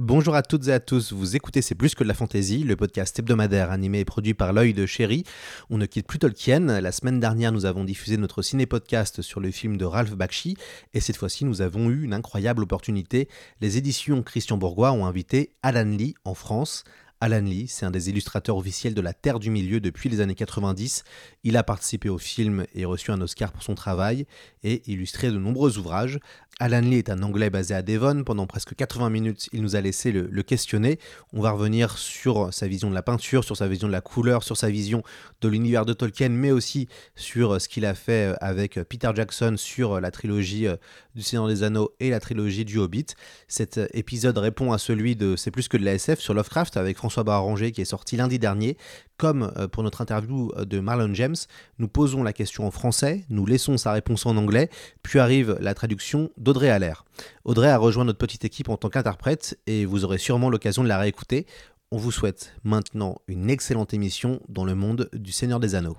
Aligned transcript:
Bonjour 0.00 0.34
à 0.34 0.42
toutes 0.42 0.66
et 0.66 0.72
à 0.72 0.80
tous, 0.80 1.12
vous 1.12 1.36
écoutez 1.36 1.62
C'est 1.62 1.76
plus 1.76 1.94
que 1.94 2.02
de 2.02 2.08
la 2.08 2.14
fantaisie, 2.14 2.64
le 2.64 2.74
podcast 2.74 3.16
hebdomadaire 3.16 3.70
animé 3.70 4.00
et 4.00 4.04
produit 4.04 4.34
par 4.34 4.52
l'œil 4.52 4.74
de 4.74 4.86
chéri. 4.86 5.22
On 5.70 5.78
ne 5.78 5.86
quitte 5.86 6.08
plus 6.08 6.18
Tolkien, 6.18 6.80
la 6.80 6.90
semaine 6.90 7.20
dernière 7.20 7.52
nous 7.52 7.64
avons 7.64 7.84
diffusé 7.84 8.16
notre 8.16 8.42
ciné-podcast 8.42 9.22
sur 9.22 9.38
le 9.38 9.52
film 9.52 9.76
de 9.76 9.84
Ralph 9.84 10.16
Bakshi, 10.16 10.56
et 10.94 11.00
cette 11.00 11.16
fois-ci 11.16 11.44
nous 11.44 11.62
avons 11.62 11.90
eu 11.90 12.02
une 12.02 12.12
incroyable 12.12 12.64
opportunité. 12.64 13.28
Les 13.60 13.76
éditions 13.76 14.24
Christian 14.24 14.56
Bourgois 14.56 14.90
ont 14.90 15.06
invité 15.06 15.52
Alan 15.62 15.84
Lee 15.84 16.16
en 16.24 16.34
France. 16.34 16.82
Alan 17.20 17.40
Lee, 17.40 17.68
c'est 17.68 17.86
un 17.86 17.90
des 17.90 18.10
illustrateurs 18.10 18.56
officiels 18.58 18.92
de 18.92 19.00
La 19.00 19.14
Terre 19.14 19.38
du 19.38 19.48
Milieu 19.48 19.80
depuis 19.80 20.10
les 20.10 20.20
années 20.20 20.34
90. 20.34 21.04
Il 21.42 21.56
a 21.56 21.62
participé 21.62 22.10
au 22.10 22.18
film 22.18 22.66
et 22.74 22.84
reçu 22.84 23.12
un 23.12 23.20
Oscar 23.22 23.50
pour 23.50 23.62
son 23.62 23.74
travail 23.74 24.26
et 24.62 24.82
illustré 24.90 25.30
de 25.30 25.38
nombreux 25.38 25.78
ouvrages. 25.78 26.18
Alan 26.60 26.80
Lee 26.80 26.98
est 26.98 27.10
un 27.10 27.22
Anglais 27.22 27.50
basé 27.50 27.74
à 27.74 27.82
Devon. 27.82 28.22
Pendant 28.22 28.46
presque 28.46 28.76
80 28.76 29.10
minutes, 29.10 29.48
il 29.52 29.60
nous 29.60 29.74
a 29.74 29.80
laissé 29.80 30.12
le, 30.12 30.42
questionner. 30.42 31.00
On 31.32 31.40
va 31.40 31.50
revenir 31.50 31.98
sur 31.98 32.54
sa 32.54 32.68
vision 32.68 32.90
de 32.90 32.94
la 32.94 33.02
peinture, 33.02 33.42
sur 33.42 33.56
sa 33.56 33.66
vision 33.66 33.88
de 33.88 33.92
la 33.92 34.00
couleur, 34.00 34.44
sur 34.44 34.56
sa 34.56 34.70
vision 34.70 35.02
de 35.40 35.48
l'univers 35.48 35.84
de 35.84 35.92
Tolkien, 35.92 36.28
mais 36.28 36.52
aussi 36.52 36.88
sur 37.16 37.60
ce 37.60 37.68
qu'il 37.68 37.84
a 37.84 37.94
fait 37.94 38.36
avec 38.40 38.74
Peter 38.88 39.10
Jackson 39.14 39.54
sur 39.56 40.00
la 40.00 40.12
trilogie 40.12 40.68
du 41.16 41.22
Seigneur 41.22 41.48
des 41.48 41.64
Anneaux 41.64 41.92
et 41.98 42.10
la 42.10 42.20
trilogie 42.20 42.64
du 42.64 42.78
Hobbit. 42.78 43.06
Cet 43.48 43.80
épisode 43.92 44.38
répond 44.38 44.72
à 44.72 44.78
celui 44.78 45.16
de 45.16 45.34
C'est 45.36 45.50
plus 45.50 45.66
que 45.66 45.76
de 45.76 45.84
la 45.84 45.94
SF 45.94 46.20
sur 46.20 46.34
Lovecraft 46.34 46.76
avec 46.76 46.96
François 46.96 47.24
Barranger 47.24 47.72
qui 47.72 47.80
est 47.80 47.86
sorti 47.86 48.16
lundi 48.16 48.38
dernier. 48.38 48.76
Comme 49.16 49.52
pour 49.70 49.84
notre 49.84 50.00
interview 50.00 50.50
de 50.58 50.80
Marlon 50.80 51.14
James, 51.14 51.36
nous 51.78 51.86
posons 51.86 52.24
la 52.24 52.32
question 52.32 52.66
en 52.66 52.72
français, 52.72 53.24
nous 53.28 53.46
laissons 53.46 53.76
sa 53.76 53.92
réponse 53.92 54.26
en 54.26 54.36
anglais, 54.36 54.70
puis 55.04 55.20
arrive 55.20 55.56
la 55.60 55.72
traduction 55.74 56.30
d'Audrey 56.36 56.68
Allaire. 56.68 57.04
Audrey 57.44 57.70
a 57.70 57.78
rejoint 57.78 58.04
notre 58.04 58.18
petite 58.18 58.44
équipe 58.44 58.68
en 58.68 58.76
tant 58.76 58.88
qu'interprète 58.88 59.58
et 59.66 59.84
vous 59.84 60.04
aurez 60.04 60.18
sûrement 60.18 60.50
l'occasion 60.50 60.82
de 60.82 60.88
la 60.88 60.98
réécouter. 60.98 61.46
On 61.92 61.96
vous 61.96 62.10
souhaite 62.10 62.54
maintenant 62.64 63.18
une 63.28 63.50
excellente 63.50 63.94
émission 63.94 64.40
dans 64.48 64.64
le 64.64 64.74
monde 64.74 65.08
du 65.12 65.30
Seigneur 65.30 65.60
des 65.60 65.76
Anneaux. 65.76 65.96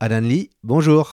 Alan 0.00 0.20
Lee, 0.20 0.48
bonjour. 0.62 1.10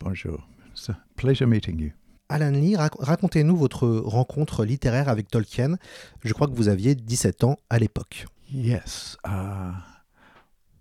Bonjour. 0.00 0.42
It's 0.72 0.88
a 0.88 0.96
pleasure 1.14 1.46
meeting 1.46 1.78
you. 1.78 1.92
Alan 2.30 2.52
Lee, 2.52 2.74
rac 2.74 2.94
racontez-nous 2.98 3.54
votre 3.54 3.86
rencontre 3.86 4.64
littéraire 4.64 5.10
avec 5.10 5.28
Tolkien. 5.28 5.76
Je 6.24 6.32
crois 6.32 6.46
que 6.46 6.54
vous 6.54 6.68
aviez 6.68 6.94
17 6.94 7.44
ans 7.44 7.58
à 7.68 7.78
l'époque. 7.78 8.24
Yes. 8.50 9.18
Uh, 9.26 9.74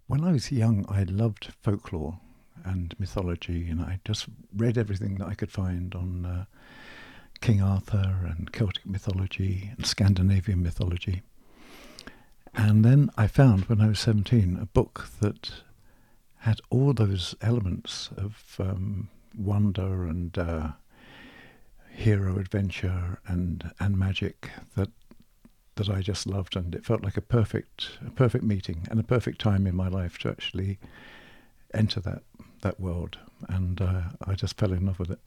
when 0.07 0.23
I 0.23 0.31
was 0.31 0.53
young, 0.53 0.85
I 0.89 1.03
loved 1.03 1.49
folklore 1.61 2.17
and 2.63 2.95
mythology, 2.97 3.69
and 3.69 3.81
I 3.81 3.99
just 4.07 4.27
read 4.55 4.77
everything 4.77 5.17
that 5.17 5.27
I 5.27 5.35
could 5.35 5.51
find 5.51 5.93
on 5.93 6.25
uh, 6.25 6.45
King 7.41 7.61
Arthur 7.61 8.25
and 8.25 8.49
Celtic 8.53 8.85
mythology 8.85 9.71
and 9.75 9.85
Scandinavian 9.85 10.63
mythology. 10.63 11.23
And 12.53 12.85
then 12.85 13.09
I 13.17 13.27
found, 13.27 13.65
when 13.65 13.81
I 13.81 13.87
was 13.87 13.99
17, 13.99 14.59
a 14.61 14.65
book 14.65 15.09
that 15.19 15.51
had 16.41 16.59
all 16.71 16.91
those 16.93 17.35
elements 17.41 18.09
of 18.17 18.55
um, 18.59 19.09
wonder 19.37 20.05
and 20.05 20.37
uh, 20.37 20.69
hero 21.89 22.39
adventure 22.39 23.19
and 23.27 23.71
and 23.79 23.97
magic 23.97 24.49
that 24.75 24.89
that 25.75 25.89
I 25.89 26.01
just 26.01 26.27
loved, 26.27 26.55
and 26.55 26.75
it 26.75 26.85
felt 26.85 27.03
like 27.03 27.17
a 27.17 27.21
perfect 27.21 27.97
a 28.05 28.09
perfect 28.09 28.43
meeting 28.43 28.87
and 28.89 28.99
a 28.99 29.03
perfect 29.03 29.39
time 29.39 29.67
in 29.67 29.75
my 29.75 29.87
life 29.87 30.17
to 30.19 30.29
actually 30.29 30.79
enter 31.73 31.99
that 32.01 32.23
that 32.61 32.79
world, 32.79 33.17
and 33.47 33.79
uh, 33.79 34.01
I 34.25 34.33
just 34.33 34.57
fell 34.57 34.73
in 34.73 34.85
love 34.85 34.99
with 34.99 35.11
it. 35.11 35.19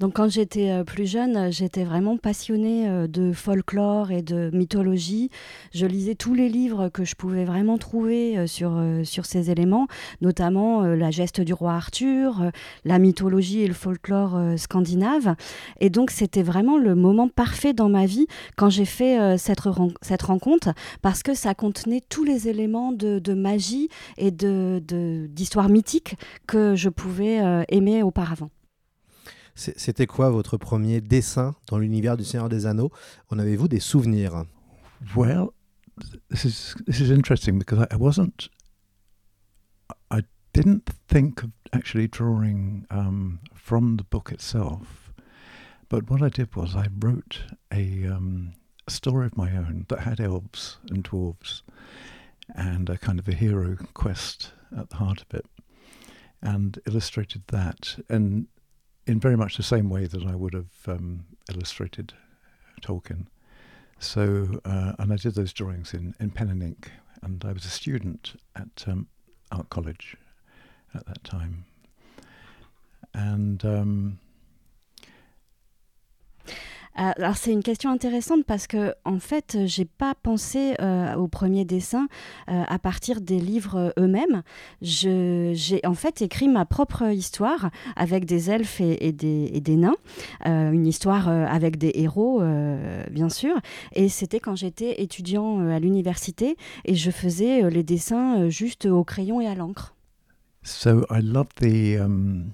Donc 0.00 0.14
quand 0.14 0.28
j'étais 0.28 0.82
plus 0.84 1.08
jeune, 1.08 1.52
j'étais 1.52 1.84
vraiment 1.84 2.16
passionnée 2.16 3.06
de 3.08 3.32
folklore 3.32 4.10
et 4.10 4.22
de 4.22 4.50
mythologie. 4.52 5.30
Je 5.72 5.86
lisais 5.86 6.16
tous 6.16 6.34
les 6.34 6.48
livres 6.48 6.88
que 6.88 7.04
je 7.04 7.14
pouvais 7.14 7.44
vraiment 7.44 7.78
trouver 7.78 8.46
sur, 8.48 8.82
sur 9.04 9.24
ces 9.24 9.52
éléments, 9.52 9.86
notamment 10.20 10.82
la 10.82 11.12
geste 11.12 11.40
du 11.40 11.54
roi 11.54 11.74
Arthur, 11.74 12.50
la 12.84 12.98
mythologie 12.98 13.60
et 13.60 13.68
le 13.68 13.74
folklore 13.74 14.36
scandinave. 14.56 15.36
Et 15.80 15.90
donc 15.90 16.10
c'était 16.10 16.42
vraiment 16.42 16.76
le 16.76 16.96
moment 16.96 17.28
parfait 17.28 17.72
dans 17.72 17.88
ma 17.88 18.04
vie 18.04 18.26
quand 18.56 18.70
j'ai 18.70 18.86
fait 18.86 19.38
cette, 19.38 19.60
cette 20.02 20.22
rencontre, 20.22 20.74
parce 21.02 21.22
que 21.22 21.34
ça 21.34 21.54
contenait 21.54 22.02
tous 22.08 22.24
les 22.24 22.48
éléments 22.48 22.90
de, 22.90 23.20
de 23.20 23.34
magie 23.34 23.88
et 24.18 24.32
d'histoire 24.32 25.68
de, 25.68 25.72
mythique 25.72 26.16
que 26.48 26.74
je 26.74 26.88
pouvais 26.88 27.64
aimer 27.68 28.02
auparavant. 28.02 28.50
C'était 29.54 30.06
quoi 30.06 30.30
votre 30.30 30.56
premier 30.56 31.00
dessin 31.00 31.54
dans 31.68 31.78
l'univers 31.78 32.16
du 32.16 32.24
Seigneur 32.24 32.48
des 32.48 32.66
Anneaux? 32.66 32.90
En 33.30 33.38
avez-vous 33.38 33.68
des 33.68 33.80
souvenirs? 33.80 34.44
Well, 35.14 35.50
this 36.28 36.44
is 36.44 36.74
this 36.86 37.00
is 37.00 37.10
interesting 37.10 37.58
because 37.58 37.86
I, 37.90 37.96
wasn't. 37.96 38.48
I 40.10 40.22
didn't 40.52 40.90
think 41.08 41.44
of 41.44 41.50
actually 41.72 42.08
drawing 42.08 42.86
um, 42.90 43.40
from 43.54 43.96
the 43.96 44.04
book 44.04 44.32
itself, 44.32 45.12
but 45.88 46.10
what 46.10 46.20
I 46.20 46.30
did 46.30 46.56
was 46.56 46.74
I 46.74 46.88
wrote 46.98 47.44
a, 47.72 48.06
um, 48.06 48.54
a 48.88 48.90
story 48.90 49.26
of 49.26 49.36
my 49.36 49.52
own 49.52 49.86
that 49.88 50.00
had 50.00 50.20
elves 50.20 50.78
and 50.90 51.04
dwarves, 51.04 51.62
and 52.56 52.88
a 52.90 52.98
kind 52.98 53.20
of 53.20 53.28
a 53.28 53.34
hero 53.34 53.76
quest 53.94 54.52
at 54.76 54.90
the 54.90 54.96
heart 54.96 55.22
of 55.22 55.32
it, 55.32 55.46
and 56.42 56.78
illustrated 56.86 57.42
that. 57.48 57.96
And 58.08 58.48
in 59.06 59.20
very 59.20 59.36
much 59.36 59.56
the 59.56 59.62
same 59.62 59.90
way 59.90 60.06
that 60.06 60.24
I 60.24 60.34
would 60.34 60.54
have 60.54 60.72
um, 60.86 61.24
illustrated 61.50 62.14
Tolkien. 62.82 63.26
So, 63.98 64.60
uh, 64.64 64.92
and 64.98 65.12
I 65.12 65.16
did 65.16 65.34
those 65.34 65.52
drawings 65.52 65.94
in, 65.94 66.14
in 66.20 66.30
pen 66.30 66.48
and 66.48 66.62
ink, 66.62 66.90
and 67.22 67.44
I 67.44 67.52
was 67.52 67.64
a 67.64 67.70
student 67.70 68.34
at 68.56 68.84
um, 68.86 69.08
art 69.52 69.70
college 69.70 70.16
at 70.94 71.06
that 71.06 71.22
time. 71.24 71.64
And 73.12 73.64
um, 73.64 74.18
alors 76.94 77.36
c'est 77.36 77.52
une 77.52 77.62
question 77.62 77.90
intéressante 77.90 78.44
parce 78.44 78.66
que 78.66 78.94
en 79.04 79.18
fait 79.18 79.58
j'ai 79.64 79.84
pas 79.84 80.14
pensé 80.14 80.74
euh, 80.80 81.14
au 81.14 81.26
premier 81.26 81.64
dessin 81.64 82.06
euh, 82.48 82.62
à 82.66 82.78
partir 82.78 83.20
des 83.20 83.40
livres 83.40 83.92
eux-mêmes. 83.98 84.42
J'ai 84.80 85.80
en 85.84 85.94
fait 85.94 86.22
écrit 86.22 86.48
ma 86.48 86.64
propre 86.64 87.10
histoire 87.12 87.70
avec 87.96 88.24
des 88.26 88.50
elfes 88.50 88.80
et, 88.80 89.08
et, 89.08 89.12
des, 89.12 89.50
et 89.52 89.60
des, 89.60 89.76
nains, 89.76 89.96
une 90.44 90.86
histoire 90.86 91.28
avec 91.28 91.78
des 91.78 91.92
héros 91.94 92.42
bien 93.10 93.28
sûr. 93.28 93.56
Et 93.94 94.08
c'était 94.08 94.40
quand 94.40 94.56
j'étais 94.56 95.02
étudiant 95.02 95.68
à 95.68 95.78
l'université 95.78 96.56
et 96.84 96.94
je 96.94 97.10
faisais 97.10 97.68
les 97.70 97.82
dessins 97.82 98.48
juste 98.48 98.86
au 98.86 99.04
crayon 99.04 99.40
et 99.40 99.46
à 99.46 99.54
l'encre. 99.54 99.94
So 100.62 101.04
I 101.10 101.20
love 101.20 101.48
the 101.60 102.00
um, 102.00 102.52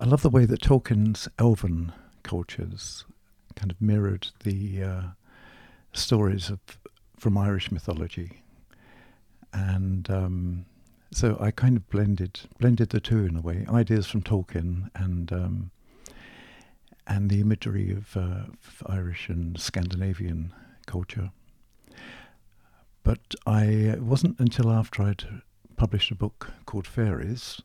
I 0.00 0.06
love 0.06 0.22
the 0.22 0.32
way 0.32 0.46
that 0.46 0.58
Tolkien's 0.58 1.28
elven 1.38 1.92
cultures 2.24 3.06
kind 3.58 3.70
of 3.70 3.80
mirrored 3.80 4.28
the 4.44 4.82
uh, 4.82 5.02
stories 5.92 6.50
of 6.50 6.60
from 7.18 7.36
Irish 7.36 7.72
mythology, 7.72 8.42
and 9.52 10.08
um, 10.10 10.64
so 11.12 11.36
I 11.40 11.50
kind 11.50 11.76
of 11.76 11.88
blended 11.90 12.40
blended 12.60 12.90
the 12.90 13.00
two 13.00 13.24
in 13.24 13.36
a 13.36 13.40
way, 13.40 13.66
ideas 13.68 14.06
from 14.06 14.22
Tolkien 14.22 14.90
and 14.94 15.32
um, 15.32 15.70
and 17.06 17.30
the 17.30 17.40
imagery 17.40 17.90
of, 17.90 18.16
uh, 18.16 18.44
of 18.52 18.82
Irish 18.86 19.28
and 19.30 19.58
Scandinavian 19.58 20.52
culture. 20.86 21.30
but 23.02 23.34
I 23.46 23.64
it 23.96 24.02
wasn't 24.02 24.38
until 24.38 24.70
after 24.70 25.02
I'd 25.02 25.24
published 25.76 26.10
a 26.10 26.14
book 26.14 26.52
called 26.66 26.86
Fairies 26.86 27.62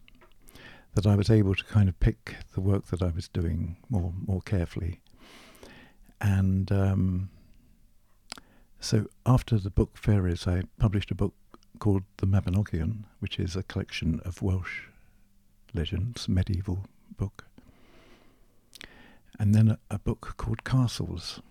that 0.96 1.08
I 1.08 1.16
was 1.16 1.30
able 1.30 1.56
to 1.56 1.64
kind 1.66 1.90
of 1.90 2.00
pick 2.00 2.36
the 2.54 2.62
work 2.62 2.86
that 2.88 3.02
I 3.02 3.10
was 3.10 3.28
doing 3.28 3.78
more 3.90 4.14
more 4.26 4.42
carefully. 4.42 5.02
And 6.24 6.72
um, 6.72 7.30
so 8.80 9.08
after 9.26 9.60
the 9.60 9.70
book 9.70 9.98
Fairies, 9.98 10.48
I 10.48 10.64
published 10.80 11.12
a 11.12 11.16
book 11.16 11.34
called 11.80 12.04
The 12.18 12.26
Mabinogion, 12.26 13.04
which 13.20 13.40
is 13.40 13.58
a 13.58 13.64
collection 13.64 14.22
of 14.24 14.42
Welsh 14.42 14.84
legends, 15.74 16.30
medieval 16.30 16.86
book. 17.18 17.46
And 19.38 19.54
then 19.54 19.68
a, 19.68 19.80
a 19.92 20.00
book 20.00 20.36
called 20.38 20.64
Castles, 20.64 21.42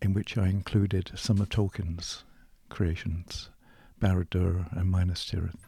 in 0.00 0.14
which 0.14 0.38
I 0.38 0.46
included 0.46 1.10
some 1.16 1.40
of 1.40 1.48
Tolkien's 1.48 2.22
creations, 2.68 3.50
Barad-dûr 4.00 4.66
and 4.78 4.92
Minas 4.92 5.24
Tirith. 5.24 5.66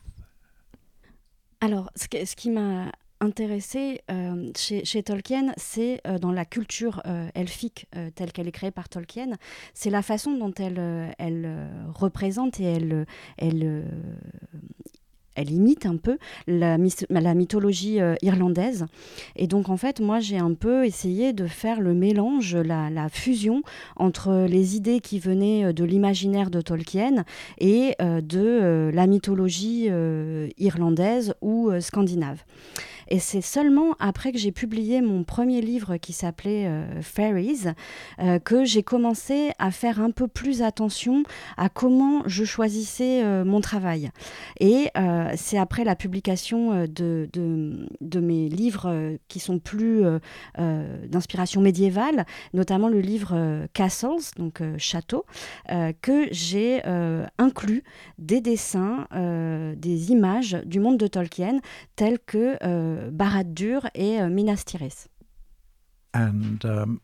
Alors, 1.61 1.89
ce, 1.97 2.07
que, 2.07 2.25
ce 2.25 2.37
qui 2.37 2.51
m'a 2.51 2.93
intéressé 3.21 4.03
euh, 4.11 4.51
chez, 4.57 5.03
Tolkien, 5.03 5.53
c'est 5.57 6.01
euh, 6.07 6.19
dans 6.19 6.33
la 6.33 6.45
culture 6.45 7.03
euh, 7.07 7.29
elfique 7.35 7.87
euh, 7.97 8.11
telle 8.15 8.33
qu'elle 8.33 8.49
est 8.49 8.53
créée 8.53 8.71
par 8.71 8.89
Tolkien, 8.89 9.33
c'est 9.75 9.91
la 9.91 10.03
façon 10.03 10.33
dont 10.37 10.53
elle, 10.59 11.15
elle 11.19 11.69
représente 11.95 12.61
et 12.61 12.65
elle, 12.65 13.07
elle 13.39 13.85
elle 15.39 15.51
imite 15.51 15.85
un 15.85 15.99
peu 15.99 16.17
la, 16.47 16.79
mythologie 16.79 17.99
irlandaise. 18.23 18.87
Et 19.37 19.47
donc, 19.47 19.69
en 19.69 19.77
fait, 19.77 20.01
moi, 20.01 20.19
j'ai 20.19 20.39
un 20.39 20.55
peu 20.55 20.87
essayé 20.87 21.35
de 21.35 21.47
faire 21.47 21.83
le 21.83 21.93
mélange, 21.93 22.57
la, 22.57 23.09
fusion 23.11 23.63
entre 23.97 24.47
les 24.49 24.77
idées 24.77 25.01
qui 25.01 25.19
venaient 25.19 25.75
de 25.75 25.85
l'imaginaire 25.85 26.49
de 26.49 26.63
Tolkien 26.63 27.27
et 27.59 27.97
de 28.01 28.91
la 28.95 29.07
mythologie 29.07 29.91
irlandaise 30.57 31.35
ou 31.43 31.71
scandinave. 31.81 32.43
Et 33.09 33.19
c'est 33.19 33.41
seulement 33.41 33.95
après 34.01 34.33
que 34.33 34.39
j'ai 34.39 34.53
publié 34.53 35.01
mon 35.01 35.25
premier 35.25 35.61
livre 35.61 35.97
qui 35.97 36.13
s'appelait 36.13 36.67
euh, 36.67 37.03
Fairies 37.03 37.67
euh, 38.19 38.39
que 38.39 38.65
j'ai 38.65 38.83
commencé 38.83 39.53
à 39.59 39.71
faire 39.71 40.01
un 40.01 40.11
peu 40.11 40.27
plus 40.29 40.63
attention 40.63 41.23
à 41.57 41.69
comment 41.69 42.23
je 42.27 42.45
choisissais 42.45 43.23
euh, 43.25 43.45
mon 43.45 43.61
travail. 43.61 44.11
Et 44.61 44.91
c'est 45.37 45.59
après 45.59 45.85
la 45.85 45.95
publication 45.95 46.87
de, 46.87 47.29
de, 47.33 48.21
mes 48.21 48.49
livres 48.49 49.17
qui 49.29 49.41
sont 49.41 49.59
plus 49.59 50.03
d'inspiration 50.57 51.61
médiévale, 51.61 52.25
notamment 52.55 52.89
le 52.89 53.01
livre 53.01 53.67
Castles, 53.73 54.33
donc 54.37 54.63
Château, 54.79 55.27
que 56.03 56.29
j'ai 56.31 56.83
inclus 57.39 57.83
des 58.19 58.41
dessins, 58.41 59.07
des 59.77 60.13
images 60.13 60.59
du 60.65 60.81
monde 60.81 60.99
de 60.99 61.07
Tolkien 61.07 61.61
tels 61.95 62.19
que 62.19 62.57
Barad-dûr 63.11 63.89
et 63.95 64.29
Minas 64.29 64.65
Tirith. 64.65 65.09
And 66.15 66.65
um, 66.65 67.01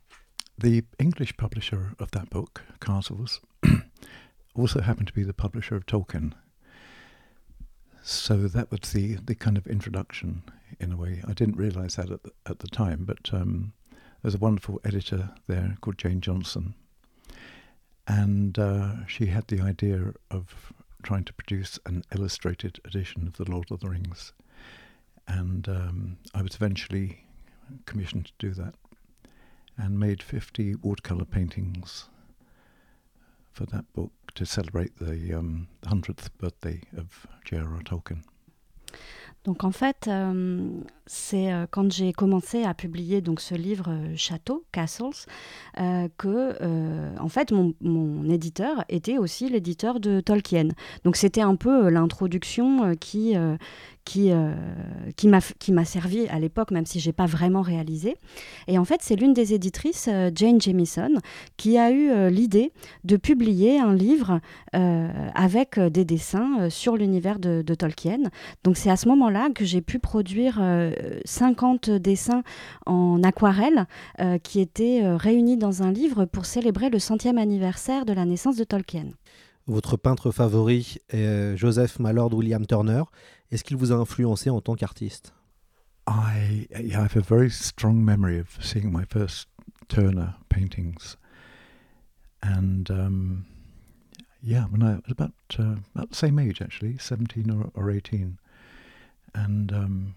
the 0.58 0.84
English 0.98 1.36
publisher 1.36 1.94
of 1.98 2.10
that 2.12 2.30
book, 2.30 2.62
Castles, 2.80 3.40
also 4.54 4.80
happened 4.80 5.08
to 5.08 5.12
be 5.12 5.22
the 5.22 5.34
publisher 5.34 5.76
of 5.76 5.86
Tolkien. 5.86 6.32
So 8.02 8.48
that 8.48 8.70
was 8.70 8.92
the, 8.92 9.16
the 9.16 9.34
kind 9.34 9.56
of 9.56 9.66
introduction 9.66 10.42
in 10.80 10.92
a 10.92 10.96
way. 10.96 11.22
I 11.26 11.32
didn't 11.32 11.56
realize 11.56 11.96
that 11.96 12.10
at 12.10 12.22
the, 12.22 12.32
at 12.46 12.58
the 12.58 12.68
time, 12.68 13.04
but 13.04 13.30
um, 13.32 13.72
there's 14.22 14.34
a 14.34 14.38
wonderful 14.38 14.80
editor 14.84 15.30
there 15.46 15.76
called 15.80 15.98
Jane 15.98 16.20
Johnson. 16.20 16.74
And 18.06 18.58
uh, 18.58 19.06
she 19.06 19.26
had 19.26 19.46
the 19.48 19.60
idea 19.60 20.14
of 20.30 20.72
trying 21.02 21.24
to 21.24 21.32
produce 21.32 21.78
an 21.86 22.02
illustrated 22.14 22.80
edition 22.84 23.26
of 23.26 23.36
The 23.36 23.50
Lord 23.50 23.70
of 23.70 23.80
the 23.80 23.88
Rings. 23.88 24.32
And 25.32 25.66
um, 25.68 26.18
I 26.34 26.42
was 26.42 26.54
eventually 26.54 27.24
commissioned 27.86 28.26
to 28.26 28.32
do 28.38 28.50
that 28.54 28.74
and 29.78 29.98
made 29.98 30.22
50 30.22 30.74
watercolor 30.76 31.24
paintings 31.24 32.10
for 33.52 33.64
that 33.66 33.90
book 33.94 34.12
to 34.34 34.44
celebrate 34.44 34.98
the 34.98 35.32
um, 35.32 35.68
100th 35.86 36.28
birthday 36.38 36.82
of 36.96 37.26
J.R.R. 37.44 37.82
Tolkien. 37.82 38.22
Donc 39.44 39.64
en 39.64 39.72
fait, 39.72 40.06
euh, 40.06 40.70
c'est 41.06 41.52
euh, 41.52 41.66
quand 41.68 41.90
j'ai 41.90 42.12
commencé 42.12 42.62
à 42.62 42.74
publier 42.74 43.20
donc 43.20 43.40
ce 43.40 43.56
livre 43.56 43.86
euh, 43.88 44.14
Château, 44.14 44.64
Castles, 44.70 45.26
euh, 45.80 46.08
que 46.16 46.56
euh, 46.60 47.16
en 47.18 47.28
fait 47.28 47.50
mon, 47.50 47.74
mon, 47.80 48.30
éditeur 48.30 48.84
était 48.88 49.18
aussi 49.18 49.48
l'éditeur 49.48 49.98
de 49.98 50.20
Tolkien. 50.20 50.68
Donc 51.02 51.16
c'était 51.16 51.40
un 51.40 51.56
peu 51.56 51.86
euh, 51.86 51.90
l'introduction 51.90 52.94
qui 53.00 53.34
qui, 54.04 54.30
euh, 54.32 54.52
qui 55.16 55.28
m'a 55.72 55.84
servi 55.84 56.26
à 56.28 56.38
l'époque, 56.38 56.70
même 56.70 56.86
si 56.86 57.00
je 57.00 57.08
n'ai 57.08 57.12
pas 57.12 57.26
vraiment 57.26 57.62
réalisé. 57.62 58.16
Et 58.66 58.78
en 58.78 58.84
fait, 58.84 59.00
c'est 59.00 59.16
l'une 59.16 59.32
des 59.32 59.54
éditrices, 59.54 60.08
euh, 60.10 60.30
Jane 60.34 60.60
Jamison, 60.60 61.14
qui 61.56 61.78
a 61.78 61.90
eu 61.90 62.10
euh, 62.10 62.30
l'idée 62.30 62.72
de 63.04 63.16
publier 63.16 63.78
un 63.78 63.94
livre 63.94 64.40
avec 64.72 65.78
des 65.78 66.04
dessins 66.04 66.70
sur 66.70 66.96
l'univers 66.96 67.38
de, 67.38 67.62
de, 67.62 67.74
Tolkien. 67.74 68.18
Donc 68.64 68.76
c'est 68.76 68.90
à 68.90 68.96
ce 68.96 69.06
moment-là 69.08 69.50
que 69.54 69.64
j'ai 69.64 69.82
pu 69.82 69.98
produire 69.98 70.60
50 71.24 71.90
dessins 71.90 72.42
en 72.86 73.22
aquarelle 73.22 73.86
qui 74.42 74.60
étaient 74.60 75.02
réunis 75.16 75.56
dans 75.56 75.82
un 75.82 75.92
livre 75.92 76.24
pour 76.24 76.46
célébrer 76.46 76.90
le 76.90 76.98
centième 76.98 77.38
anniversaire 77.38 78.06
de 78.06 78.12
la 78.12 78.24
naissance 78.24 78.56
de 78.56 78.64
Tolkien. 78.64 79.06
Votre 79.66 79.96
peintre 79.96 80.30
favori 80.30 80.96
est 81.10 81.56
Joseph 81.56 81.98
Mallord 81.98 82.32
William 82.34 82.66
Turner. 82.66 83.02
Est-ce 83.52 83.62
qu'il 83.62 83.76
vous 83.76 83.92
a 83.92 83.96
influencé 83.96 84.48
en 84.48 84.62
tant 84.62 84.74
qu'artiste 84.74 85.34
I, 86.06 86.66
I 86.74 86.88
have 86.94 87.16
a 87.16 87.20
very 87.20 87.50
strong 87.50 88.04
memory 88.04 88.38
of 88.38 88.58
seeing 88.60 88.90
my 88.90 89.04
first 89.04 89.46
Turner 89.88 90.34
paintings. 90.48 91.16
And 92.42 92.90
um, 92.90 93.46
yeah, 94.42 94.64
when 94.64 94.82
I 94.82 94.94
was 94.94 95.10
about, 95.10 95.32
uh, 95.58 95.76
about 95.94 96.10
the 96.10 96.16
same 96.16 96.38
age 96.38 96.62
actually, 96.62 96.96
17 96.96 97.50
or, 97.50 97.70
or 97.74 97.90
18. 97.90 98.38
And 99.34 99.72
um, 99.72 100.14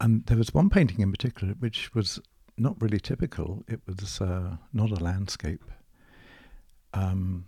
and 0.00 0.26
there 0.26 0.36
was 0.36 0.52
one 0.52 0.68
painting 0.68 1.00
in 1.00 1.10
particular 1.10 1.54
which 1.54 1.94
was 1.94 2.20
not 2.58 2.80
really 2.82 3.00
typical. 3.00 3.64
It 3.68 3.80
was 3.86 4.20
uh, 4.20 4.56
not 4.72 4.90
a 4.90 5.02
landscape, 5.02 5.64
um, 6.92 7.46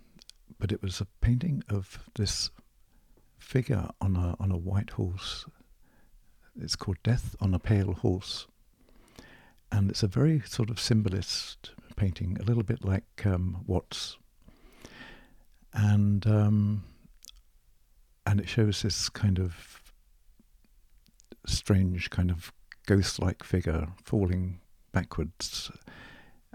but 0.57 0.71
it 0.71 0.81
was 0.81 1.01
a 1.01 1.07
painting 1.21 1.63
of 1.69 1.99
this 2.15 2.49
figure 3.49 3.89
on 3.99 4.15
a 4.15 4.35
on 4.39 4.51
a 4.51 4.57
white 4.57 4.91
horse. 4.91 5.45
It's 6.61 6.75
called 6.75 6.97
Death 7.03 7.35
on 7.41 7.55
a 7.55 7.59
Pale 7.59 7.93
Horse, 7.93 8.45
and 9.71 9.89
it's 9.89 10.03
a 10.03 10.07
very 10.07 10.41
sort 10.41 10.69
of 10.69 10.79
symbolist 10.79 11.71
painting, 11.95 12.37
a 12.39 12.43
little 12.43 12.61
bit 12.61 12.85
like 12.85 13.25
um, 13.25 13.63
Watts, 13.65 14.17
and 15.73 16.27
um, 16.27 16.83
and 18.27 18.39
it 18.39 18.47
shows 18.47 18.83
this 18.83 19.09
kind 19.09 19.39
of 19.39 19.81
strange 21.47 22.11
kind 22.11 22.29
of 22.29 22.53
ghost-like 22.85 23.43
figure 23.43 23.87
falling 24.03 24.59
backwards 24.91 25.71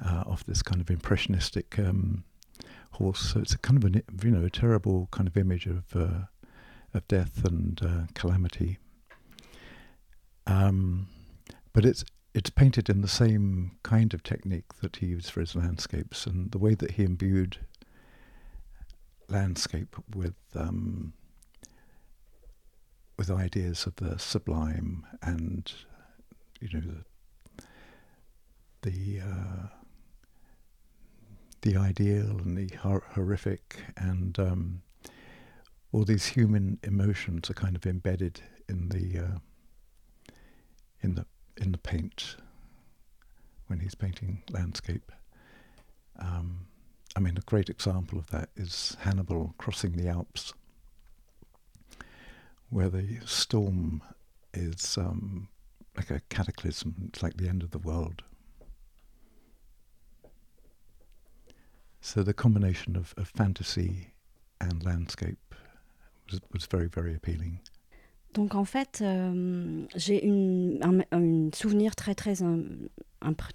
uh, 0.04 0.22
off 0.26 0.44
this 0.46 0.62
kind 0.62 0.80
of 0.80 0.90
impressionistic 0.90 1.76
um, 1.76 2.22
horse. 2.92 3.32
So 3.32 3.40
it's 3.40 3.54
a 3.54 3.58
kind 3.58 3.82
of 3.82 3.90
a 3.90 4.02
you 4.24 4.30
know 4.30 4.44
a 4.44 4.50
terrible 4.50 5.08
kind 5.10 5.26
of 5.26 5.36
image 5.36 5.66
of 5.66 5.96
uh, 5.96 6.26
of 6.94 7.06
death 7.08 7.44
and 7.44 7.80
uh, 7.84 8.12
calamity. 8.14 8.78
Um, 10.46 11.08
but 11.72 11.84
it's 11.84 12.04
it's 12.34 12.50
painted 12.50 12.88
in 12.88 13.00
the 13.00 13.08
same 13.08 13.72
kind 13.82 14.12
of 14.12 14.22
technique 14.22 14.80
that 14.82 14.96
he 14.96 15.06
used 15.06 15.30
for 15.30 15.40
his 15.40 15.54
landscapes, 15.54 16.26
and 16.26 16.50
the 16.50 16.58
way 16.58 16.74
that 16.74 16.92
he 16.92 17.04
imbued 17.04 17.58
landscape 19.28 19.96
with 20.14 20.34
um, 20.54 21.12
with 23.16 23.30
ideas 23.30 23.86
of 23.86 23.96
the 23.96 24.18
sublime 24.18 25.06
and 25.22 25.72
you 26.60 26.68
know 26.72 26.80
the 26.80 27.04
the, 28.82 29.20
uh, 29.20 29.66
the 31.62 31.74
ideal 31.74 32.38
and 32.38 32.56
the 32.58 32.76
hor- 32.76 33.04
horrific 33.14 33.78
and 33.96 34.38
um, 34.38 34.82
all 35.94 36.04
these 36.04 36.26
human 36.26 36.76
emotions 36.82 37.48
are 37.48 37.54
kind 37.54 37.76
of 37.76 37.86
embedded 37.86 38.40
in 38.68 38.88
the 38.88 39.16
uh, 39.16 39.38
in 41.02 41.14
the 41.14 41.24
in 41.56 41.70
the 41.70 41.78
paint 41.78 42.34
when 43.68 43.78
he's 43.78 43.94
painting 43.94 44.42
landscape. 44.50 45.12
Um, 46.18 46.66
I 47.14 47.20
mean, 47.20 47.36
a 47.36 47.42
great 47.42 47.70
example 47.70 48.18
of 48.18 48.26
that 48.32 48.48
is 48.56 48.96
Hannibal 49.02 49.54
crossing 49.56 49.92
the 49.92 50.08
Alps, 50.08 50.52
where 52.70 52.88
the 52.88 53.20
storm 53.24 54.02
is 54.52 54.98
um, 54.98 55.46
like 55.96 56.10
a 56.10 56.20
cataclysm. 56.28 57.08
It's 57.08 57.22
like 57.22 57.36
the 57.36 57.48
end 57.48 57.62
of 57.62 57.70
the 57.70 57.78
world. 57.78 58.22
so 62.00 62.22
the 62.22 62.34
combination 62.34 62.96
of, 62.96 63.14
of 63.16 63.28
fantasy 63.28 64.12
and 64.60 64.84
landscape 64.84 65.53
was, 66.30 66.40
was 66.52 66.66
very, 66.70 66.88
very 66.88 67.14
appealing. 67.14 67.58
Donc 68.34 68.54
en 68.54 68.64
fait, 68.64 69.00
euh, 69.00 69.86
j'ai 69.94 70.28
un, 70.82 71.00
un 71.12 71.50
souvenir 71.54 71.94
très 71.94 72.14
très 72.14 72.42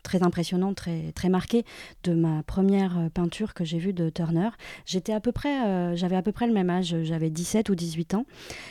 très 0.03 0.23
impressionnant, 0.23 0.73
très, 0.73 1.11
très 1.13 1.29
marqué 1.29 1.63
de 2.03 2.13
ma 2.13 2.43
première 2.43 2.97
euh, 2.97 3.09
peinture 3.09 3.53
que 3.53 3.63
j'ai 3.63 3.77
vue 3.77 3.93
de 3.93 4.09
Turner. 4.09 4.49
J'étais 4.85 5.13
à 5.13 5.19
peu 5.19 5.31
près, 5.31 5.65
euh, 5.65 5.95
j'avais 5.95 6.15
à 6.15 6.21
peu 6.21 6.31
près 6.31 6.47
le 6.47 6.53
même 6.53 6.69
âge, 6.69 6.95
j'avais 7.03 7.29
17 7.29 7.69
ou 7.69 7.75
18 7.75 8.13
ans. 8.15 8.25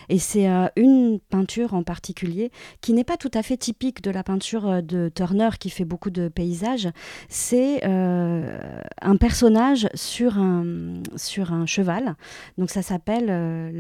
Et 0.09 0.19
c'est 0.19 0.49
euh, 0.49 0.67
une 0.77 1.21
peinture 1.21 1.75
en 1.75 1.83
particulier 1.83 2.51
qui 2.81 2.93
n'est 2.93 3.05
pas 3.05 3.17
tout 3.17 3.31
à 3.35 3.43
fait 3.43 3.57
typique 3.57 4.03
de 4.03 4.11
la 4.11 4.23
peinture 4.23 4.83
de 4.83 5.11
Turner 5.15 5.51
qui 5.59 5.71
fait 5.71 5.85
beaucoup 5.85 6.11
de 6.11 6.29
paysages. 6.29 6.89
C'est 7.29 7.85
un 7.85 9.17
personnage 9.17 9.89
sur 9.95 10.39
un, 10.39 11.03
sur 11.17 11.53
un 11.53 11.67
cheval. 11.67 12.17
Donc 12.57 12.71
ça 12.71 12.83
s'appelle 12.83 13.27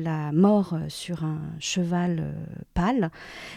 La 0.02 0.32
mort 0.32 0.76
sur 0.88 1.24
un 1.24 1.40
cheval 1.58 2.34
pâle. 2.74 3.10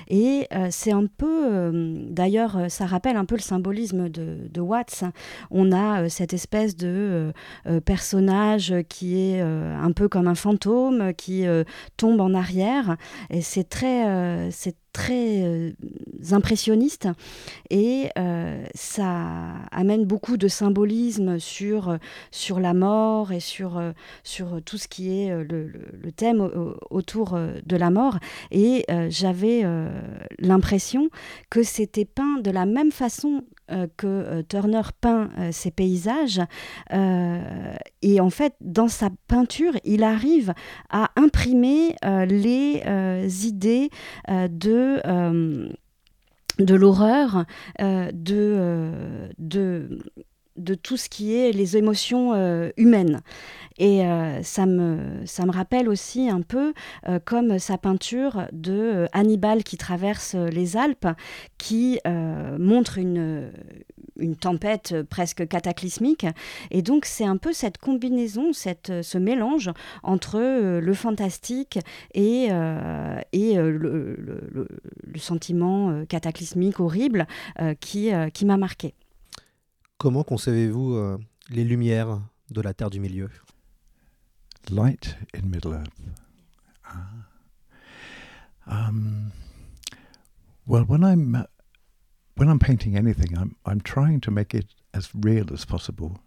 Et 0.07 0.47
c'est 0.69 0.91
un 0.91 1.05
peu, 1.05 1.71
d'ailleurs, 2.09 2.69
ça 2.69 2.85
rappelle 2.85 3.17
un 3.17 3.25
peu 3.25 3.35
le 3.35 3.41
symbolisme 3.51 4.07
de, 4.07 4.61
Watts. 4.61 5.03
On 5.49 5.73
a 5.73 6.03
euh, 6.03 6.09
cette 6.09 6.33
espèce 6.33 6.77
de 6.77 6.87
euh, 6.87 7.31
euh, 7.67 7.81
personnage 7.81 8.73
qui 8.87 9.19
est 9.19 9.41
un 9.41 9.91
peu 9.91 10.07
comme 10.07 10.27
un 10.27 10.35
fantôme, 10.35 11.13
qui 11.13 11.45
tombe 11.97 12.21
en 12.21 12.33
arrière. 12.33 12.97
Et 13.29 13.41
c'est 13.41 13.67
très, 13.67 14.49
très 14.93 15.43
euh, 15.43 15.71
impressionniste 16.31 17.07
et 17.69 18.09
euh, 18.17 18.63
ça 18.75 19.27
amène 19.71 20.05
beaucoup 20.05 20.37
de 20.37 20.47
symbolisme 20.47 21.39
sur, 21.39 21.97
sur 22.31 22.59
la 22.59 22.73
mort 22.73 23.31
et 23.31 23.39
sur, 23.39 23.81
sur 24.23 24.61
tout 24.63 24.77
ce 24.77 24.87
qui 24.87 25.17
est 25.17 25.43
le, 25.43 25.71
thème 26.15 26.47
autour 26.89 27.37
de 27.65 27.75
la 27.75 27.89
mort. 27.89 28.17
Et 28.51 28.85
j'avais 29.09 29.63
l'impression 30.39 31.09
que 31.49 31.63
c'était 31.63 32.05
peint 32.05 32.39
de 32.41 32.51
la 32.51 32.65
même 32.65 32.91
façon 32.91 33.43
que 33.97 34.41
Turner 34.43 34.81
peint 34.99 35.29
ses 35.51 35.71
paysages. 35.71 36.41
et 36.91 38.21
en 38.21 38.29
fait, 38.29 38.53
dans 38.61 38.87
sa 38.87 39.09
peinture, 39.27 39.73
il 39.83 40.03
arrive 40.03 40.53
à 40.89 41.09
imprimer 41.15 41.95
les 42.27 43.47
idées 43.47 43.89
de 44.27 45.01
euh, 45.05 45.69
de, 46.59 46.75
l'horreur, 46.75 47.45
euh, 47.79 48.11
de, 48.13 48.35
euh, 48.35 49.29
de, 49.39 49.99
de 50.63 50.75
tout 50.75 50.97
ce 50.97 51.09
qui 51.09 51.35
est 51.35 51.51
les 51.51 51.77
émotions 51.77 52.33
humaines. 52.77 53.21
Et 53.77 54.01
ça, 54.43 54.65
me, 54.65 55.25
ça 55.25 55.45
me 55.45 55.51
rappelle 55.51 55.89
aussi 55.89 56.29
un 56.29 56.41
peu 56.41 56.73
comme 57.25 57.57
sa 57.59 57.77
peinture 57.77 58.47
de 58.51 59.07
Hannibal 59.13 59.63
qui 59.63 59.77
traverse 59.77 60.35
les 60.35 60.77
Alpes, 60.77 61.07
qui 61.57 61.99
montre 62.59 62.97
une, 62.97 63.51
une 64.21 64.35
tempête 64.35 64.95
presque 65.09 65.47
cataclysmique. 65.47 66.25
Et 66.69 66.81
donc 66.81 67.05
c'est 67.05 67.25
un 67.25 67.37
peu 67.37 67.53
cette 67.53 67.77
combinaison, 67.77 68.53
cette, 68.53 69.01
ce 69.01 69.17
mélange 69.17 69.71
entre 70.03 70.39
euh, 70.39 70.79
le 70.79 70.93
fantastique 70.93 71.79
et, 72.13 72.47
euh, 72.51 73.19
et 73.33 73.57
euh, 73.57 73.71
le, 73.71 74.15
le, 74.15 74.67
le, 75.03 75.19
sentiment 75.19 76.03
cataclysmique 76.05 76.79
horrible 76.79 77.27
qui, 77.79 78.09
qui 78.33 78.45
m'a 78.45 78.57
marqué. 78.57 78.95
Comment 80.01 80.23
concevez-vous 80.23 81.19
les 81.51 81.63
lumières 81.63 82.23
de 82.49 82.59
la 82.59 82.73
Terre 82.73 82.89
du 82.89 82.99
Milieu? 82.99 83.29
Light 84.71 85.15
in 85.35 85.47
Middle 85.47 85.73
Earth. 85.73 85.93
Ah. 86.87 87.27
Um, 88.65 89.31
well, 90.65 90.85
when 90.85 91.03
I'm 91.03 91.45
when 92.35 92.49
I'm 92.49 92.57
painting 92.57 92.97
anything, 92.97 93.37
I'm 93.37 93.55
I'm 93.63 93.79
trying 93.79 94.21
to 94.21 94.31
make 94.31 94.55
it 94.55 94.73
as 94.91 95.11
real 95.13 95.53
as 95.53 95.65
possible, 95.65 96.17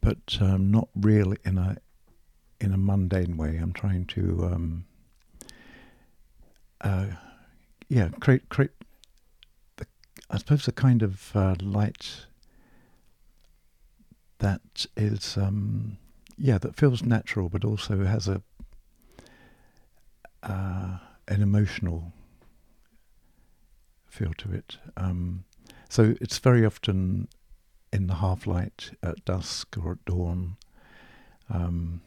but 0.00 0.38
um, 0.40 0.70
not 0.70 0.88
real 0.94 1.34
in 1.44 1.58
a 1.58 1.78
in 2.60 2.72
a 2.72 2.78
mundane 2.78 3.36
way. 3.36 3.58
I'm 3.60 3.72
trying 3.72 4.04
to 4.14 4.44
um, 4.44 4.84
uh, 6.82 7.06
yeah 7.88 8.10
create 8.20 8.48
create 8.48 8.70
the, 9.76 9.86
I 10.30 10.38
suppose 10.38 10.68
a 10.68 10.72
kind 10.72 11.02
of 11.02 11.34
uh, 11.34 11.56
light 11.60 12.26
that 14.38 14.86
is 14.96 15.36
um, 15.36 15.98
yeah 16.36 16.58
that 16.58 16.76
feels 16.76 17.02
natural, 17.02 17.48
but 17.48 17.64
also 17.64 18.04
has 18.04 18.28
a 18.28 18.42
uh, 20.42 20.98
an 21.28 21.42
emotional 21.42 22.12
feel 24.08 24.32
to 24.38 24.52
it. 24.52 24.78
Um, 24.96 25.44
so 25.88 26.14
it's 26.20 26.38
very 26.38 26.64
often 26.64 27.28
in 27.92 28.06
the 28.06 28.14
half 28.16 28.46
light 28.46 28.90
at 29.02 29.24
dusk 29.24 29.76
or 29.82 29.92
at 29.92 30.04
dawn. 30.04 30.56
Um, 31.50 32.00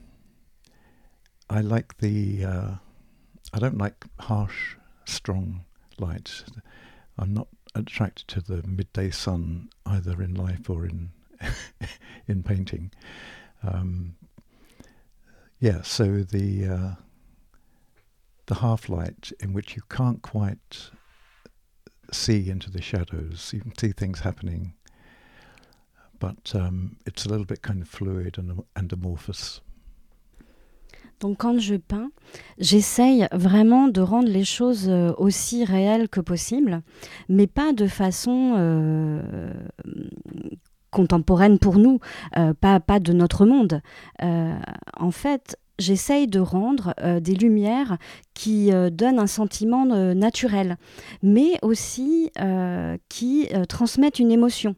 I 1.50 1.62
like 1.62 1.98
the. 1.98 2.45
Uh, 2.45 2.71
I 3.51 3.59
don't 3.59 3.77
like 3.77 4.05
harsh, 4.19 4.75
strong 5.05 5.65
lights. 5.98 6.43
I'm 7.17 7.33
not 7.33 7.48
attracted 7.74 8.27
to 8.27 8.41
the 8.41 8.65
midday 8.67 9.09
sun 9.09 9.69
either 9.86 10.21
in 10.21 10.36
life 10.36 10.69
or 10.69 10.86
in 10.86 11.12
in 12.27 12.43
painting. 12.43 12.91
Um, 13.63 14.15
yeah, 15.60 15.81
so 15.81 16.24
the 16.24 16.67
uh, 16.67 16.96
the 18.46 18.55
half 18.55 18.89
light 18.89 19.31
in 19.39 19.53
which 19.53 19.75
you 19.75 19.81
can't 19.89 20.22
quite 20.22 20.89
see 22.12 22.50
into 22.50 22.72
the 22.72 22.81
shadows. 22.81 23.51
You 23.53 23.62
can 23.62 23.77
see 23.77 23.91
things 23.91 24.22
happening, 24.22 24.74
but 26.19 26.55
um, 26.55 26.98
it's 27.05 27.25
a 27.25 27.29
little 27.29 27.46
bit 27.46 27.62
kind 27.62 27.81
of 27.81 27.88
fluid 27.88 28.38
and, 28.38 28.63
and 28.75 28.91
amorphous. 28.91 29.62
Donc 31.19 31.39
quand 31.39 31.60
je 31.60 31.75
peins, 31.75 32.12
j'essaye 32.60 33.27
vraiment 33.34 33.89
de 33.89 34.00
rendre 34.00 34.29
les 34.29 34.46
choses 34.46 34.88
euh, 34.88 35.13
aussi 35.17 35.65
réelles 35.65 36.08
que 36.08 36.22
possible, 36.22 36.81
mais 37.27 37.46
pas 37.46 37.74
de 37.74 37.88
façon 37.88 38.53
euh, 38.55 39.51
contemporaine 40.91 41.60
pour 41.60 41.77
nous, 41.77 42.00
euh, 42.38 42.53
pas, 42.53 42.79
pas 42.79 43.00
de 43.00 43.13
notre 43.13 43.46
monde. 43.46 43.81
Euh, 44.24 44.58
en 44.98 45.12
fait, 45.12 45.58
j'essaye 45.79 46.27
de 46.27 46.39
rendre 46.39 46.93
euh, 47.01 47.19
des 47.19 47.33
lumières 47.33 47.98
qui 48.33 48.71
euh, 48.71 48.89
donnent 48.89 49.19
un 49.19 49.27
sentiment 49.27 49.89
euh, 49.91 50.13
naturel, 50.13 50.77
mais 51.24 51.53
aussi 51.62 52.31
qui 53.09 53.50
transmettent 53.67 54.19
une 54.19 54.31
émotion. 54.31 54.75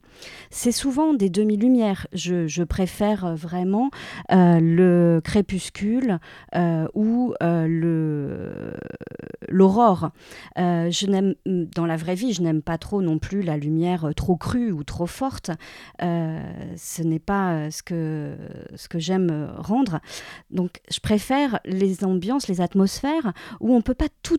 C'est 0.49 0.71
souvent 0.71 1.13
des 1.13 1.29
demi-lumières. 1.29 2.07
Je, 2.13 2.63
préfère 2.63 3.35
vraiment 3.35 3.89
le 4.29 5.19
crépuscule 5.23 6.19
ou 6.93 7.33
l'aurore. 9.49 10.11
dans 10.55 11.85
la 11.85 11.97
vraie 11.97 12.15
vie, 12.15 12.33
je 12.33 12.41
n'aime 12.41 12.61
pas 12.61 12.77
trop 12.77 13.01
non 13.01 13.19
plus 13.19 13.41
la 13.41 13.57
lumière 13.57 14.11
trop 14.15 14.35
crue 14.35 14.71
ou 14.71 14.83
trop 14.83 15.07
forte. 15.07 15.51
ce 15.99 17.03
n'est 17.03 17.19
pas 17.19 17.71
ce 17.71 17.83
que 17.83 18.35
ce 18.75 18.87
que 18.87 18.99
j'aime 18.99 19.51
rendre. 19.57 19.99
Donc 20.49 20.81
je 20.91 20.99
préfère 20.99 21.59
les 21.65 22.03
ambiances, 22.03 22.47
les 22.47 22.61
atmosphères 22.61 23.33
où 23.59 23.73
on 23.73 23.77
ne 23.77 23.81
peut 23.81 23.93
pas 23.93 24.09
tout, 24.23 24.37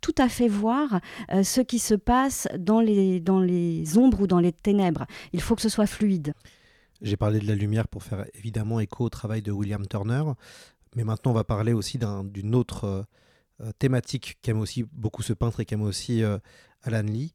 tout, 0.00 0.14
à 0.18 0.28
fait 0.28 0.48
voir 0.48 1.00
euh, 1.32 1.42
ce 1.42 1.60
qui 1.60 1.78
se 1.78 1.94
passe 1.94 2.48
dans 2.58 2.80
les, 2.80 3.20
dans 3.20 3.40
les 3.40 3.98
ombres 3.98 4.22
ou 4.22 4.26
dans 4.26 4.40
les 4.40 4.52
ténèbres. 4.52 5.06
Il 5.32 5.40
faut 5.40 5.56
que 5.56 5.62
ce 5.62 5.68
soit 5.68 5.86
fluide. 5.86 6.34
J'ai 7.02 7.16
parlé 7.16 7.40
de 7.40 7.46
la 7.46 7.54
lumière 7.54 7.88
pour 7.88 8.02
faire 8.02 8.26
évidemment 8.34 8.78
écho 8.80 9.04
au 9.04 9.08
travail 9.08 9.42
de 9.42 9.50
William 9.52 9.86
Turner, 9.86 10.22
mais 10.94 11.04
maintenant 11.04 11.32
on 11.32 11.34
va 11.34 11.44
parler 11.44 11.72
aussi 11.72 11.98
d'une 11.98 12.54
autre 12.54 12.84
euh, 12.84 13.02
euh, 13.62 13.72
thématique 13.78 14.38
qu'aime 14.42 14.60
aussi 14.60 14.84
beaucoup 14.92 15.22
ce 15.22 15.32
peintre 15.32 15.60
et 15.60 15.64
qu'aime 15.64 15.82
aussi 15.82 16.22
Alan 16.82 17.02
Lee. 17.02 17.34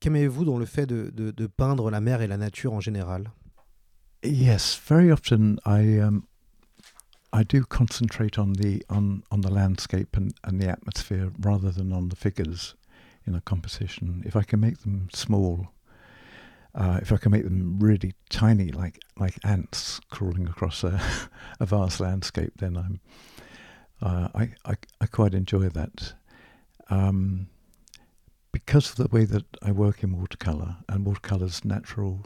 Qu'aimez-vous 0.00 0.44
dans 0.44 0.56
le 0.56 0.64
fait 0.64 0.86
de, 0.86 1.10
de, 1.12 1.30
de, 1.30 1.46
peindre 1.46 1.90
la 1.90 2.00
mer 2.00 2.22
et 2.22 2.26
la 2.26 2.38
nature 2.38 2.72
en 2.72 2.80
général? 2.80 3.30
Yes, 4.24 4.80
very 4.88 5.12
often 5.12 5.60
I 5.66 6.00
um, 6.00 6.22
I 7.32 7.42
do 7.42 7.64
concentrate 7.64 8.38
on 8.38 8.54
the 8.54 8.82
on, 8.88 9.22
on 9.30 9.42
the 9.42 9.50
landscape 9.50 10.16
and, 10.16 10.34
and 10.44 10.60
the 10.60 10.68
atmosphere 10.68 11.32
rather 11.38 11.70
than 11.70 11.92
on 11.92 12.08
the 12.08 12.16
figures 12.16 12.74
in 13.26 13.34
a 13.34 13.40
composition. 13.40 14.22
If 14.24 14.34
I 14.34 14.42
can 14.42 14.60
make 14.60 14.78
them 14.78 15.08
small, 15.12 15.68
uh, 16.74 16.98
if 17.02 17.12
I 17.12 17.18
can 17.18 17.32
make 17.32 17.44
them 17.44 17.78
really 17.78 18.14
tiny, 18.30 18.70
like 18.72 19.00
like 19.18 19.38
ants 19.44 20.00
crawling 20.10 20.48
across 20.48 20.82
a, 20.82 21.00
a 21.60 21.66
vast 21.66 22.00
landscape, 22.00 22.54
then 22.58 22.76
I'm 22.76 23.00
uh, 24.00 24.28
I, 24.34 24.50
I 24.64 24.74
I 25.00 25.06
quite 25.06 25.34
enjoy 25.34 25.68
that. 25.68 26.14
Um, 26.90 27.48
because 28.52 28.90
of 28.90 28.96
the 28.96 29.14
way 29.14 29.24
that 29.26 29.44
I 29.62 29.72
work 29.72 30.02
in 30.02 30.18
watercolor 30.18 30.76
and 30.88 31.04
watercolor's 31.04 31.64
natural 31.64 32.24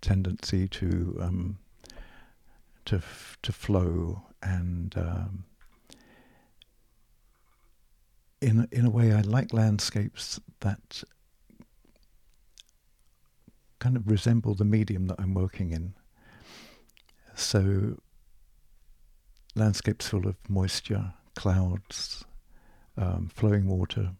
tendency 0.00 0.66
to 0.68 1.18
um, 1.20 1.58
to 2.86 2.96
f- 2.96 3.36
to 3.42 3.52
flow 3.52 4.22
and 4.42 4.94
um, 4.96 5.44
in 8.40 8.60
a- 8.60 8.68
in 8.70 8.84
a 8.84 8.90
way 8.90 9.12
I 9.12 9.20
like 9.22 9.52
landscapes 9.52 10.40
that 10.60 11.02
kind 13.78 13.96
of 13.96 14.10
resemble 14.10 14.54
the 14.54 14.64
medium 14.64 15.06
that 15.06 15.20
I'm 15.20 15.34
working 15.34 15.70
in. 15.72 15.94
So 17.34 18.00
landscapes 19.54 20.08
full 20.08 20.26
of 20.26 20.36
moisture, 20.48 21.14
clouds, 21.36 22.24
um, 22.96 23.30
flowing 23.32 23.66
water, 23.66 24.12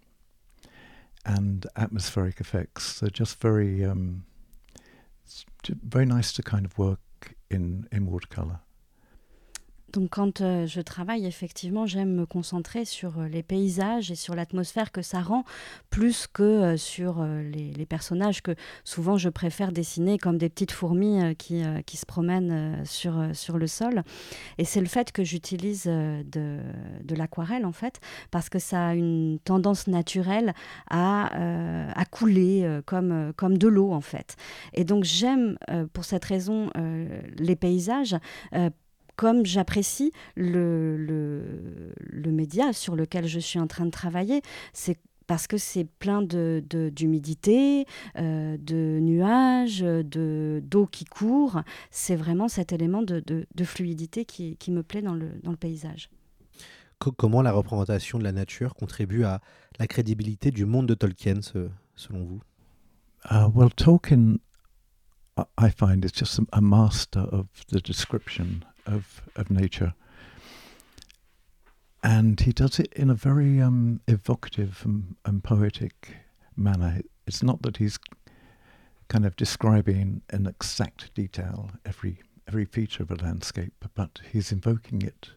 and 1.24 1.66
atmospheric 1.76 2.40
effects. 2.40 3.00
They're 3.00 3.10
just 3.10 3.40
very 3.40 3.84
um, 3.84 4.24
very 5.82 6.06
nice 6.06 6.32
to 6.34 6.42
kind 6.42 6.64
of 6.64 6.78
work 6.78 7.00
in 7.50 7.88
in 7.90 8.06
watercolor. 8.06 8.60
Donc 9.92 10.10
quand 10.10 10.40
euh, 10.40 10.66
je 10.66 10.80
travaille, 10.80 11.26
effectivement, 11.26 11.86
j'aime 11.86 12.12
me 12.12 12.26
concentrer 12.26 12.84
sur 12.84 13.18
euh, 13.18 13.28
les 13.28 13.42
paysages 13.42 14.10
et 14.10 14.16
sur 14.16 14.34
l'atmosphère 14.34 14.92
que 14.92 15.00
ça 15.00 15.20
rend, 15.20 15.44
plus 15.88 16.26
que 16.26 16.42
euh, 16.42 16.76
sur 16.76 17.24
les, 17.24 17.86
personnages 17.88 18.42
que 18.42 18.54
souvent 18.84 19.16
je 19.16 19.30
préfère 19.30 19.72
dessiner 19.72 20.18
comme 20.18 20.36
des 20.36 20.50
petites 20.50 20.72
fourmis 20.72 21.34
qui, 21.36 21.62
qui 21.86 21.96
se 21.96 22.04
promènent 22.04 22.84
sur, 22.84 23.30
sur 23.32 23.56
le 23.56 23.66
sol. 23.66 24.02
Et 24.58 24.64
c'est 24.66 24.80
le 24.80 24.86
fait 24.86 25.10
que 25.10 25.24
j'utilise 25.24 25.84
de, 25.84 26.58
de 27.02 27.14
l'aquarelle, 27.14 27.64
en 27.64 27.72
fait, 27.72 28.00
parce 28.30 28.50
que 28.50 28.58
ça 28.58 28.88
a 28.88 28.94
une 28.94 29.38
tendance 29.42 29.86
naturelle 29.86 30.52
à, 30.90 31.30
à 31.98 32.04
couler 32.04 32.80
comme, 32.84 33.32
comme 33.36 33.56
de 33.56 33.68
l'eau, 33.68 33.92
en 33.92 34.02
fait. 34.02 34.36
Et 34.74 34.84
donc 34.84 35.04
j'aime, 35.04 35.56
pour 35.94 36.04
cette 36.04 36.26
raison, 36.26 36.70
les 37.38 37.56
paysages. 37.56 38.16
Euh, 39.18 39.28
comme 39.28 39.44
j'apprécie 39.44 40.12
le, 40.36 40.96
le, 40.96 41.92
le 41.98 42.32
média 42.32 42.72
sur 42.72 42.96
lequel 42.96 43.26
je 43.26 43.38
suis 43.40 43.58
en 43.58 43.66
train 43.66 43.84
de 43.86 43.90
travailler, 43.90 44.42
c'est 44.72 44.96
parce 45.26 45.46
que 45.46 45.58
c'est 45.58 45.84
plein 45.98 46.22
de, 46.22 46.62
de- 46.70 46.88
d'humidité, 46.88 47.84
euh, 48.16 48.56
de 48.58 48.98
nuages, 49.00 49.80
de, 49.80 50.62
d'eau 50.64 50.86
qui 50.86 51.04
court. 51.04 51.60
C'est 51.90 52.16
vraiment 52.16 52.48
cet 52.48 52.72
élément 52.72 53.02
de, 53.02 53.20
de- 53.26 53.46
de 53.54 53.64
fluidité 53.64 54.24
qui, 54.24 54.56
qui 54.56 54.70
me 54.70 54.82
plaît 54.82 55.02
dans 55.02 55.14
le, 55.14 55.28
dans 55.42 55.50
le 55.50 55.56
paysage. 55.58 56.08
Co- 56.98 57.12
comment 57.12 57.42
la 57.42 57.52
représentation 57.52 58.18
de 58.18 58.24
la 58.24 58.32
nature 58.32 58.74
contribue 58.74 59.24
à 59.24 59.40
la 59.78 59.86
crédibilité 59.86 60.50
du 60.50 60.64
monde 60.64 60.86
de 60.86 60.94
Tolkien, 60.94 61.42
ce- 61.42 61.68
selon 61.94 62.24
vous? 62.24 62.40
Uh, 63.30 63.48
well, 63.54 63.68
Tolkien, 63.74 64.38
I- 65.60 65.70
find, 65.70 66.02
is 66.04 66.12
just 66.14 66.40
a 66.52 66.60
master 66.62 67.22
of 67.34 67.46
the 67.70 67.82
description 67.84 68.46
of, 68.88 69.22
of 69.36 69.50
nature. 69.50 69.94
And 72.02 72.40
he 72.40 72.52
does 72.52 72.78
it 72.78 72.92
in 72.94 73.10
a 73.10 73.14
very 73.14 73.60
um, 73.60 74.00
evocative 74.06 74.82
and, 74.84 75.16
and 75.24 75.42
poetic 75.42 76.16
manner. 76.56 77.00
It's 77.26 77.42
not 77.42 77.62
that 77.62 77.78
he's 77.78 77.98
kind 79.08 79.26
of 79.26 79.36
describing 79.36 80.22
in 80.32 80.46
exact 80.46 81.14
detail 81.14 81.70
every 81.84 82.22
every 82.46 82.64
feature 82.64 83.02
of 83.02 83.10
a 83.10 83.14
landscape, 83.16 83.84
but 83.94 84.20
he's 84.32 84.52
invoking 84.52 85.02
it, 85.02 85.30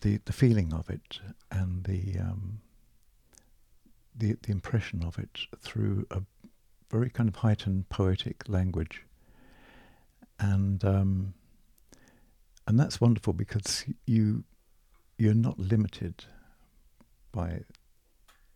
the 0.00 0.20
the 0.24 0.32
feeling 0.32 0.72
of 0.74 0.90
it, 0.90 1.20
and 1.50 1.84
the 1.84 2.18
um, 2.18 2.60
the 4.14 4.36
the 4.42 4.52
impression 4.52 5.04
of 5.04 5.18
it 5.18 5.40
through 5.60 6.06
a 6.10 6.22
very 6.90 7.10
kind 7.10 7.28
of 7.28 7.36
heightened 7.36 7.88
poetic 7.88 8.48
language, 8.48 9.04
and 10.38 10.84
um, 10.84 11.34
and 12.66 12.78
that's 12.78 13.00
wonderful 13.00 13.32
because 13.32 13.84
you 14.06 14.44
you're 15.18 15.34
not 15.34 15.58
limited 15.58 16.24
by 17.32 17.60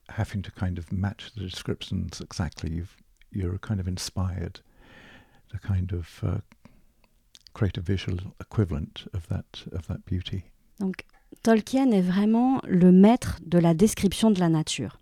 having 0.08 0.42
to 0.42 0.50
kind 0.50 0.78
of 0.78 0.90
match 0.92 1.32
the 1.34 1.40
descriptions 1.42 2.20
exactly. 2.20 2.70
You've 2.70 2.96
you're 3.30 3.58
kind 3.58 3.80
of 3.80 3.88
inspired 3.88 4.60
to 5.50 5.58
kind 5.58 5.92
of 5.92 6.20
uh, 6.22 6.38
create 7.52 7.76
a 7.76 7.80
visual 7.80 8.18
equivalent 8.40 9.06
of 9.12 9.28
that 9.28 9.64
of 9.72 9.86
that 9.88 10.04
beauty. 10.06 10.44
Donc 10.80 11.04
Tolkien 11.42 11.90
est 11.92 12.02
vraiment 12.02 12.60
le 12.66 12.92
maître 12.92 13.38
de 13.44 13.58
la 13.58 13.74
description 13.74 14.30
de 14.30 14.40
la 14.40 14.48
nature. 14.48 14.98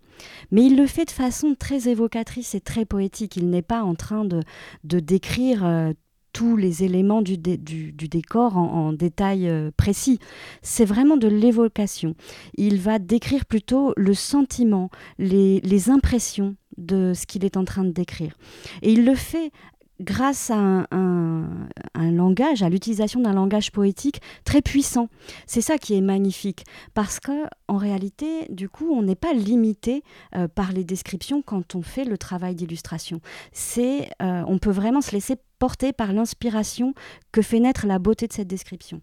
Mais 0.51 0.65
il 0.65 0.75
le 0.75 0.87
fait 0.87 1.05
de 1.05 1.11
façon 1.11 1.55
très 1.55 1.87
évocatrice 1.87 2.55
et 2.55 2.61
très 2.61 2.85
poétique. 2.85 3.37
Il 3.37 3.49
n'est 3.49 3.61
pas 3.61 3.83
en 3.83 3.93
train 3.93 4.25
de, 4.25 4.41
de 4.83 4.99
décrire 4.99 5.63
euh, 5.63 5.93
tous 6.37 6.55
les 6.55 6.83
éléments 6.83 7.23
du, 7.23 7.35
dé- 7.35 7.57
du- 7.57 7.91
du 7.91 8.07
décor 8.07 8.57
en, 8.57 8.89
en 8.89 8.93
détail 8.93 9.49
euh, 9.49 9.71
précis. 9.75 10.19
C'est 10.61 10.85
vraiment 10.85 11.17
de 11.17 11.27
l'évocation. 11.27 12.13
Il 12.57 12.79
va 12.79 12.99
décrire 12.99 13.47
plutôt 13.47 13.91
le 13.97 14.13
sentiment, 14.13 14.91
les, 15.17 15.89
impressions 15.89 16.55
de 16.77 17.13
ce 17.15 17.25
qu'il 17.25 17.43
est 17.43 17.57
en 17.57 17.65
train 17.65 17.83
de 17.83 17.89
décrire. 17.89 18.37
Et 18.83 18.91
il 18.91 19.03
le 19.03 19.15
fait 19.15 19.51
grâce 19.99 20.51
à 20.51 20.85
un 20.91 22.11
langage, 22.11 22.61
à 22.61 22.69
l'utilisation 22.69 23.19
d'un 23.19 23.33
langage 23.33 23.71
poétique 23.71 24.21
très 24.43 24.61
puissant. 24.61 25.09
C'est 25.47 25.61
ça 25.61 25.79
qui 25.79 25.95
est 25.95 26.01
magnifique, 26.01 26.65
parce 26.93 27.19
que 27.19 27.31
en 27.67 27.77
réalité, 27.77 28.45
du 28.49 28.69
coup, 28.69 28.91
on 28.91 29.01
n'est 29.01 29.15
pas 29.15 29.33
limité 29.33 30.03
euh, 30.35 30.47
par 30.47 30.71
les 30.71 30.83
descriptions 30.83 31.41
quand 31.41 31.73
on 31.73 31.81
fait 31.81 32.05
le 32.05 32.19
travail 32.19 32.53
d'illustration. 32.53 33.21
C'est, 33.53 34.09
euh, 34.21 34.43
on 34.47 34.59
peut 34.59 34.69
vraiment 34.71 35.01
se 35.01 35.13
laisser 35.13 35.35
porter 35.59 35.93
par 35.93 36.13
l'inspiration 36.13 36.93
que 37.31 37.41
fait 37.41 37.59
naître 37.59 37.85
la 37.85 37.99
beauté 37.99 38.27
de 38.27 38.33
cette 38.33 38.47
description. 38.47 39.01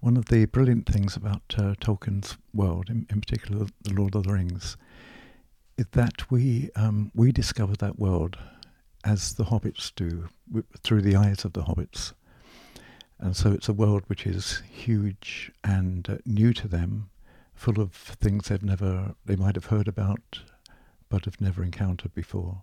One 0.00 0.16
of 0.16 0.26
the 0.26 0.46
brilliant 0.46 0.86
things 0.86 1.16
about 1.16 1.42
uh, 1.58 1.74
Tolkien's 1.80 2.36
world, 2.54 2.88
in, 2.88 3.06
in 3.10 3.20
particular 3.20 3.66
the 3.82 3.94
Lord 3.94 4.14
of 4.14 4.24
the 4.24 4.32
Rings, 4.32 4.76
is 5.76 5.86
that 5.92 6.30
we 6.30 6.70
um, 6.76 7.10
we 7.14 7.32
discover 7.32 7.74
that 7.76 7.98
world 7.98 8.38
as 9.04 9.34
the 9.34 9.44
hobbits 9.44 9.92
do, 9.94 10.28
through 10.82 11.02
the 11.02 11.16
eyes 11.16 11.44
of 11.44 11.52
the 11.52 11.62
hobbits. 11.62 12.12
And 13.18 13.36
so 13.36 13.50
it's 13.52 13.68
a 13.68 13.72
world 13.72 14.04
which 14.06 14.26
is 14.26 14.62
huge 14.70 15.50
and 15.64 16.08
uh, 16.08 16.18
new 16.24 16.52
to 16.54 16.68
them, 16.68 17.10
full 17.54 17.80
of 17.80 17.92
things 17.92 18.48
they've 18.48 18.62
never, 18.62 19.14
they 19.24 19.36
might 19.36 19.56
have 19.56 19.66
heard 19.66 19.88
about, 19.88 20.40
but 21.08 21.24
have 21.24 21.40
never 21.40 21.62
encountered 21.64 22.14
before. 22.14 22.62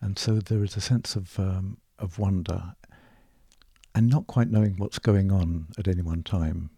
And 0.00 0.18
so 0.18 0.36
there 0.36 0.64
is 0.64 0.76
a 0.76 0.80
sense 0.80 1.16
of 1.16 1.38
um, 1.38 1.78
of 2.02 2.18
wonder 2.18 2.74
and 3.94 4.08
not 4.08 4.26
quite 4.26 4.50
knowing 4.50 4.76
what's 4.78 4.98
going 4.98 5.30
on 5.30 5.66
at 5.78 5.88
any 5.88 6.02
one 6.02 6.22
time. 6.22 6.70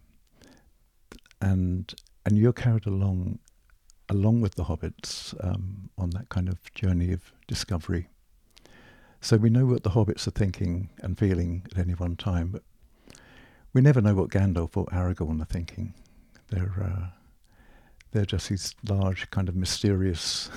And 1.41 1.93
and 2.25 2.37
you're 2.37 2.53
carried 2.53 2.85
along 2.85 3.39
along 4.09 4.41
with 4.41 4.55
the 4.55 4.65
hobbits 4.65 5.33
um, 5.43 5.89
on 5.97 6.11
that 6.11 6.29
kind 6.29 6.47
of 6.47 6.61
journey 6.73 7.11
of 7.11 7.33
discovery. 7.47 8.07
So 9.19 9.37
we 9.37 9.49
know 9.49 9.65
what 9.65 9.83
the 9.83 9.89
hobbits 9.91 10.27
are 10.27 10.31
thinking 10.31 10.89
and 10.99 11.17
feeling 11.17 11.65
at 11.71 11.79
any 11.79 11.93
one 11.93 12.15
time, 12.15 12.49
but 12.49 12.61
we 13.73 13.81
never 13.81 13.99
know 14.01 14.13
what 14.13 14.29
Gandalf 14.29 14.77
or 14.77 14.85
Aragorn 14.87 15.41
are 15.41 15.45
thinking. 15.45 15.93
They're 16.49 16.83
uh, 16.83 17.07
they're 18.11 18.25
just 18.25 18.49
these 18.49 18.75
large, 18.87 19.29
kind 19.31 19.49
of 19.49 19.55
mysterious 19.55 20.49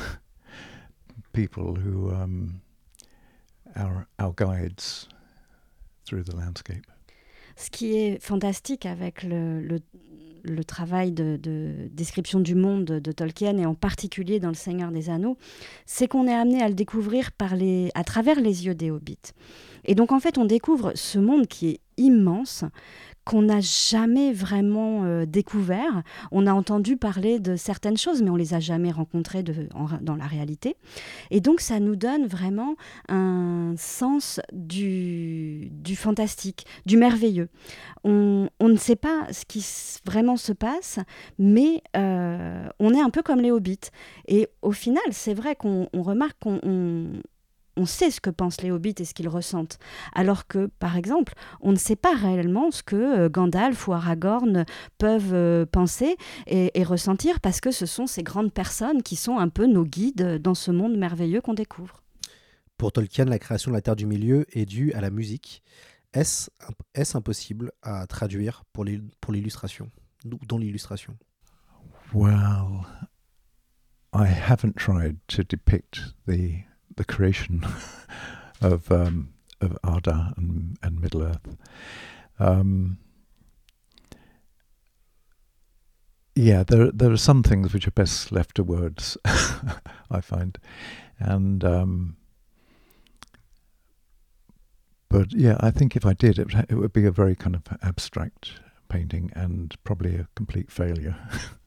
people 1.33 1.75
who 1.75 2.15
um, 2.15 2.61
our 3.79 4.07
our 4.21 4.35
guides 4.35 5.09
through 6.05 6.25
the 6.25 6.35
landscape. 6.35 6.87
Ce 7.57 7.71
qui 7.71 7.97
est 7.97 8.23
fantastique 8.23 8.87
avec 8.87 9.25
le, 9.25 9.81
travail 10.65 11.11
de, 11.11 11.37
de 11.43 11.89
description 11.91 12.39
du 12.39 12.55
monde 12.55 12.85
de 12.85 13.13
Tolkien, 13.13 13.59
et 13.59 13.67
en 13.67 13.75
particulier 13.75 14.39
dans 14.39 14.49
Le 14.49 14.55
Seigneur 14.55 14.93
des 14.93 15.11
Anneaux, 15.11 15.37
c'est 15.85 16.07
qu'on 16.07 16.29
est 16.29 16.35
amené 16.35 16.63
à 16.63 16.69
le 16.69 16.75
découvrir 16.75 17.31
à 17.41 18.05
travers 18.05 18.41
les 18.41 18.67
yeux 18.67 18.77
des 18.77 18.93
hobbits. 18.93 19.33
Et 19.85 19.97
donc 19.97 20.13
en 20.13 20.21
fait, 20.21 20.39
on 20.39 20.45
découvre 20.45 20.93
ce 20.95 21.19
monde 21.19 21.49
qui 21.49 21.71
est 21.71 21.81
immense, 21.97 22.65
qu'on 23.29 23.43
n'a 23.43 23.61
jamais 23.61 24.33
vraiment 24.33 25.05
euh, 25.05 25.27
découvert. 25.27 26.03
On 26.33 26.47
a 26.47 26.53
entendu 26.55 26.97
parler 26.97 27.39
de 27.41 27.57
certaines 27.57 27.99
choses, 27.99 28.23
mais 28.23 28.31
on 28.31 28.37
les 28.37 28.55
a 28.55 28.59
jamais 28.59 28.91
rencontrées 28.91 29.43
dans 29.43 30.17
la 30.17 30.27
réalité. 30.27 30.77
Et 31.31 31.43
donc 31.43 31.61
ça 31.61 31.79
nous 31.79 31.95
donne 31.95 32.27
vraiment 32.27 32.77
un 33.11 33.75
sens 33.77 34.41
du, 34.55 35.69
du 35.73 35.95
fantastique, 35.95 36.65
du 36.87 36.97
merveilleux. 36.97 37.51
On, 38.03 38.49
ne 38.63 38.77
sait 38.77 38.97
pas 38.97 39.27
ce 39.31 39.45
qui 39.45 39.63
vraiment 40.07 40.39
se 40.39 40.55
passe, 40.55 40.99
mais 41.39 41.83
euh, 41.99 42.67
on 42.79 42.95
est 42.95 43.01
un 43.01 43.11
peu 43.11 43.23
comme 43.23 43.43
les 43.43 43.51
hobbits. 43.51 43.91
Et 44.27 44.49
au 44.63 44.73
final, 44.73 45.03
c'est 45.11 45.35
vrai 45.35 45.55
qu'on 45.55 45.91
on 45.93 46.03
remarque 46.03 46.39
qu'on 46.41 47.21
on- 47.79 47.87
sait 47.87 48.11
ce 48.11 48.21
que 48.21 48.31
pensent 48.31 48.61
les 48.63 48.71
hobbits 48.71 48.95
et 48.99 49.05
ce 49.05 49.15
qu'ils 49.15 49.29
ressentent. 49.29 49.79
Alors 50.15 50.47
que, 50.47 50.67
par 50.79 50.97
exemple, 50.97 51.33
on 51.61 51.73
ne 51.73 51.77
sait 51.79 51.97
pas 51.97 52.15
réellement 52.15 52.71
ce 52.71 52.83
que 52.83 52.97
euh, 52.97 53.29
Gandalf 53.29 53.89
ou 53.89 53.93
Aragorn 53.93 54.65
peuvent 54.99 55.33
euh, 55.35 55.65
penser 55.67 56.17
et, 56.47 56.79
et 56.79 56.85
ressentir 56.85 57.41
parce 57.41 57.61
que 57.61 57.71
ce 57.71 57.87
sont 57.87 58.07
ces 58.07 58.23
grandes 58.23 58.53
personnes 58.53 59.03
qui 59.03 59.17
sont 59.17 59.39
un 59.39 59.49
peu 59.49 59.67
nos 59.67 59.85
guides 59.85 60.39
dans 60.43 60.55
ce 60.55 60.71
monde 60.71 60.97
merveilleux 60.99 61.41
qu'on 61.41 61.55
découvre. 61.55 62.03
Pour 62.77 62.93
Tolkien, 62.93 63.25
la 63.25 63.39
création 63.39 63.71
de 63.71 63.77
la 63.77 63.83
Terre 63.83 63.97
du 63.97 64.07
Milieu 64.07 64.47
est 64.53 64.67
due 64.67 64.93
à 64.93 65.01
la 65.01 65.11
musique. 65.11 65.63
est-ce 66.13 66.49
est 66.95 67.17
impossible 67.17 67.73
à 67.83 68.07
traduire 68.07 68.63
pour 68.73 68.85
l'illustration, 68.85 69.91
dans 70.25 70.59
l'illustration? 70.59 71.17
Well, 72.15 72.87
I 74.15 74.27
haven't 74.27 74.75
tried 74.77 75.17
to 75.29 75.43
depict 75.43 76.15
the 76.27 76.65
the 76.99 77.05
creation 77.05 77.67
of 78.61 78.93
um, 78.93 79.33
of 79.61 79.79
Arda 79.83 80.35
and, 80.37 80.77
and 80.83 81.01
Middle 81.01 81.23
Earth. 81.23 81.57
Um, 82.39 82.99
yeah, 86.35 86.63
there 86.63 86.91
there 86.93 87.11
are 87.11 87.17
some 87.17 87.43
things 87.43 87.73
which 87.73 87.89
are 87.89 87.93
best 87.93 88.31
left 88.31 88.57
to 88.57 88.63
words. 88.63 89.17
I 89.25 90.21
find, 90.21 90.59
and 91.19 91.65
um, 91.65 92.17
but 95.09 95.33
yeah, 95.33 95.57
I 95.61 95.71
think 95.71 95.97
if 95.97 96.05
I 96.05 96.13
did, 96.13 96.39
it 96.39 96.49
it 96.69 96.75
would 96.75 96.93
be 96.93 97.07
a 97.07 97.11
very 97.11 97.35
kind 97.35 97.57
of 97.57 97.63
abstract 97.83 98.61
painting 98.89 99.31
and 99.35 99.75
probably 99.85 100.17
a 100.17 100.29
complete 100.35 100.71
failure. 100.71 101.17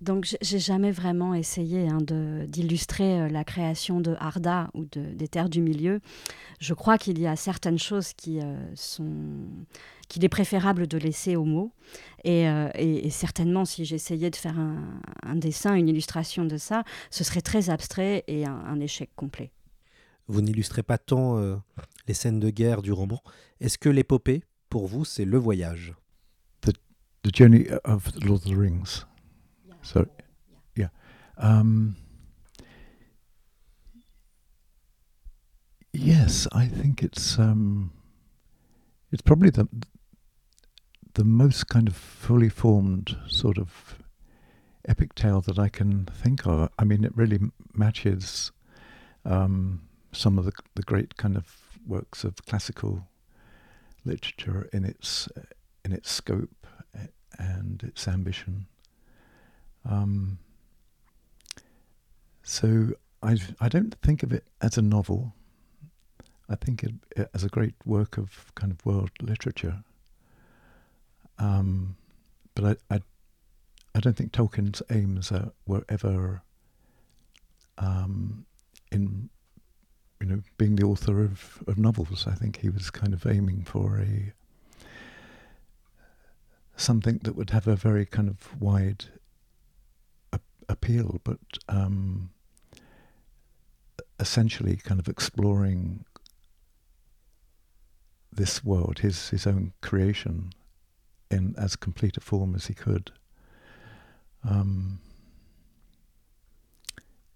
Donc 0.00 0.36
j'ai 0.40 0.58
jamais 0.60 0.92
vraiment 0.92 1.34
essayé 1.34 1.88
hein, 1.88 1.98
d'illustrer 2.46 3.20
euh, 3.20 3.28
la 3.28 3.42
création 3.42 4.00
de 4.00 4.14
Arda 4.20 4.70
ou 4.74 4.84
de, 4.84 5.00
des 5.12 5.26
terres 5.26 5.48
du 5.48 5.60
milieu. 5.60 6.00
Je 6.60 6.72
crois 6.72 6.98
qu'il 6.98 7.18
y 7.18 7.26
a 7.26 7.34
certaines 7.34 7.80
choses 7.80 8.12
qui 8.12 8.40
euh, 8.40 8.54
sont 8.76 9.10
qu'il 10.08 10.24
est 10.24 10.28
préférable 10.28 10.86
de 10.86 10.98
laisser 10.98 11.34
aux 11.34 11.44
mots. 11.44 11.72
Et, 12.24 12.48
euh, 12.48 12.70
et, 12.74 13.10
certainement, 13.10 13.66
si 13.66 13.84
j'essayais 13.84 14.30
de 14.30 14.36
faire 14.36 14.58
un, 14.58 15.00
un, 15.22 15.36
dessin, 15.36 15.74
une 15.74 15.88
illustration 15.88 16.46
de 16.46 16.56
ça, 16.56 16.84
ce 17.10 17.24
serait 17.24 17.42
très 17.42 17.68
abstrait 17.68 18.24
et 18.26 18.46
un, 18.46 18.54
un 18.54 18.80
échec 18.80 19.10
complet. 19.16 19.50
Vous 20.26 20.40
n'illustrez 20.40 20.82
pas 20.82 20.96
tant 20.96 21.38
les 22.06 22.14
scènes 22.14 22.40
de 22.40 22.48
guerre 22.48 22.80
du 22.80 22.92
roman. 22.92 23.22
Est-ce 23.60 23.76
que 23.76 23.88
l'épopée, 23.90 24.44
pour 24.70 24.86
vous, 24.86 25.04
c'est 25.04 25.24
le 25.24 25.36
voyage? 25.36 25.94
The, 26.62 26.72
the 27.22 27.34
Journey 27.34 27.66
of 27.84 28.12
the 28.12 28.24
Lord 28.24 28.36
of 28.36 28.44
the 28.44 28.56
Rings. 28.56 29.04
So, 29.88 30.06
yeah. 30.76 30.88
Um, 31.38 31.96
yes, 35.94 36.46
I 36.52 36.66
think 36.66 37.02
it's 37.02 37.38
um, 37.38 37.92
it's 39.10 39.22
probably 39.22 39.48
the 39.48 39.66
the 41.14 41.24
most 41.24 41.68
kind 41.68 41.88
of 41.88 41.96
fully 41.96 42.50
formed 42.50 43.16
sort 43.28 43.56
of 43.56 43.98
epic 44.86 45.14
tale 45.14 45.40
that 45.40 45.58
I 45.58 45.70
can 45.70 46.04
think 46.04 46.46
of. 46.46 46.68
I 46.78 46.84
mean, 46.84 47.02
it 47.02 47.16
really 47.16 47.38
matches 47.72 48.52
um, 49.24 49.88
some 50.12 50.38
of 50.38 50.44
the 50.44 50.52
the 50.74 50.82
great 50.82 51.16
kind 51.16 51.34
of 51.34 51.56
works 51.86 52.24
of 52.24 52.44
classical 52.44 53.08
literature 54.04 54.68
in 54.70 54.84
its 54.84 55.30
in 55.82 55.92
its 55.92 56.10
scope 56.10 56.66
and 57.38 57.82
its 57.82 58.06
ambition. 58.06 58.66
Um, 59.84 60.38
so 62.42 62.92
I 63.22 63.36
I 63.60 63.68
don't 63.68 63.94
think 64.02 64.22
of 64.22 64.32
it 64.32 64.44
as 64.60 64.78
a 64.78 64.82
novel. 64.82 65.34
I 66.48 66.54
think 66.54 66.82
it, 66.82 66.94
it 67.16 67.30
as 67.34 67.44
a 67.44 67.48
great 67.48 67.74
work 67.84 68.16
of 68.16 68.52
kind 68.54 68.72
of 68.72 68.84
world 68.86 69.10
literature. 69.20 69.84
Um, 71.38 71.96
but 72.54 72.78
I, 72.90 72.94
I 72.94 73.00
I 73.94 74.00
don't 74.00 74.16
think 74.16 74.32
Tolkien's 74.32 74.82
aims 74.90 75.32
were 75.66 75.84
ever 75.88 76.42
um, 77.78 78.46
in 78.90 79.28
you 80.20 80.26
know 80.26 80.42
being 80.56 80.76
the 80.76 80.84
author 80.84 81.22
of, 81.22 81.62
of 81.66 81.78
novels. 81.78 82.26
I 82.26 82.34
think 82.34 82.58
he 82.58 82.70
was 82.70 82.90
kind 82.90 83.12
of 83.12 83.26
aiming 83.26 83.64
for 83.64 83.98
a 83.98 84.32
something 86.76 87.18
that 87.24 87.34
would 87.34 87.50
have 87.50 87.66
a 87.66 87.76
very 87.76 88.06
kind 88.06 88.28
of 88.28 88.60
wide 88.60 89.06
appeal, 90.68 91.20
but 91.24 91.38
um, 91.68 92.30
essentially 94.20 94.76
kind 94.76 95.00
of 95.00 95.08
exploring 95.08 96.04
this 98.30 98.62
world, 98.62 99.00
his 99.00 99.30
his 99.30 99.46
own 99.46 99.72
creation, 99.80 100.50
in 101.30 101.54
as 101.58 101.76
complete 101.76 102.16
a 102.16 102.20
form 102.20 102.54
as 102.54 102.66
he 102.66 102.74
could. 102.74 103.10
Um, 104.48 105.00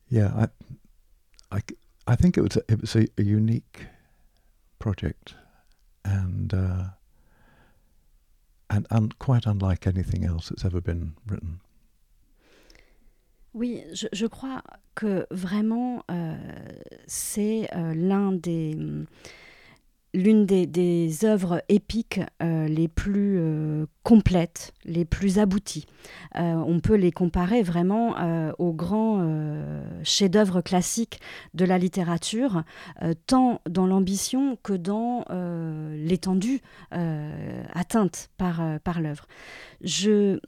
yeah, 0.08 0.46
I, 1.50 1.56
I, 1.56 1.60
I 2.06 2.16
think 2.16 2.36
it 2.36 2.42
was 2.42 2.56
a, 2.56 2.62
it 2.68 2.80
was 2.80 2.94
a, 2.94 3.08
a 3.16 3.22
unique 3.22 3.86
project, 4.78 5.34
and 6.04 6.52
uh, 6.52 6.84
and 8.68 8.86
un, 8.90 9.12
quite 9.18 9.46
unlike 9.46 9.86
anything 9.86 10.24
else 10.24 10.50
that's 10.50 10.64
ever 10.66 10.82
been 10.82 11.14
written. 11.26 11.61
Oui, 13.54 13.82
je, 13.92 14.26
crois 14.26 14.62
que 14.94 15.26
vraiment 15.30 16.04
euh, 16.10 16.34
c'est 17.06 17.68
euh, 17.76 18.38
des 18.38 18.78
l'une 20.14 20.44
des, 20.44 20.66
des, 20.66 21.24
œuvres 21.24 21.62
épiques 21.70 22.20
euh, 22.42 22.66
les 22.66 22.88
plus 22.88 23.40
complètes, 24.02 24.72
les 24.84 25.04
plus 25.04 25.38
abouties. 25.38 25.86
On 26.34 26.80
peut 26.80 26.96
les 26.96 27.12
comparer 27.12 27.62
vraiment 27.62 28.52
aux 28.58 28.72
grands 28.72 29.26
chefs-d'œuvre 30.02 30.60
classiques 30.60 31.20
de 31.54 31.64
la 31.64 31.78
littérature, 31.78 32.62
tant 33.26 33.62
dans 33.68 33.86
l'ambition 33.86 34.58
que 34.62 34.74
dans 34.74 35.24
l'étendue 35.94 36.60
atteinte 36.90 38.28
par, 38.36 39.00
l'œuvre. 39.00 39.26
Je 39.82 40.38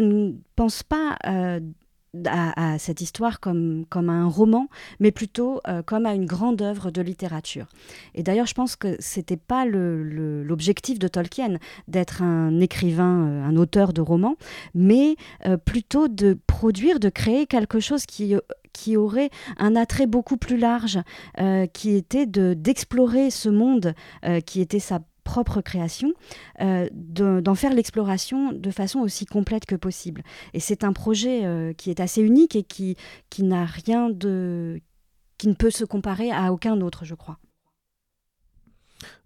ne 0.00 0.32
pense 0.56 0.82
pas 0.82 1.18
à, 2.26 2.78
cette 2.78 3.00
histoire 3.00 3.40
comme, 3.40 3.84
comme 3.88 4.10
à 4.10 4.12
un 4.12 4.28
roman, 4.28 4.68
mais 5.00 5.12
plutôt 5.12 5.60
euh, 5.66 5.82
comme 5.82 6.06
à 6.06 6.14
une 6.14 6.26
grande 6.26 6.60
œuvre 6.60 6.90
de 6.90 7.00
littérature. 7.00 7.66
Et 8.14 8.22
d'ailleurs, 8.22 8.46
je 8.46 8.54
pense 8.54 8.76
que 8.76 8.96
c'était 8.98 9.36
pas 9.36 9.64
l'objectif 9.64 10.98
de 10.98 11.08
Tolkien 11.08 11.58
d'être 11.88 12.22
un 12.22 12.60
écrivain, 12.60 13.26
euh, 13.26 13.44
un 13.44 13.56
auteur 13.56 13.92
de 13.92 14.02
romans, 14.02 14.36
mais 14.74 15.16
euh, 15.46 15.56
plutôt 15.56 16.08
de 16.08 16.38
produire, 16.46 17.00
de 17.00 17.08
créer 17.08 17.46
quelque 17.46 17.80
chose 17.80 18.06
qui 18.06 18.34
qui 18.72 18.96
aurait 18.96 19.28
un 19.58 19.76
attrait 19.76 20.06
beaucoup 20.06 20.38
plus 20.38 20.56
large, 20.56 20.98
qui 21.74 21.94
était 21.94 22.24
d'explorer 22.24 23.30
ce 23.30 23.50
monde 23.50 23.92
qui 24.46 24.62
était 24.62 24.78
sa 24.78 25.00
propre 25.24 25.60
création, 25.60 26.12
euh, 26.60 26.88
d'en 26.92 27.54
faire 27.54 27.74
l'exploration 27.74 28.52
de 28.52 28.70
façon 28.70 29.00
aussi 29.00 29.26
complète 29.26 29.66
que 29.66 29.76
possible. 29.76 30.22
Et 30.54 30.60
c'est 30.60 30.84
un 30.84 30.92
projet 30.92 31.44
euh, 31.44 31.72
qui 31.72 31.90
est 31.90 32.00
assez 32.00 32.22
unique 32.22 32.56
et 32.56 32.62
qui, 32.62 32.96
qui 33.30 33.42
n'a 33.42 33.64
rien 33.64 34.10
de... 34.10 34.80
qui 35.38 35.48
ne 35.48 35.54
peut 35.54 35.70
se 35.70 35.84
comparer 35.84 36.30
à 36.30 36.52
aucun 36.52 36.80
autre, 36.80 37.04
je 37.04 37.14
crois. 37.14 37.38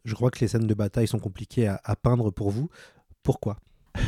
Je 0.04 0.14
crois 0.14 0.30
que 0.30 0.40
les 0.40 0.48
scènes 0.48 0.66
de 0.66 0.74
bataille 0.74 1.08
sont 1.08 1.18
compliquées 1.18 1.66
à, 1.66 1.80
à 1.84 1.96
peindre 1.96 2.30
pour 2.30 2.50
vous. 2.50 2.68
Pourquoi? 3.22 3.58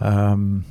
Um, 0.00 0.64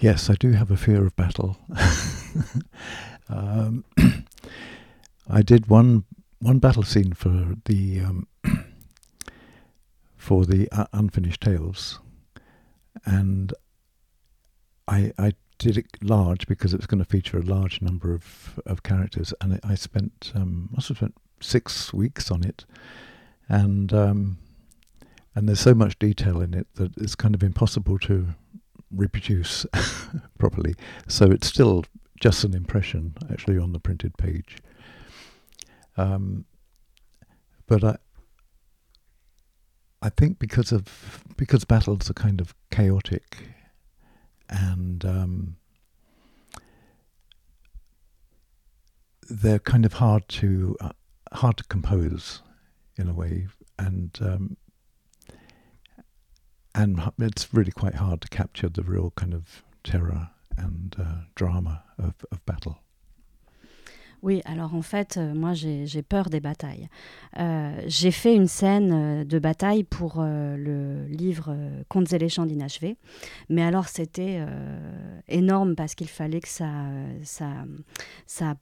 Yes, 0.00 0.30
I 0.30 0.34
do 0.34 0.52
have 0.52 0.70
a 0.70 0.76
fear 0.76 1.04
of 1.04 1.16
battle. 1.16 1.56
um, 3.28 3.84
I 5.28 5.42
did 5.42 5.66
one 5.66 6.04
one 6.40 6.58
battle 6.58 6.82
scene 6.82 7.12
for 7.12 7.54
the 7.64 8.00
um, 8.00 8.26
for 10.16 10.44
the 10.44 10.68
uh, 10.70 10.86
unfinished 10.92 11.40
tales, 11.40 12.00
and 13.04 13.52
I 14.86 15.12
I 15.18 15.32
did 15.58 15.76
it 15.76 15.86
large 16.02 16.46
because 16.46 16.72
it 16.72 16.78
was 16.78 16.86
going 16.86 17.02
to 17.02 17.04
feature 17.04 17.38
a 17.38 17.42
large 17.42 17.82
number 17.82 18.14
of 18.14 18.60
of 18.66 18.82
characters, 18.82 19.34
and 19.40 19.60
I 19.64 19.74
spent 19.74 20.32
um, 20.34 20.68
must 20.72 20.88
have 20.88 20.98
spent 20.98 21.14
six 21.40 21.92
weeks 21.92 22.30
on 22.30 22.44
it, 22.44 22.64
and 23.48 23.92
um, 23.92 24.38
and 25.34 25.48
there's 25.48 25.60
so 25.60 25.74
much 25.74 25.98
detail 25.98 26.40
in 26.40 26.54
it 26.54 26.66
that 26.74 26.96
it's 26.96 27.14
kind 27.14 27.34
of 27.34 27.42
impossible 27.42 27.98
to 28.00 28.28
reproduce 28.90 29.66
properly. 30.38 30.74
So 31.06 31.26
it's 31.26 31.46
still 31.46 31.84
just 32.20 32.42
an 32.44 32.54
impression 32.54 33.14
actually 33.30 33.58
on 33.58 33.72
the 33.72 33.78
printed 33.78 34.16
page. 34.16 34.56
Um, 35.98 36.44
but 37.66 37.84
I, 37.84 37.96
I 40.00 40.08
think 40.10 40.38
because 40.38 40.72
of 40.72 41.24
because 41.36 41.64
battles 41.64 42.08
are 42.08 42.14
kind 42.14 42.40
of 42.40 42.54
chaotic, 42.70 43.38
and 44.48 45.04
um, 45.04 45.56
they're 49.28 49.58
kind 49.58 49.84
of 49.84 49.94
hard 49.94 50.28
to 50.28 50.76
uh, 50.80 50.92
hard 51.32 51.56
to 51.58 51.64
compose 51.64 52.42
in 52.96 53.08
a 53.08 53.12
way, 53.12 53.48
and 53.76 54.16
um, 54.22 54.56
and 56.74 57.10
it's 57.18 57.52
really 57.52 57.72
quite 57.72 57.96
hard 57.96 58.20
to 58.20 58.28
capture 58.28 58.68
the 58.68 58.82
real 58.82 59.12
kind 59.16 59.34
of 59.34 59.64
terror 59.82 60.30
and 60.56 60.94
uh, 60.98 61.22
drama 61.34 61.82
of, 61.98 62.14
of 62.30 62.44
battle. 62.46 62.78
Oui, 64.22 64.42
alors 64.46 64.74
en 64.74 64.82
fait, 64.82 65.16
euh, 65.16 65.32
moi 65.32 65.52
j'ai 65.54 66.02
peur 66.02 66.28
des 66.28 66.40
batailles. 66.40 66.88
Euh, 67.38 67.80
j'ai 67.86 68.10
fait 68.10 68.34
une 68.34 68.48
scène 68.48 68.92
euh, 68.92 69.24
de 69.24 69.38
bataille 69.38 69.84
pour 69.84 70.22
le 70.22 71.06
livre 71.06 71.56
Contes 71.88 72.12
et 72.12 72.18
légendes 72.18 72.50
inachevés, 72.50 72.96
mais 73.48 73.62
alors 73.62 73.88
c'était 73.88 74.44
énorme 75.28 75.76
parce 75.76 75.94
qu'il 75.94 76.08
fallait 76.08 76.40
que 76.40 76.48
ça, 76.48 76.64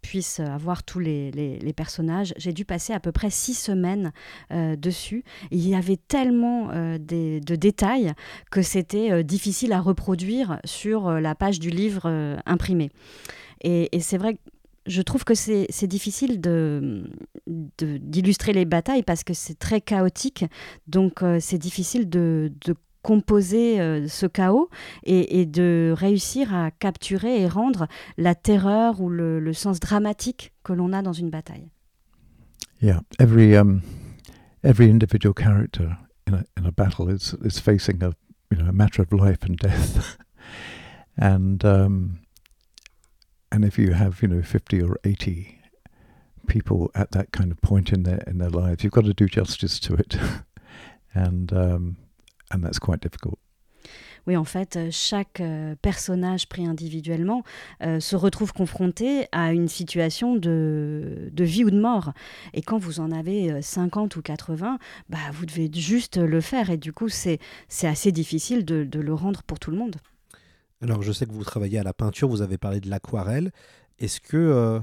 puisse 0.02 0.40
avoir 0.40 0.82
tous 0.82 0.98
les, 0.98 1.72
personnages. 1.74 2.34
J'ai 2.36 2.52
dû 2.52 2.64
passer 2.64 2.92
à 2.92 3.00
peu 3.00 3.12
près 3.12 3.30
six 3.30 3.54
semaines 3.54 4.12
dessus. 4.50 5.24
Il 5.50 5.66
y 5.66 5.74
avait 5.74 5.96
tellement 5.96 6.68
de 6.68 7.54
détails 7.56 8.12
que 8.50 8.62
c'était 8.62 9.24
difficile 9.24 9.72
à 9.72 9.80
reproduire 9.80 10.60
sur 10.64 11.10
la 11.10 11.34
page 11.34 11.60
du 11.60 11.70
livre 11.70 12.38
imprimé. 12.46 12.90
Et, 13.62 13.96
et 13.96 14.00
c'est 14.00 14.18
vrai 14.18 14.34
que 14.34 14.40
je 14.86 15.02
trouve 15.02 15.24
que 15.24 15.34
c'est 15.34 15.86
difficile 15.86 16.40
d'illustrer 17.78 18.52
les 18.52 18.64
batailles 18.64 19.02
parce 19.02 19.24
que 19.24 19.34
c'est 19.34 19.58
très 19.58 19.80
chaotique. 19.80 20.44
Donc 20.86 21.22
euh, 21.22 21.38
c'est 21.40 21.58
difficile 21.58 22.08
de, 22.08 22.52
composer 23.02 23.80
euh, 23.80 24.08
ce 24.08 24.26
chaos 24.26 24.68
et, 25.04 25.46
de 25.46 25.94
réussir 25.96 26.52
à 26.52 26.72
capturer 26.72 27.40
et 27.40 27.46
rendre 27.46 27.86
la 28.18 28.34
terreur 28.34 29.00
ou 29.00 29.08
le, 29.08 29.52
sens 29.52 29.78
dramatique 29.78 30.52
que 30.64 30.72
l'on 30.72 30.92
a 30.92 31.02
dans 31.02 31.12
une 31.12 31.30
bataille. 31.30 31.70
Yeah, 32.82 33.00
every 33.20 33.56
um, 33.56 33.80
every 34.64 34.90
individual 34.90 35.32
character 35.32 35.96
in 36.26 36.34
a 36.34 36.44
in 36.58 36.66
a 36.66 36.72
battle 36.72 37.08
is 37.08 37.34
is 37.42 37.58
facing 37.58 38.02
a 38.02 38.10
you 38.50 38.62
matter 38.72 39.02
of 39.02 39.12
life 39.12 39.38
and 39.44 39.56
death, 39.56 40.18
and 41.16 41.64
um, 41.64 42.18
and 43.50 43.64
if 43.64 43.78
you 43.78 43.92
have 43.92 44.22
you 44.22 44.28
know 44.28 44.42
50 44.42 44.82
or 44.82 44.98
80 45.04 45.58
people 46.46 46.90
at 46.94 47.10
that 47.10 47.32
kind 47.32 47.50
of 47.50 47.60
point 47.60 47.92
in 47.92 48.04
their 48.04 48.22
in 48.26 48.38
their 48.38 48.50
lives 48.50 48.84
you've 48.84 48.92
got 48.92 49.04
to 49.04 49.14
do 49.14 49.26
justice 49.26 49.80
to 49.80 49.94
it 49.94 50.16
and 51.14 51.52
um, 51.52 51.96
and 52.50 52.62
that's 52.62 52.78
quite 52.78 53.00
difficult 53.00 53.38
Oui, 54.26 54.36
en 54.36 54.44
fait, 54.44 54.76
euh, 54.76 54.88
chaque 54.90 55.40
euh, 55.40 55.76
personnage 55.82 56.48
pris 56.48 56.66
individuellement 56.66 57.44
euh, 57.82 58.00
se 58.00 58.16
retrouve 58.16 58.52
confronté 58.52 59.28
à 59.30 59.52
une 59.52 59.68
situation 59.68 60.34
de, 60.34 61.30
de, 61.32 61.44
vie 61.44 61.64
ou 61.64 61.70
de 61.70 61.78
mort. 61.78 62.12
Et 62.52 62.60
quand 62.60 62.78
vous 62.78 62.98
en 62.98 63.12
avez 63.12 63.62
50 63.62 64.16
ou 64.16 64.22
80, 64.22 64.78
bah, 65.08 65.18
vous 65.32 65.46
devez 65.46 65.70
juste 65.72 66.16
le 66.16 66.40
faire. 66.40 66.70
Et 66.70 66.76
du 66.76 66.92
coup, 66.92 67.08
c'est 67.08 67.38
assez 67.82 68.10
difficile 68.10 68.64
de 68.64 68.98
le 68.98 69.14
rendre 69.14 69.42
pour 69.44 69.60
tout 69.60 69.70
le 69.70 69.76
monde. 69.76 69.96
Alors, 70.82 71.02
je 71.02 71.12
sais 71.12 71.26
que 71.26 71.32
vous 71.32 71.44
travaillez 71.44 71.78
à 71.78 71.82
la 71.82 71.94
peinture, 71.94 72.28
vous 72.28 72.42
avez 72.42 72.58
parlé 72.58 72.80
de 72.80 72.90
l'aquarelle. 72.90 73.52
Est-ce 73.98 74.20
que 74.20 74.36
euh, 74.36 74.78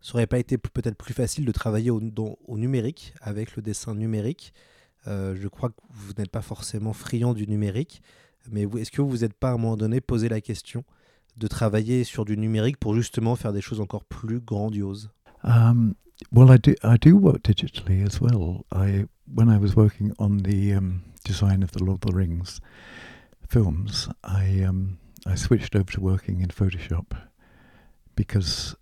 ça 0.00 0.14
aurait 0.14 0.26
pas 0.26 0.38
été 0.38 0.56
peut-être 0.56 0.96
plus 0.96 1.12
facile 1.12 1.44
de 1.44 1.52
travailler 1.52 1.90
au, 1.90 2.00
numérique, 2.56 3.14
avec 3.20 3.56
le 3.56 3.62
dessin 3.62 3.94
numérique? 3.94 4.54
Euh, 5.06 5.36
Je 5.38 5.48
crois 5.48 5.68
que 5.68 5.80
vous 5.90 6.12
n'êtes 6.16 6.30
pas 6.30 6.40
forcément 6.40 6.92
friand 6.92 7.34
du 7.34 7.46
numérique, 7.46 8.02
mais 8.50 8.62
est-ce 8.78 8.90
que 8.90 9.02
vous 9.02 9.10
vous 9.10 9.24
êtes 9.24 9.34
pas 9.34 9.50
à 9.50 9.52
un 9.52 9.58
moment 9.58 9.76
donné 9.76 10.00
posé 10.00 10.28
la 10.28 10.40
question 10.40 10.84
de 11.36 11.46
travailler 11.46 12.04
sur 12.04 12.24
du 12.24 12.36
numérique 12.38 12.78
pour 12.78 12.94
justement 12.94 13.36
faire 13.36 13.52
des 13.52 13.60
choses 13.60 13.80
encore 13.80 14.04
plus 14.04 14.40
grandioses? 14.40 15.10
Um, 15.42 15.94
Well, 16.30 16.50
I 16.50 16.58
do, 16.58 16.74
I 16.82 16.96
do 16.96 17.16
work 17.16 17.42
digitally 17.42 18.02
as 18.02 18.20
well. 18.20 18.64
I, 18.72 19.06
when 19.26 19.48
I 19.48 19.58
was 19.58 19.76
working 19.76 20.12
on 20.18 20.38
the 20.38 20.72
um, 20.74 21.02
design 21.24 21.62
of 21.62 21.72
the 21.72 21.82
Lord 21.82 22.04
of 22.04 22.10
the 22.10 22.16
Rings 22.16 22.60
films, 23.48 24.08
I 24.22 24.62
um, 24.62 24.98
I 25.26 25.34
switched 25.36 25.74
over 25.74 25.90
to 25.92 26.00
working 26.00 26.40
in 26.42 26.48
Photoshop 26.48 27.16
because 28.14 28.76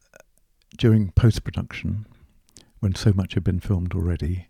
during 0.76 1.12
post 1.12 1.44
production, 1.44 2.06
when 2.80 2.94
so 2.94 3.12
much 3.14 3.34
had 3.34 3.44
been 3.44 3.60
filmed 3.60 3.94
already, 3.94 4.48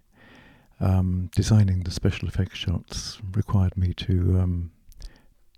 um, 0.81 1.31
designing 1.35 1.83
the 1.83 1.91
special 1.91 2.29
effects 2.29 2.59
shots 2.59 3.21
required 3.35 3.77
me 3.77 3.93
to 3.95 4.41
um, 4.41 4.73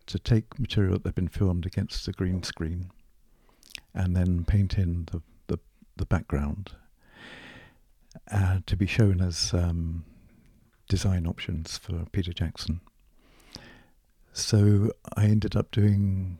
to 0.06 0.18
take 0.18 0.58
material 0.58 0.94
that 0.98 1.06
had 1.06 1.14
been 1.14 1.28
filmed 1.28 1.64
against 1.64 2.04
the 2.04 2.12
green 2.12 2.42
screen 2.42 2.90
and 3.94 4.14
then 4.16 4.44
paint 4.44 4.76
in 4.76 5.06
the 5.12 5.22
the, 5.46 5.58
the 5.96 6.06
background 6.06 6.72
uh, 8.30 8.58
to 8.66 8.76
be 8.76 8.86
shown 8.86 9.20
as 9.20 9.54
um, 9.54 10.04
design 10.88 11.26
options 11.26 11.78
for 11.78 12.04
Peter 12.12 12.32
Jackson. 12.32 12.80
So 14.34 14.90
I 15.16 15.26
ended 15.26 15.54
up 15.54 15.70
doing 15.70 16.38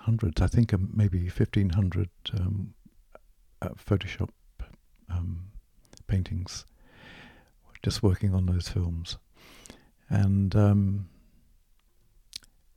hundreds, 0.00 0.40
I 0.40 0.46
think 0.46 0.72
um, 0.72 0.90
maybe 0.94 1.24
1500 1.24 2.08
um, 2.32 2.72
uh, 3.60 3.68
Photoshop 3.68 4.30
um, 5.10 5.48
paintings, 6.06 6.64
just 7.82 8.02
working 8.02 8.34
on 8.34 8.46
those 8.46 8.70
films. 8.70 9.18
And 10.08 10.56
um, 10.56 11.10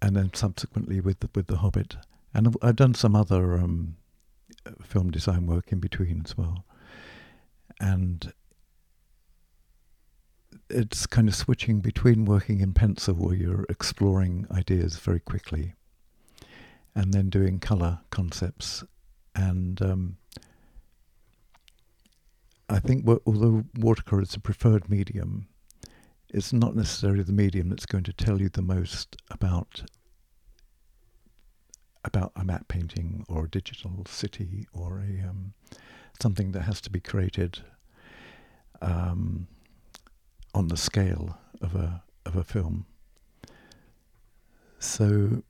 and 0.02 0.16
then 0.16 0.34
subsequently 0.34 1.00
with 1.00 1.22
the, 1.22 1.30
with 1.34 1.48
the 1.48 1.58
Hobbit, 1.58 1.96
and 2.34 2.48
I've, 2.48 2.58
I've 2.62 2.76
done 2.76 2.96
some 2.96 3.16
other 3.16 3.58
um, 3.58 3.96
film 4.84 5.10
design 5.10 5.48
work 5.48 5.72
in 5.72 5.80
between 5.80 6.22
as 6.26 6.38
well. 6.38 6.66
And 7.80 8.34
it's 10.70 11.08
kind 11.08 11.28
of 11.28 11.36
switching 11.36 11.80
between 11.80 12.26
working 12.26 12.62
in 12.62 12.74
pencil 12.74 13.16
where 13.16 13.36
you're 13.36 13.66
exploring 13.70 14.46
ideas 14.52 14.98
very 14.98 15.20
quickly 15.20 15.74
and 16.96 17.14
then 17.14 17.30
doing 17.30 17.60
color 17.60 18.00
concepts. 18.10 18.84
And 19.36 19.82
um, 19.82 20.18
I 22.68 22.80
think 22.80 23.08
although 23.26 23.64
watercolor 23.76 24.22
is 24.22 24.36
a 24.36 24.40
preferred 24.40 24.90
medium, 24.90 25.48
it's 26.30 26.54
not 26.54 26.76
necessarily 26.76 27.24
the 27.24 27.34
medium 27.34 27.70
that's 27.70 27.86
going 27.86 28.04
to 28.04 28.14
tell 28.14 28.40
you 28.40 28.50
the 28.50 28.62
most 28.62 29.18
about 29.32 29.84
about 32.06 32.32
a 32.36 32.46
map 32.46 32.68
painting 32.70 33.26
or 33.28 33.46
a 33.46 33.50
digital 33.50 34.06
city 34.08 34.66
or 34.72 35.00
a 35.00 35.28
um, 35.28 35.54
something 36.22 36.52
that 36.54 36.62
has 36.62 36.80
to 36.82 36.90
be 36.90 37.00
created. 37.00 37.60
Um, 38.82 39.48
on 40.54 40.68
the 40.68 40.78
scale 40.78 41.38
of 41.62 41.76
a 41.76 42.04
of 42.26 42.36
a 42.36 42.44
film. 42.44 42.86
So, 44.80 45.44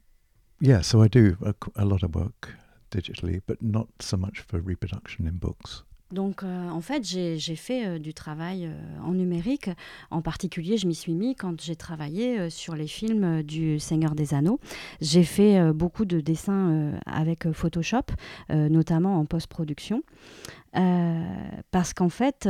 yeah, 0.59 0.81
so 0.81 1.01
I 1.01 1.07
do 1.07 1.38
a, 1.41 1.53
a 1.75 1.85
lot 1.85 2.03
of 2.03 2.15
work 2.15 2.49
digitally, 2.91 3.41
but 3.45 3.62
not 3.62 3.88
so 3.99 4.17
much 4.17 4.39
for 4.39 4.59
reproduction 4.59 5.27
in 5.27 5.38
books. 5.38 5.83
Donc 6.12 6.41
euh, 6.41 6.69
en 6.69 6.81
fait, 6.81 7.03
j'ai 7.03 7.55
fait 7.55 7.85
euh, 7.85 7.99
du 7.99 8.15
travail 8.15 8.65
euh, 8.65 9.01
en 9.03 9.13
numérique. 9.13 9.69
En 10.09 10.21
particulier, 10.21 10.77
je 10.77 10.88
m'y 10.88 10.95
suis 10.95 11.13
mis 11.13 11.35
quand 11.35 11.62
j'ai 11.62 11.75
travaillé 11.75 12.49
sur 12.49 12.75
les 12.75 12.88
films 12.88 13.43
du 13.43 13.79
Seigneur 13.79 14.15
des 14.15 14.33
Anneaux. 14.33 14.59
J'ai 15.01 15.23
fait 15.23 15.71
beaucoup 15.73 16.05
de 16.05 16.19
dessins 16.19 16.93
avec 17.05 17.51
Photoshop, 17.51 18.05
notamment 18.49 19.19
en 19.19 19.25
post-production. 19.25 20.01
Parce 20.73 21.93
qu'en 21.93 22.10
fait, 22.10 22.47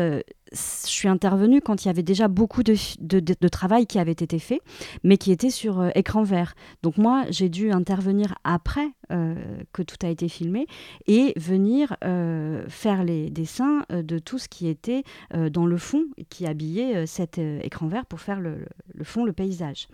je 0.51 0.58
suis 0.88 1.08
intervenue 1.08 1.62
quand 1.62 1.84
il 1.84 1.88
y 1.88 1.91
avait 1.91 2.03
déjà 2.03 2.27
beaucoup 2.27 2.63
de, 2.63 3.47
travail 3.49 3.86
qui 3.86 3.99
avait 3.99 4.12
été 4.12 4.39
fait, 4.39 4.62
mais 5.03 5.17
qui 5.17 5.32
était 5.32 5.49
sur 5.49 5.79
euh, 5.79 5.89
écran 5.95 6.23
vert. 6.23 6.55
Donc 6.84 6.97
moi, 6.97 7.25
j'ai 7.29 7.49
dû 7.49 7.71
intervenir 7.71 8.36
après 8.43 8.88
euh, 9.12 9.36
que 9.73 9.82
tout 9.82 9.97
a 10.03 10.10
été 10.10 10.27
filmé 10.27 10.67
et 11.08 11.34
venir 11.38 11.95
euh, 12.03 12.63
faire 12.67 13.03
les 13.03 13.29
dessins 13.29 13.84
de 13.89 14.19
tout 14.19 14.38
ce 14.38 14.47
qui 14.47 14.67
était 14.67 15.03
dans 15.34 15.65
le 15.65 15.77
fond, 15.77 16.05
qui 16.29 16.45
habillait 16.45 17.05
cet 17.05 17.38
écran 17.38 17.88
vert 17.88 18.05
pour 18.05 18.19
faire 18.19 18.39
le, 18.39 18.65
fond, 19.03 19.25
le 19.25 19.34
paysage. 19.34 19.88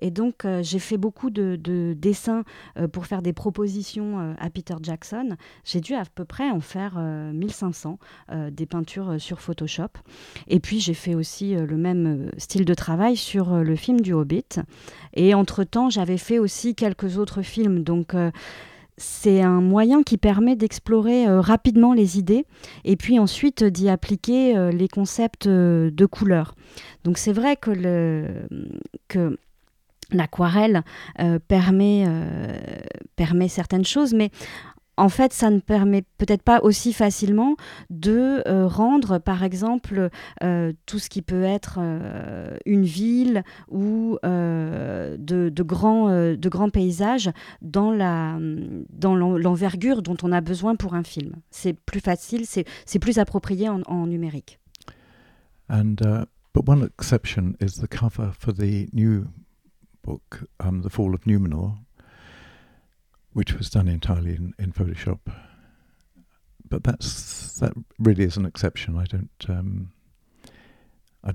Et 0.00 0.10
donc, 0.10 0.46
j'ai 0.62 0.78
fait 0.78 0.96
beaucoup 0.96 1.30
de 1.30 1.94
dessins 1.96 2.44
pour 2.92 3.06
faire 3.06 3.22
des 3.22 3.32
propositions 3.32 4.34
à 4.38 4.50
Peter 4.50 4.74
Jackson. 4.82 5.36
J'ai 5.64 5.80
dû 5.80 5.94
à 5.94 6.04
peu 6.14 6.24
près 6.24 6.50
en 6.50 6.60
faire 6.60 6.98
1500, 6.98 7.63
des 8.50 8.66
peintures 8.66 9.20
sur 9.20 9.40
Photoshop. 9.40 9.88
Et 10.48 10.60
puis 10.60 10.80
j'ai 10.80 10.94
fait 10.94 11.14
aussi 11.14 11.54
euh, 11.54 11.66
le 11.66 11.76
même 11.76 12.06
euh, 12.06 12.30
style 12.38 12.64
de 12.64 12.74
travail 12.74 13.16
sur 13.16 13.52
euh, 13.52 13.62
le 13.62 13.76
film 13.76 14.00
du 14.00 14.12
Hobbit. 14.12 14.60
Et 15.14 15.34
entre-temps, 15.34 15.90
j'avais 15.90 16.18
fait 16.18 16.38
aussi 16.38 16.74
quelques 16.74 17.18
autres 17.18 17.42
films. 17.42 17.82
Donc 17.82 18.14
c'est 18.96 19.42
un 19.42 19.60
moyen 19.60 20.02
qui 20.02 20.18
permet 20.18 20.56
d'explorer 20.56 21.26
rapidement 21.26 21.92
les 21.92 22.18
idées 22.18 22.44
et 22.84 22.96
puis 22.96 23.18
ensuite 23.18 23.62
d'y 23.62 23.88
appliquer 23.88 24.70
les 24.72 24.88
concepts 24.88 25.46
de 25.46 26.06
couleurs. 26.06 26.54
Donc 27.04 27.18
c'est 27.18 27.32
vrai 27.32 27.56
que, 27.56 28.28
que 29.08 29.38
l'aquarelle 30.10 30.82
permet, 31.46 32.06
permet 33.14 33.48
certaines 33.48 33.84
choses, 33.84 34.14
mais 34.14 34.30
en 34.96 35.08
fait, 35.08 35.32
ça 35.32 35.50
ne 35.50 35.58
permet 35.60 36.02
peut-être 36.18 36.42
pas 36.42 36.60
aussi 36.60 36.92
facilement 36.92 37.56
de 37.90 38.42
euh, 38.46 38.66
rendre, 38.66 39.18
par 39.18 39.42
exemple, 39.42 40.10
euh, 40.42 40.72
tout 40.86 40.98
ce 40.98 41.08
qui 41.08 41.22
peut 41.22 41.42
être 41.42 41.78
euh, 41.78 42.56
une 42.64 42.84
ville 42.84 43.42
ou 43.68 44.18
de, 44.22 45.62
grands, 45.62 46.08
de 46.08 46.48
grands 46.48 46.70
paysages 46.70 47.30
dans 47.62 47.90
l'envergure 49.02 50.02
dont 50.02 50.16
on 50.22 50.32
a 50.32 50.40
besoin 50.40 50.76
pour 50.76 50.94
un 50.94 51.02
film. 51.02 51.34
C'est 51.50 51.72
plus 51.72 52.00
facile, 52.00 52.44
c'est 52.46 52.98
plus 52.98 53.18
approprié 53.18 53.68
en, 53.68 54.06
numérique. 54.06 54.58
And 55.70 55.96
uh, 56.04 56.26
but 56.52 56.68
one 56.68 56.84
exception 56.84 57.56
is 57.58 57.80
the 57.80 57.88
cover 57.88 58.32
for 58.38 58.52
the 58.52 58.86
new 58.92 59.28
book, 60.02 60.44
um, 60.60 60.82
The 60.82 60.90
Fall 60.90 61.14
of 61.14 61.26
Numenor. 61.26 61.83
Which 63.34 63.52
was 63.52 63.68
done 63.68 63.88
entirely 63.88 64.34
in, 64.34 64.54
in 64.58 64.72
Photoshop. 64.72 65.20
But 66.66 66.82
that's 66.84 67.58
that 67.60 67.72
really 67.98 68.24
is 68.24 68.36
an 68.36 68.46
exception. 68.46 68.96
I 68.96 69.04
don't. 69.04 69.46
Um, 69.48 69.92
I 71.22 71.34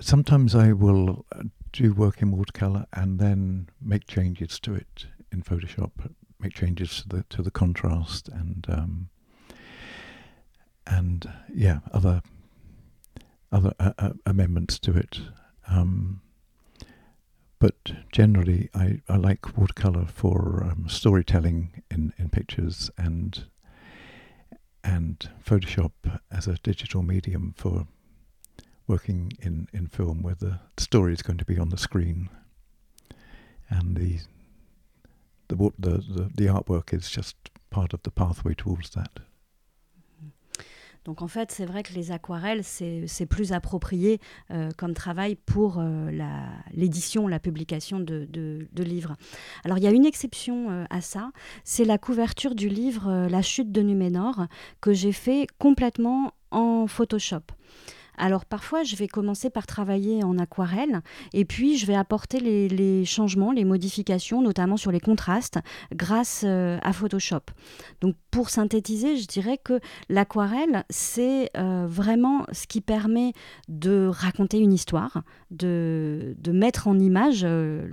sometimes 0.00 0.54
I 0.54 0.72
will 0.72 1.24
uh, 1.34 1.44
do 1.72 1.92
work 1.92 2.20
in 2.20 2.32
watercolor 2.32 2.86
and 2.92 3.20
then 3.20 3.68
make 3.80 4.06
changes 4.06 4.58
to 4.60 4.74
it 4.74 5.06
in 5.30 5.42
Photoshop, 5.42 5.92
make 6.40 6.54
changes 6.54 7.02
to 7.02 7.08
the 7.08 7.24
to 7.28 7.42
the 7.42 7.50
contrast 7.50 8.28
and 8.28 8.66
um, 8.68 9.08
and 10.86 11.30
yeah, 11.54 11.80
other 11.92 12.22
other 13.52 13.72
uh, 13.78 13.92
uh, 13.98 14.10
amendments 14.24 14.78
to 14.80 14.96
it. 14.96 15.20
Um, 15.68 16.22
but 17.58 17.92
generally, 18.12 18.68
I, 18.74 19.00
I 19.08 19.16
like 19.16 19.56
watercolor 19.56 20.06
for 20.06 20.62
um, 20.64 20.86
storytelling 20.88 21.82
in, 21.90 22.12
in 22.18 22.28
pictures 22.28 22.90
and 22.98 23.44
and 24.84 25.30
Photoshop 25.44 25.90
as 26.30 26.46
a 26.46 26.58
digital 26.62 27.02
medium 27.02 27.54
for 27.56 27.88
working 28.86 29.32
in, 29.40 29.66
in 29.72 29.88
film 29.88 30.22
where 30.22 30.36
the 30.36 30.60
story 30.76 31.12
is 31.12 31.22
going 31.22 31.38
to 31.38 31.44
be 31.44 31.58
on 31.58 31.70
the 31.70 31.76
screen 31.76 32.28
and 33.68 33.96
the 33.96 34.20
the 35.48 35.56
the, 35.78 35.90
the, 35.98 36.30
the 36.34 36.46
artwork 36.46 36.92
is 36.92 37.10
just 37.10 37.36
part 37.70 37.92
of 37.92 38.02
the 38.02 38.10
pathway 38.10 38.54
towards 38.54 38.90
that. 38.90 39.18
Donc 41.06 41.22
en 41.22 41.28
fait, 41.28 41.52
c'est 41.52 41.64
vrai 41.64 41.84
que 41.84 41.92
les 41.94 42.10
aquarelles, 42.10 42.64
c'est 42.64 43.26
plus 43.26 43.52
approprié 43.52 44.20
euh, 44.50 44.70
comme 44.76 44.92
travail 44.92 45.36
pour 45.36 45.78
euh, 45.78 46.10
l'édition, 46.74 47.28
la, 47.28 47.38
publication 47.38 48.00
de, 48.00 48.28
livres. 48.76 49.14
Alors 49.64 49.78
il 49.78 49.84
y 49.84 49.86
a 49.86 49.92
une 49.92 50.04
exception 50.04 50.68
euh, 50.70 50.84
à 50.90 51.00
ça, 51.00 51.30
c'est 51.62 51.84
la 51.84 51.96
couverture 51.96 52.56
du 52.56 52.68
livre 52.68 53.28
La 53.30 53.40
chute 53.40 53.70
de 53.70 53.82
Numénor 53.82 54.46
que 54.80 54.92
j'ai 54.92 55.12
fait 55.12 55.46
complètement 55.58 56.32
en 56.50 56.88
Photoshop. 56.88 57.42
Alors 58.16 58.44
parfois, 58.44 58.82
je 58.82 58.96
vais 58.96 59.08
commencer 59.08 59.50
par 59.50 59.66
travailler 59.66 60.24
en 60.24 60.38
aquarelle 60.38 61.02
et 61.32 61.44
puis 61.44 61.76
je 61.76 61.86
vais 61.86 61.94
apporter 61.94 62.40
les, 62.40 63.04
changements, 63.04 63.52
les 63.52 63.64
modifications, 63.64 64.42
notamment 64.42 64.76
sur 64.76 64.90
les 64.90 65.00
contrastes, 65.00 65.58
grâce 65.92 66.42
euh, 66.44 66.78
à 66.82 66.92
Photoshop. 66.92 67.42
Donc 68.00 68.16
pour 68.30 68.50
synthétiser, 68.50 69.16
je 69.16 69.26
dirais 69.26 69.58
que 69.58 69.80
l'aquarelle, 70.08 70.84
c'est 70.90 71.50
euh, 71.56 71.86
vraiment 71.88 72.46
ce 72.52 72.66
qui 72.66 72.80
permet 72.80 73.32
de 73.68 74.08
raconter 74.10 74.58
une 74.58 74.72
histoire, 74.72 75.22
de, 75.50 76.36
mettre 76.48 76.88
en 76.88 76.98
image 76.98 77.42
euh, 77.44 77.86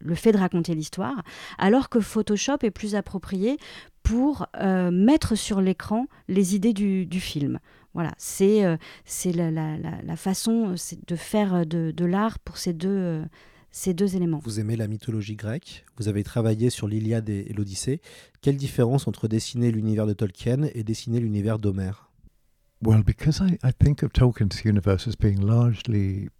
le, 0.00 0.14
fait 0.14 0.32
de 0.32 0.38
raconter 0.38 0.74
l'histoire, 0.74 1.22
alors 1.58 1.88
que 1.88 2.00
Photoshop 2.00 2.58
est 2.62 2.70
plus 2.70 2.94
approprié 2.94 3.56
pour 4.02 4.46
mettre 4.90 5.36
sur 5.36 5.60
l'écran 5.60 6.06
les 6.26 6.56
idées 6.56 6.72
du 6.72 7.20
film. 7.20 7.60
Voilà, 7.92 8.12
c'est 8.18 8.64
euh, 8.64 8.76
c'est 9.04 9.32
la, 9.32 9.50
la, 9.50 9.76
la, 9.76 10.16
façon 10.16 10.74
euh, 10.74 10.96
de 11.06 11.16
faire 11.16 11.54
euh, 11.54 11.64
de, 11.64 11.90
de 11.90 12.04
l'art 12.04 12.38
pour 12.38 12.56
ces 12.56 12.72
deux, 12.72 13.24
ces 13.72 13.94
deux 13.94 14.14
éléments. 14.14 14.40
Vous 14.44 14.60
aimez 14.60 14.76
la 14.76 14.86
mythologie 14.86 15.34
grecque, 15.34 15.84
vous 15.96 16.06
avez 16.06 16.22
travaillé 16.22 16.70
sur 16.70 16.86
l'Iliade 16.86 17.28
et 17.28 17.52
l'Odyssée. 17.52 18.00
Quelle 18.42 18.56
différence 18.56 19.08
entre 19.08 19.26
dessiner 19.26 19.72
l'univers 19.72 20.06
de 20.06 20.12
Tolkien 20.12 20.68
et 20.74 20.84
dessiner 20.84 21.18
l'univers 21.18 21.58
d'Homère? 21.58 22.10
Well, 22.82 23.02
because 23.02 23.40
I, 23.40 23.58
I 23.62 23.72
think 23.72 24.02
of 24.02 24.12
Tolkien's 24.12 24.64
universe 24.64 25.06
as 25.06 25.14
being 25.16 25.40
largely 25.40 26.30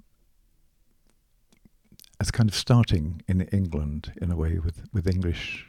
as 2.21 2.31
kind 2.31 2.49
of 2.49 2.55
starting 2.55 3.23
in 3.29 3.43
England 3.53 4.13
in 4.23 4.31
a 4.31 4.37
way 4.37 4.59
with, 4.59 4.83
with 4.93 5.07
English 5.07 5.67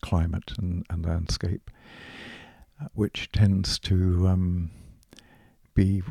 climate 0.00 0.52
and, 0.58 0.84
and 0.90 1.04
landscape, 1.04 1.70
uh, 2.80 2.86
which 2.94 3.30
tends 3.32 3.78
to 3.80 4.28
um, 4.28 4.70
be 5.74 6.02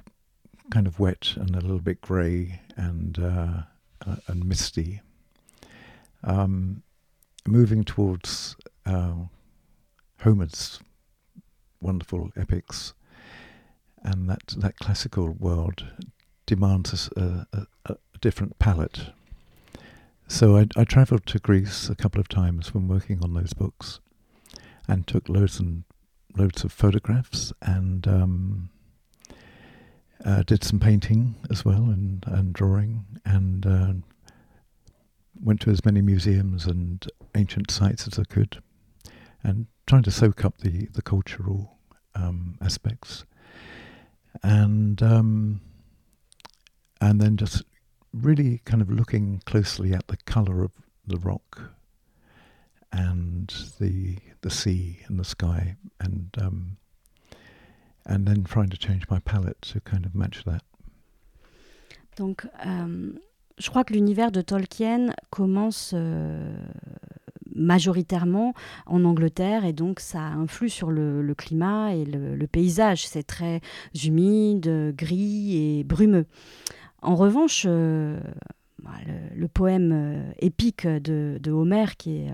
kind 0.72 0.88
of 0.88 1.00
wet 1.00 1.34
and 1.36 1.56
a 1.56 1.62
little 1.62 1.80
bit 1.80 2.02
grey 2.02 2.62
and 2.76 3.20
uh, 3.20 3.64
uh, 4.06 4.16
and 4.28 4.46
misty. 4.46 5.02
Um, 6.24 6.84
moving 7.46 7.84
towards 7.84 8.56
uh, 8.86 9.14
Homer's 10.22 10.80
wonderful 11.82 12.32
epics, 12.38 12.94
and 14.02 14.30
that 14.30 14.54
that 14.58 14.78
classical 14.78 15.32
world 15.32 15.86
demands 16.46 17.10
a, 17.16 17.48
a, 17.54 17.68
a 17.86 17.98
different 18.22 18.58
palette. 18.60 19.12
So 20.28 20.58
I, 20.58 20.68
I 20.76 20.84
travelled 20.86 21.26
to 21.28 21.40
Greece 21.40 21.90
a 21.90 21.96
couple 21.96 22.22
of 22.22 22.30
times 22.30 22.74
when 22.74 22.88
working 22.88 23.22
on 23.22 23.34
those 23.34 23.54
books, 23.54 24.00
and 24.88 25.06
took 25.06 25.28
loads 25.30 25.60
and 25.60 25.84
loads 26.36 26.64
of 26.64 26.72
photographs 26.72 27.54
and 27.62 28.08
um, 28.08 28.70
uh, 30.26 30.44
did 30.44 30.64
some 30.64 30.80
painting 30.80 31.36
as 31.50 31.66
well 31.66 31.84
and, 31.84 32.24
and 32.28 32.54
drawing 32.54 33.06
and 33.26 33.66
uh, 33.66 33.94
went 35.42 35.62
to 35.62 35.70
as 35.70 35.84
many 35.84 36.02
museums 36.02 36.66
and 36.66 37.08
ancient 37.36 37.70
sites 37.70 38.08
as 38.08 38.18
I 38.18 38.24
could 38.24 38.62
and 39.44 39.68
trying 39.88 40.04
to 40.04 40.12
soak 40.12 40.46
up 40.46 40.60
the, 40.60 40.88
the 40.94 41.02
cultural 41.02 41.78
um, 42.16 42.58
aspects. 42.62 43.26
And 44.42 45.02
um, 45.04 45.62
and 47.00 47.22
then 47.22 47.38
just 47.38 47.64
really 48.14 48.62
kind 48.66 48.82
of 48.82 48.90
looking 48.90 49.42
closely 49.46 49.94
at 49.94 50.08
the 50.08 50.18
color 50.26 50.64
of 50.64 50.72
the 51.06 51.18
rock 51.18 51.72
and 52.92 53.54
the 53.80 54.18
the 54.42 54.50
sea 54.50 55.02
and 55.08 55.20
the 55.20 55.26
sky 55.26 55.76
and 56.00 56.30
um, 56.40 56.78
and 58.06 58.26
then 58.26 58.44
trying 58.44 58.70
to 58.70 58.78
change 58.78 59.04
my 59.10 59.20
palette 59.20 59.62
to 59.62 59.80
kind 59.82 60.06
of 60.06 60.14
match 60.16 60.44
that. 60.46 60.62
Donc, 62.18 62.48
euh, 62.66 63.14
je 63.58 63.70
crois 63.70 63.84
que 63.84 63.94
l'univers 63.94 64.32
de 64.32 64.42
Tolkien 64.42 65.14
commence 65.30 65.94
euh, 65.96 66.56
majoritairement 67.56 68.54
en 68.86 69.04
Angleterre 69.04 69.66
et 69.66 69.74
donc 69.74 70.00
ça 70.00 70.22
influe 70.22 70.70
sur 70.70 70.92
le, 70.92 71.34
climat 71.36 71.96
et 71.96 72.06
le, 72.06 72.48
paysage. 72.48 73.08
C'est 73.08 73.24
très 73.24 73.62
humide, 74.04 74.94
gris 74.96 75.56
et 75.58 75.84
brumeux. 75.84 76.26
En 77.02 77.16
revanche, 77.16 77.66
euh, 77.68 78.20
bah, 78.82 78.92
le, 79.36 79.48
poème 79.48 80.34
épique 80.40 80.86
de, 80.88 81.40
de, 81.42 81.52
Homère, 81.52 81.98
qui 81.98 82.18
est 82.18 82.34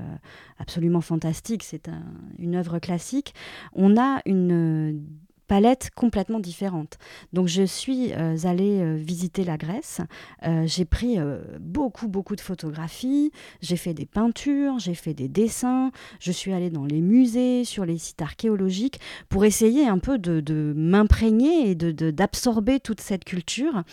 absolument 0.58 1.02
fantastique, 1.02 1.64
c'est 1.64 1.90
une 2.38 2.56
œuvre 2.56 2.80
classique, 2.80 3.34
on 3.74 3.98
a 3.98 4.22
une 4.26 5.02
palette 5.50 5.90
complètement 5.96 6.40
différente. 6.40 7.00
Donc 7.34 7.48
je 7.48 7.64
suis 7.64 8.14
euh, 8.14 8.38
allée 8.44 8.80
euh, 8.80 8.96
visiter 8.96 9.44
la 9.44 9.58
Grèce, 9.58 10.00
euh, 10.46 10.64
j'ai 10.68 10.86
pris 10.86 11.18
beaucoup 11.60 12.08
beaucoup 12.08 12.36
de 12.36 12.42
photographies, 12.42 13.32
j'ai 13.62 13.76
fait 13.76 13.96
des 13.96 14.06
peintures, 14.06 14.78
j'ai 14.78 14.94
fait 14.94 15.16
des 15.16 15.28
dessins, 15.28 15.92
je 16.20 16.32
suis 16.32 16.54
allée 16.54 16.70
dans 16.70 16.86
les 16.86 17.02
musées, 17.02 17.66
sur 17.66 17.84
les 17.84 17.98
sites 17.98 18.22
archéologiques 18.22 19.00
pour 19.28 19.44
essayer 19.44 19.88
un 19.88 19.98
peu 19.98 20.20
de, 20.20 20.74
m'imprégner 20.76 21.72
et 21.72 21.76
d'absorber 21.76 22.74
de, 22.74 22.84
toute 22.84 23.02
cette 23.02 23.26
culture. 23.26 23.84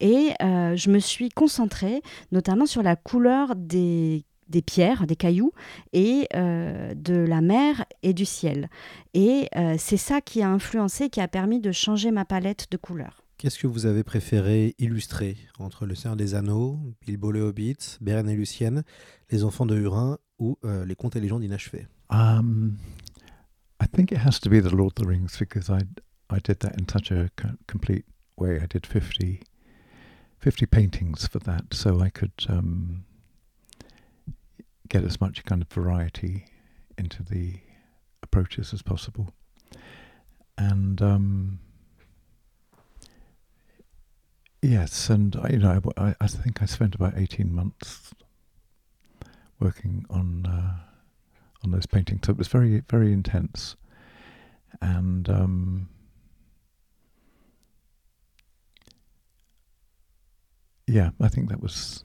Et 0.00 0.34
je 0.40 0.90
me 0.90 0.98
suis 0.98 1.30
concentrée 1.30 2.02
notamment 2.32 2.66
sur 2.66 2.82
la 2.82 2.96
couleur 2.96 3.56
des 3.56 4.24
des 4.48 4.62
pierres, 4.62 5.06
des 5.06 5.16
cailloux, 5.16 5.52
et 5.92 6.28
euh, 6.34 6.94
de 6.94 7.14
la 7.14 7.40
mer 7.40 7.84
et 8.02 8.12
du 8.12 8.24
ciel. 8.24 8.68
Et 9.14 9.48
euh, 9.56 9.76
c'est 9.78 9.96
ça 9.96 10.20
qui 10.20 10.42
a 10.42 10.48
influencé, 10.48 11.10
qui 11.10 11.20
a 11.20 11.28
permis 11.28 11.60
de 11.60 11.72
changer 11.72 12.10
ma 12.10 12.24
palette 12.24 12.66
de 12.70 12.76
couleurs. 12.76 13.24
Qu'est-ce 13.38 13.58
que 13.58 13.68
vous 13.68 13.86
avez 13.86 14.02
préféré 14.02 14.74
illustrer 14.78 15.36
entre 15.60 15.86
Le 15.86 15.94
Seigneur 15.94 16.16
des 16.16 16.34
Anneaux, 16.34 16.78
Bilbo 17.06 17.30
le 17.30 17.42
Hobbit, 17.42 17.98
Beren 18.00 18.28
et 18.28 18.34
Lucienne, 18.34 18.82
Les 19.30 19.44
Enfants 19.44 19.66
de 19.66 19.76
Hurin 19.76 20.18
ou 20.40 20.58
euh, 20.64 20.84
Les 20.84 20.96
Contes 20.96 21.14
et 21.14 21.20
légendes 21.20 21.44
inachevé 21.44 21.86
um, 22.10 22.78
I 23.80 23.86
think 23.86 24.12
it 24.12 24.18
has 24.18 24.40
to 24.40 24.50
be 24.50 24.60
The 24.60 24.74
Lord 24.74 24.98
of 24.98 25.04
the 25.04 25.06
Rings 25.06 25.38
because 25.38 25.70
I, 25.70 25.82
I 26.30 26.38
did 26.40 26.60
that 26.60 26.78
in 26.78 26.88
such 26.88 27.10
a 27.10 27.30
complete 27.66 28.04
way. 28.36 28.58
I 28.60 28.66
did 28.66 28.86
50, 28.86 29.40
50 30.40 30.66
paintings 30.66 31.26
for 31.26 31.38
that, 31.40 31.72
so 31.72 32.00
I 32.00 32.10
could 32.10 32.32
um, 32.48 33.04
get 34.88 35.04
as 35.04 35.20
much 35.20 35.44
kind 35.44 35.62
of 35.62 35.68
variety 35.68 36.46
into 36.96 37.22
the 37.22 37.60
approaches 38.22 38.72
as 38.72 38.82
possible. 38.82 39.32
And 40.56 41.00
um, 41.00 41.60
yes, 44.60 45.08
and 45.10 45.36
I, 45.36 45.50
you 45.50 45.58
know, 45.58 45.80
I, 45.96 46.14
I 46.20 46.26
think 46.26 46.62
I 46.62 46.66
spent 46.66 46.94
about 46.94 47.16
eighteen 47.16 47.54
months 47.54 48.12
working 49.60 50.04
on 50.10 50.46
uh, 50.46 50.78
on 51.62 51.70
those 51.70 51.86
paintings. 51.86 52.20
So 52.26 52.32
it 52.32 52.38
was 52.38 52.48
very 52.48 52.82
very 52.88 53.12
intense, 53.12 53.76
and 54.80 55.28
um, 55.28 55.88
yeah, 60.86 61.10
I 61.20 61.28
think 61.28 61.50
that 61.50 61.62
was 61.62 62.02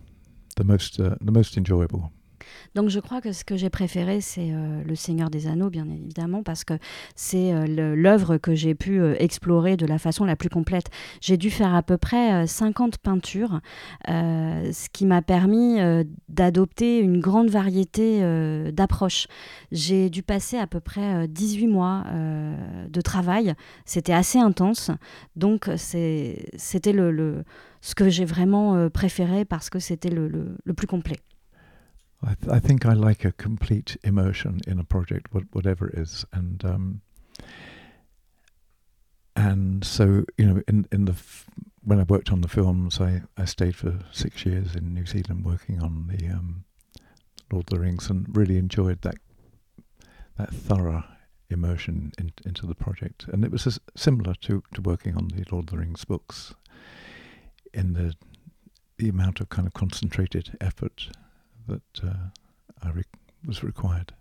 the 0.56 0.64
most 0.64 1.00
uh, 1.00 1.16
the 1.22 1.32
most 1.32 1.58
enjoyable. 1.58 2.12
Donc 2.76 2.89
je 2.89 3.00
crois 3.00 3.22
que 3.22 3.32
ce 3.32 3.44
que 3.44 3.56
j'ai 3.56 3.70
préféré, 3.70 4.22
c'est 4.22 4.52
euh, 4.52 4.82
Le 4.84 4.96
Seigneur 4.96 5.30
des 5.30 5.48
Anneaux, 5.48 5.70
bien 5.70 5.88
évidemment, 5.89 6.44
parce 6.44 6.64
que 6.64 6.74
c'est 7.16 7.54
euh, 7.54 7.96
l'œuvre 7.96 8.38
que 8.38 8.56
j'ai 8.56 8.74
pu 8.74 9.00
euh, 9.00 9.16
explorer 9.20 9.78
de 9.78 9.86
la 9.86 10.00
façon 10.00 10.26
la 10.26 10.36
plus 10.36 10.50
complète. 10.50 10.88
J'ai 11.22 11.38
dû 11.38 11.52
faire 11.52 11.76
à 11.76 11.84
peu 11.84 11.98
près 11.98 12.48
50 12.48 12.98
peintures, 12.98 13.62
ce 14.08 14.89
qui 14.89 15.06
m'a 15.06 15.22
permis 15.22 15.78
d'adopter 16.30 17.00
une 17.00 17.20
grande 17.20 17.50
variété 17.50 18.22
d'approches. 18.72 19.28
J'ai 19.72 20.10
dû 20.10 20.24
passer 20.24 20.58
à 20.58 20.68
peu 20.68 20.80
près 20.80 21.28
18 21.28 21.68
mois 21.68 22.06
de 22.89 23.02
travail. 23.02 23.54
C'était 23.86 24.14
assez 24.14 24.39
intense, 24.39 24.91
donc 25.36 25.70
c'était 25.78 26.46
ce 27.82 27.96
que 27.96 28.10
j'ai 28.10 28.26
vraiment 28.26 28.89
préféré 28.89 29.46
parce 29.46 29.70
que 29.70 29.80
c'était 29.80 30.10
le 30.10 30.74
plus 30.76 30.88
complet. 30.88 31.18
I, 32.26 32.36
th- 32.36 32.52
I 32.52 32.60
think 32.60 32.86
I 32.86 32.94
like 32.94 33.26
a 33.26 33.32
complete 33.32 33.98
immersion 34.04 34.62
in 34.66 34.80
a 34.80 34.84
project, 34.84 35.28
whatever 35.52 35.88
it 35.90 36.00
is, 36.00 36.26
and 36.32 36.64
um, 36.64 37.02
and 39.36 39.84
so 39.84 40.24
you 40.38 40.46
know, 40.46 40.62
in 40.68 40.88
in 40.92 41.06
the 41.06 41.14
f- 41.14 41.46
when 41.84 42.00
I 42.00 42.04
worked 42.04 42.32
on 42.32 42.42
the 42.42 42.48
films, 42.48 43.02
I, 43.02 43.24
I 43.38 43.46
stayed 43.46 43.76
for 43.76 44.00
six 44.12 44.46
years 44.46 44.76
in 44.76 44.94
New 44.94 45.06
Zealand 45.06 45.44
working 45.44 45.82
on 45.82 46.08
the 46.08 46.30
um, 46.30 46.64
Lord 47.52 47.66
of 47.66 47.78
the 47.78 47.80
Rings, 47.80 48.10
and 48.10 48.26
really 48.36 48.58
enjoyed 48.58 49.02
that 49.02 49.16
that 50.38 50.54
thorough 50.54 51.04
immersion 51.50 52.14
in, 52.18 52.32
into 52.46 52.66
the 52.66 52.76
project, 52.76 53.26
and 53.28 53.44
it 53.44 53.52
was 53.52 53.80
similar 53.96 54.34
to 54.36 54.64
to 54.74 54.82
working 54.82 55.18
on 55.18 55.28
the 55.28 55.44
Lord 55.52 55.66
of 55.66 55.72
the 55.72 55.78
Rings 55.78 56.06
books 56.06 56.54
in 57.74 57.94
the 57.94 58.14
the 58.98 59.10
amount 59.10 59.42
of 59.42 59.50
kind 59.50 59.68
of 59.68 59.74
concentrated 59.74 60.56
effort 60.62 61.10
that 61.68 62.03
uh, 62.03 62.89
was 63.45 63.64
required. 63.64 64.14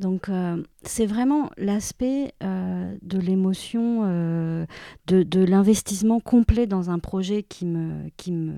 Donc 0.00 0.28
euh, 0.28 0.60
c'est 0.82 1.06
vraiment 1.06 1.50
l'aspect 1.56 2.34
euh, 2.42 2.96
de 3.02 3.18
l'émotion, 3.18 4.02
euh, 4.04 4.66
de, 5.06 5.22
de 5.22 5.44
l'investissement 5.44 6.18
complet 6.18 6.66
dans 6.66 6.90
un 6.90 6.98
projet 6.98 7.44
qui 7.44 7.64
me, 7.64 8.08
qui 8.16 8.32
me, 8.32 8.54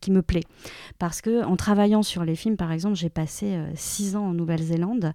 qui 0.00 0.10
me 0.10 0.22
plaît. 0.22 0.44
Parce 0.98 1.20
que 1.20 1.44
en 1.44 1.56
travaillant 1.56 2.02
sur 2.02 2.24
les 2.24 2.34
films, 2.34 2.56
par 2.56 2.72
exemple, 2.72 2.96
j'ai 2.96 3.10
passé 3.10 3.58
six 3.74 4.16
ans 4.16 4.28
en 4.28 4.32
Nouvelle-Zélande 4.32 5.12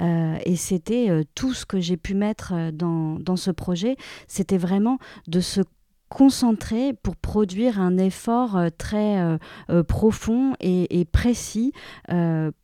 et 0.00 0.56
c'était 0.56 1.24
tout 1.34 1.52
ce 1.52 1.66
que 1.66 1.80
j'ai 1.80 1.96
pu 1.96 2.14
mettre 2.14 2.70
dans, 2.72 3.18
dans 3.18 3.36
ce 3.36 3.50
projet, 3.50 3.96
c'était 4.28 4.58
vraiment 4.58 4.98
de 5.26 5.40
se 5.40 5.62
concentré 6.08 6.92
pour 6.94 7.16
produire 7.16 7.80
un 7.80 7.98
effort 7.98 8.56
euh, 8.56 8.68
très 8.76 9.20
euh, 9.20 9.38
euh, 9.70 9.82
profond 9.82 10.54
et, 10.60 11.00
et 11.00 11.04
précis 11.04 11.72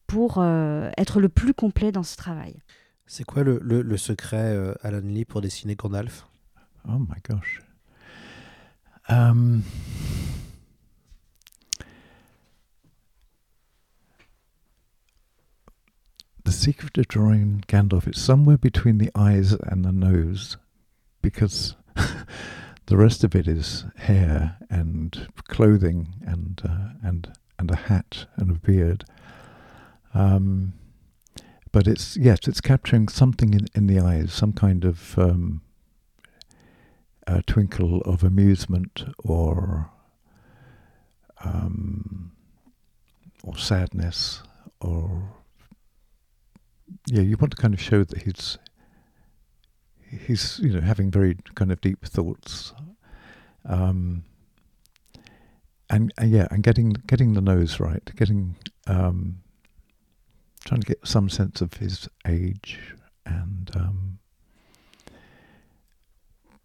pour 0.07 0.43
être 0.45 1.21
le 1.21 1.29
plus 1.29 1.55
complet 1.55 1.91
dans 1.91 2.03
ce 2.03 2.17
travail. 2.17 2.63
C'est 3.07 3.25
quoi 3.25 3.43
le, 3.43 3.59
le, 3.63 3.83
le 3.83 3.97
secret, 3.97 4.57
Alan 4.83 5.01
Lee, 5.01 5.25
pour 5.25 5.41
dessiner 5.41 5.75
Gandalf? 5.75 6.27
Oh 6.89 6.99
my 6.99 7.21
gosh. 7.29 7.61
Um, 9.09 9.63
the 16.45 16.53
secret 16.53 16.97
of 16.99 17.09
drawing 17.09 17.65
Gandalf 17.67 18.07
is 18.07 18.21
somewhere 18.21 18.59
between 18.59 18.99
the 18.99 19.11
eyes 19.15 19.57
and 19.67 19.85
the 19.85 19.93
nose, 19.93 20.59
because 21.23 21.77
The 22.87 22.97
rest 22.97 23.25
of 23.25 23.35
it 23.35 23.49
is 23.49 23.85
hair 23.97 24.59
and 24.69 25.29
clothing 25.49 26.15
and 26.27 26.61
uh, 26.65 26.89
and 27.03 27.33
and 27.59 27.71
a 27.71 27.77
hat 27.77 28.27
and 28.37 28.51
a 28.51 28.55
beard. 28.55 29.05
Um, 30.13 30.75
but 31.73 31.87
it's 31.87 32.17
yes, 32.17 32.47
it's 32.47 32.61
capturing 32.61 33.09
something 33.09 33.55
in, 33.55 33.67
in 33.75 33.87
the 33.87 33.99
eyes, 33.99 34.33
some 34.33 34.53
kind 34.53 34.85
of 34.85 35.19
um, 35.19 35.63
twinkle 37.47 38.01
of 38.03 38.23
amusement 38.23 39.05
or 39.19 39.91
um, 41.43 42.33
or 43.43 43.57
sadness 43.57 44.43
or 44.81 45.35
yeah, 47.07 47.23
you 47.23 47.37
want 47.37 47.51
to 47.51 47.57
kind 47.57 47.75
of 47.75 47.81
show 47.81 48.05
that 48.05 48.23
he's 48.23 48.59
he's 50.27 50.59
you 50.61 50.73
know 50.73 50.81
having 50.81 51.11
very 51.11 51.37
kind 51.55 51.73
of 51.73 51.81
deep 51.81 52.05
thoughts, 52.05 52.73
um, 53.65 54.25
and, 55.91 56.13
and 56.19 56.31
yeah, 56.31 56.49
and 56.51 56.63
getting 56.63 56.91
getting 57.07 57.35
the 57.35 57.41
nose 57.41 57.81
right, 57.81 58.11
getting 58.17 58.57
um, 58.87 59.41
trying 60.65 60.81
to 60.81 60.87
get 60.87 61.07
some 61.07 61.29
sense 61.29 61.61
of 61.61 61.75
his 61.75 62.09
age, 62.27 62.79
and 63.27 63.71
um, 63.75 64.19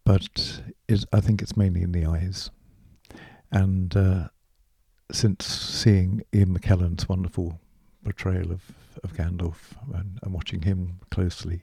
but 0.04 0.62
is 0.88 1.06
I 1.14 1.20
think 1.20 1.41
it's 1.41 1.58
mainly 1.58 1.82
in 1.82 1.91
the 1.91 2.06
eyes, 2.06 2.50
and 3.52 3.95
uh, 3.95 4.28
since 5.12 5.45
seeing 5.45 6.22
Ian 6.34 6.58
McKellen's 6.58 7.10
wonderful 7.10 7.60
portrayal 8.04 8.52
of 8.52 8.62
of 9.04 9.14
Gandalf 9.14 9.74
and, 9.93 10.20
and 10.22 10.34
watching 10.34 10.62
him 10.64 11.00
closely. 11.10 11.62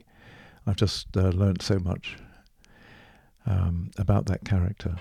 I've 0.67 0.75
just 0.77 1.15
uh, 1.15 1.29
learned 1.29 1.61
so 1.61 1.79
much 1.79 2.17
um, 3.45 3.89
about 3.97 4.25
that 4.25 4.43
character. 4.45 4.95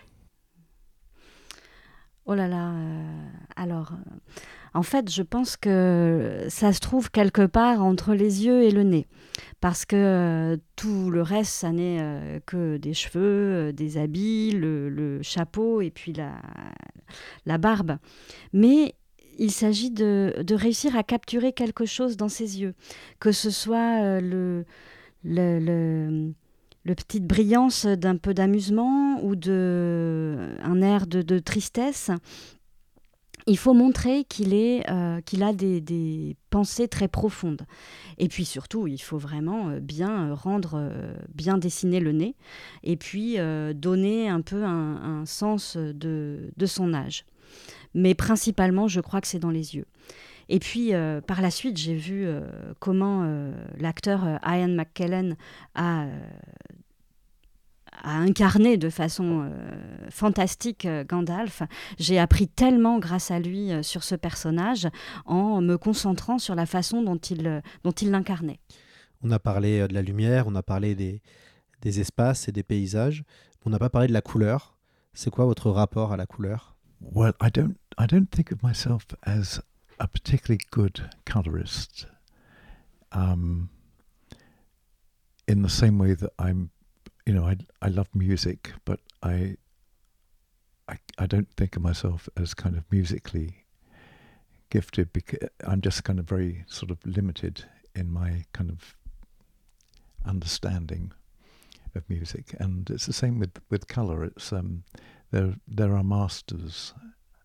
Oh 2.28 2.34
là 2.34 2.48
là, 2.48 2.72
euh, 2.72 3.28
alors, 3.54 3.92
euh, 3.92 4.16
en 4.74 4.82
fait, 4.82 5.08
je 5.12 5.22
pense 5.22 5.56
que 5.56 6.44
ça 6.48 6.72
se 6.72 6.80
trouve 6.80 7.12
quelque 7.12 7.46
part 7.46 7.84
entre 7.84 8.14
les 8.14 8.44
yeux 8.44 8.64
et 8.64 8.72
le 8.72 8.82
nez. 8.82 9.06
Parce 9.60 9.84
que 9.84 9.94
euh, 9.96 10.56
tout 10.74 11.10
le 11.10 11.22
reste, 11.22 11.52
ça 11.52 11.70
n'est 11.70 12.42
que 12.46 12.78
des 12.78 12.94
cheveux, 12.94 13.72
des 13.72 13.96
habits, 13.96 14.50
le, 14.50 14.88
le, 14.88 15.22
chapeau 15.22 15.80
et 15.80 15.90
puis 15.90 16.12
la, 16.12 16.32
la 17.44 17.58
barbe. 17.58 17.98
Mais 18.52 18.96
il 19.38 19.52
s'agit 19.52 19.92
de, 19.92 20.34
de, 20.42 20.54
réussir 20.56 20.96
à 20.96 21.04
capturer 21.04 21.52
quelque 21.52 21.84
chose 21.84 22.16
dans 22.16 22.28
ses 22.28 22.60
yeux, 22.60 22.74
que 23.20 23.30
ce 23.30 23.50
soit 23.50 24.20
le, 24.20 24.64
le, 25.26 26.32
le, 26.84 26.94
petite 26.94 27.26
brillance 27.26 27.86
d'un 27.86 28.16
peu 28.16 28.34
d'amusement 28.34 29.22
ou 29.24 29.36
de 29.36 30.54
un 30.62 30.80
air 30.82 31.06
de, 31.06 31.22
de, 31.22 31.38
tristesse. 31.38 32.10
Il 33.48 33.58
faut 33.58 33.74
montrer 33.74 34.24
qu'il 34.24 34.54
est 34.54 34.90
euh, 34.90 35.20
qu'il 35.20 35.44
a 35.44 35.52
des, 35.52 35.80
des, 35.80 36.36
pensées 36.50 36.88
très 36.88 37.06
profondes. 37.06 37.62
Et 38.18 38.28
puis 38.28 38.44
surtout, 38.44 38.88
il 38.88 38.98
faut 38.98 39.18
vraiment 39.18 39.68
euh, 39.68 39.80
bien 39.80 40.34
rendre, 40.34 40.74
euh, 40.74 41.14
bien 41.32 41.56
dessiner 41.56 42.00
le 42.00 42.12
nez, 42.12 42.34
et 42.82 42.96
puis 42.96 43.36
donner 43.74 44.28
un 44.28 44.40
peu 44.40 44.64
un, 44.64 45.20
un 45.20 45.26
sens 45.26 45.76
de, 45.76 46.50
de 46.56 46.66
son 46.66 46.94
âge. 46.94 47.24
Mais 47.94 48.14
principalement, 48.14 48.88
je 48.88 49.00
crois 49.00 49.20
que 49.20 49.26
c'est 49.26 49.38
dans 49.38 49.50
les 49.50 49.76
yeux. 49.76 49.86
Et 50.48 50.58
puis, 50.58 50.94
euh, 50.94 51.20
par 51.20 51.42
la 51.42 51.50
suite, 51.50 51.76
j'ai 51.76 51.96
vu 51.96 52.24
euh, 52.26 52.40
comment 52.78 53.22
euh, 53.24 53.52
l'acteur 53.78 54.24
Ian 54.46 54.68
McKellen 54.68 55.36
a, 55.74 56.06
a, 58.02 58.16
incarné 58.18 58.76
de 58.76 58.88
façon 58.88 59.50
fantastique 60.10 60.86
Gandalf. 61.08 61.62
J'ai 61.98 62.18
appris 62.18 62.46
tellement 62.46 62.98
grâce 62.98 63.30
à 63.30 63.40
lui 63.40 63.70
sur 63.82 64.04
ce 64.04 64.14
personnage 64.14 64.88
en 65.24 65.60
me 65.60 65.76
concentrant 65.76 66.38
sur 66.38 66.54
la 66.54 66.66
façon 66.66 67.02
dont 67.02 67.16
il 67.16 67.62
dont 67.82 67.90
il 67.90 68.10
l'incarnait. 68.10 68.60
On 69.22 69.30
a 69.30 69.38
parlé 69.38 69.88
de 69.88 69.94
la 69.94 70.02
lumière, 70.02 70.46
on 70.46 70.54
a 70.54 70.62
parlé 70.62 70.94
des, 70.94 71.22
des 71.82 72.00
espaces 72.00 72.48
et 72.48 72.52
des 72.52 72.62
paysages. 72.62 73.24
On 73.64 73.70
n'a 73.70 73.78
pas 73.78 73.90
parlé 73.90 74.06
de 74.06 74.12
la 74.12 74.20
couleur. 74.20 74.76
C'est 75.14 75.30
quoi 75.30 75.46
votre 75.46 75.70
rapport 75.70 76.12
à 76.12 76.16
la 76.16 76.26
couleur? 76.26 76.76
Well, 77.00 77.32
I 77.40 77.50
don't, 77.52 77.76
I 77.98 78.06
don't 78.06 78.28
think 78.30 78.52
of 78.52 78.62
myself 78.62 79.06
as 79.22 79.60
a 79.98 80.08
particularly 80.08 80.60
good 80.70 81.10
colorist. 81.24 82.06
Um, 83.12 83.70
in 85.48 85.62
the 85.62 85.68
same 85.68 85.98
way 85.98 86.14
that 86.14 86.32
I'm, 86.38 86.70
you 87.24 87.32
know, 87.32 87.44
I 87.44 87.56
I 87.80 87.88
love 87.88 88.08
music, 88.14 88.72
but 88.84 89.00
I 89.22 89.56
I 90.88 90.98
I 91.18 91.26
don't 91.26 91.50
think 91.56 91.76
of 91.76 91.82
myself 91.82 92.28
as 92.36 92.54
kind 92.54 92.76
of 92.76 92.84
musically 92.90 93.64
gifted 94.70 95.12
because 95.12 95.48
I'm 95.66 95.80
just 95.80 96.04
kind 96.04 96.18
of 96.18 96.28
very 96.28 96.64
sort 96.66 96.90
of 96.90 96.98
limited 97.06 97.64
in 97.94 98.10
my 98.10 98.44
kind 98.52 98.70
of 98.70 98.96
understanding 100.24 101.12
of 101.94 102.08
music, 102.10 102.54
and 102.58 102.90
it's 102.90 103.06
the 103.06 103.12
same 103.12 103.38
with 103.38 103.60
with 103.70 103.88
color. 103.88 104.24
It's 104.24 104.52
um, 104.52 104.84
there 105.30 105.54
there 105.66 105.96
are 105.96 106.04
masters 106.04 106.92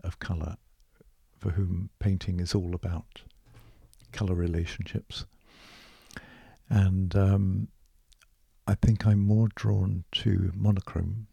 of 0.03 0.19
color 0.19 0.57
for 1.41 1.51
whom 1.51 1.89
painting 1.99 2.39
is 2.39 2.55
all 2.55 2.73
about 2.75 3.23
color 4.11 4.35
relationships, 4.35 5.25
and 6.69 7.15
um, 7.15 7.67
I 8.67 8.75
think 8.75 9.05
I'm 9.05 9.19
more 9.19 9.49
drawn 9.55 10.03
to 10.13 10.51
monochrome, 10.55 11.27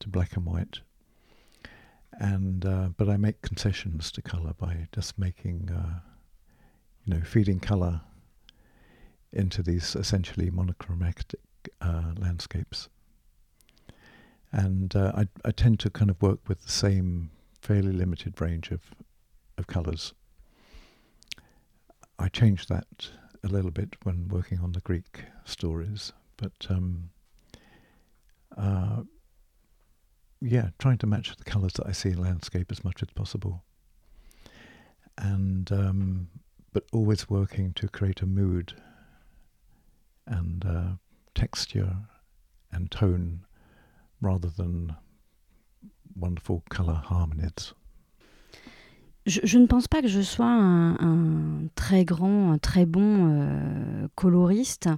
to 0.00 0.08
black 0.08 0.34
and 0.36 0.46
white. 0.46 0.80
And 2.18 2.64
uh, 2.66 2.88
but 2.96 3.08
I 3.08 3.16
make 3.16 3.40
concessions 3.42 4.10
to 4.12 4.22
color 4.22 4.54
by 4.58 4.88
just 4.92 5.18
making, 5.18 5.70
uh, 5.70 6.00
you 7.04 7.14
know, 7.14 7.22
feeding 7.24 7.60
color 7.60 8.00
into 9.32 9.62
these 9.62 9.96
essentially 9.96 10.50
monochromatic 10.50 11.40
uh, 11.80 12.12
landscapes. 12.18 12.88
And 14.52 14.94
uh, 14.94 15.12
I, 15.16 15.26
I 15.44 15.52
tend 15.52 15.80
to 15.80 15.90
kind 15.90 16.10
of 16.10 16.20
work 16.20 16.40
with 16.48 16.62
the 16.62 16.70
same 16.70 17.30
fairly 17.60 17.92
limited 17.92 18.40
range 18.40 18.70
of, 18.70 18.80
of 19.62 19.66
colours. 19.68 20.12
I 22.18 22.28
changed 22.28 22.68
that 22.68 23.08
a 23.44 23.48
little 23.48 23.70
bit 23.70 23.96
when 24.02 24.28
working 24.28 24.58
on 24.58 24.72
the 24.72 24.80
Greek 24.80 25.24
stories, 25.44 26.12
but 26.36 26.66
um, 26.68 27.10
uh, 28.56 29.02
yeah, 30.40 30.70
trying 30.78 30.98
to 30.98 31.06
match 31.06 31.34
the 31.36 31.44
colours 31.44 31.72
that 31.74 31.86
I 31.86 31.92
see 31.92 32.10
in 32.10 32.20
landscape 32.20 32.70
as 32.70 32.84
much 32.84 33.02
as 33.02 33.08
possible. 33.14 33.62
And 35.18 35.70
um, 35.70 36.28
but 36.72 36.84
always 36.92 37.28
working 37.28 37.72
to 37.74 37.88
create 37.88 38.22
a 38.22 38.26
mood 38.26 38.74
and 40.26 40.64
uh, 40.64 40.90
texture 41.34 41.96
and 42.72 42.90
tone 42.90 43.44
rather 44.20 44.48
than 44.48 44.96
wonderful 46.16 46.62
color 46.70 46.94
harmonies. 46.94 47.74
Je, 49.24 49.58
ne 49.58 49.66
pense 49.66 49.86
pas 49.86 50.02
que 50.02 50.08
je 50.08 50.20
sois 50.20 50.50
un, 50.50 51.68
très 51.76 52.04
grand, 52.04 52.50
un 52.52 52.58
très 52.58 52.86
bon 52.86 53.30
euh, 53.30 54.08
coloriste. 54.16 54.88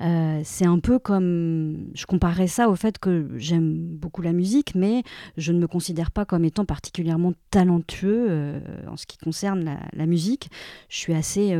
Euh, 0.00 0.40
c'est 0.42 0.64
un 0.64 0.78
peu 0.78 0.98
comme. 0.98 1.90
Je 1.94 2.06
comparerais 2.06 2.46
ça 2.46 2.70
au 2.70 2.76
fait 2.76 2.98
que 2.98 3.28
j'aime 3.36 3.74
beaucoup 3.74 4.22
la 4.22 4.32
musique, 4.32 4.74
mais 4.74 5.02
je 5.36 5.52
ne 5.52 5.58
me 5.58 5.66
considère 5.66 6.10
pas 6.10 6.24
comme 6.24 6.46
étant 6.46 6.64
particulièrement 6.64 7.34
talentueux 7.50 8.26
euh, 8.30 8.60
en 8.88 8.96
ce 8.96 9.04
qui 9.04 9.18
concerne 9.18 9.78
la, 9.92 10.06
musique. 10.06 10.48
Je 10.88 10.96
suis 10.96 11.12
assez 11.12 11.54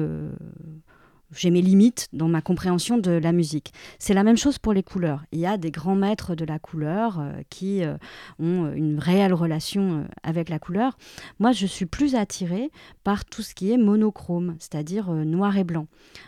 j'ai 1.35 1.51
mes 1.51 1.63
limites 1.63 2.09
dans 2.13 2.29
ma 2.29 2.41
compréhension 2.41 2.99
de 2.99 3.11
la 3.11 3.33
musique. 3.33 3.73
C'est 3.99 4.15
la 4.15 4.25
même 4.25 4.37
chose 4.37 4.59
pour 4.59 4.73
les 4.73 4.83
couleurs. 4.83 5.25
Il 5.33 5.39
y 5.39 5.47
a 5.47 5.57
des 5.57 5.71
grands 5.71 5.95
maîtres 5.95 6.35
de 6.35 6.45
la 6.45 6.59
couleur 6.59 7.21
euh, 7.21 7.33
qui 7.51 7.85
euh, 7.85 7.97
ont 8.39 8.73
une 8.73 8.99
réelle 8.99 9.35
relation 9.35 10.01
euh, 10.01 10.05
avec 10.23 10.49
la 10.49 10.59
couleur. 10.59 10.97
Moi, 11.39 11.53
je 11.53 11.67
suis 11.67 11.87
plus 11.87 12.15
attirée 12.15 12.71
par 13.05 13.25
tout 13.25 13.43
ce 13.43 13.55
qui 13.55 13.73
est 13.73 13.79
monochrome, 13.79 14.57
c'est-à-dire 14.59 15.11
euh, 15.11 15.25
noir 15.25 15.57
et 15.57 15.65
blanc. 15.65 15.87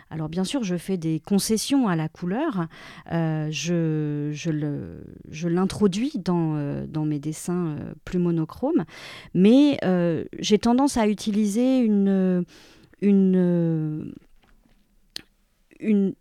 Alors 0.09 0.29
bien 0.29 0.43
sûr, 0.43 0.63
je 0.63 0.75
fais 0.75 0.97
des 0.97 1.19
concessions 1.19 1.87
à 1.87 1.95
la 1.95 2.09
couleur. 2.09 2.67
Euh, 3.11 3.47
je, 3.51 4.49
l'introduis 5.47 6.13
dans, 6.15 6.55
euh, 6.55 6.85
mes 7.05 7.19
dessins 7.19 7.75
plus 8.05 8.19
monochromes, 8.19 8.85
mais 9.33 9.79
j'ai 10.39 10.59
tendance 10.59 10.97
à 10.97 11.07
utiliser 11.07 11.79
une 11.79 12.45
une, 15.81 16.13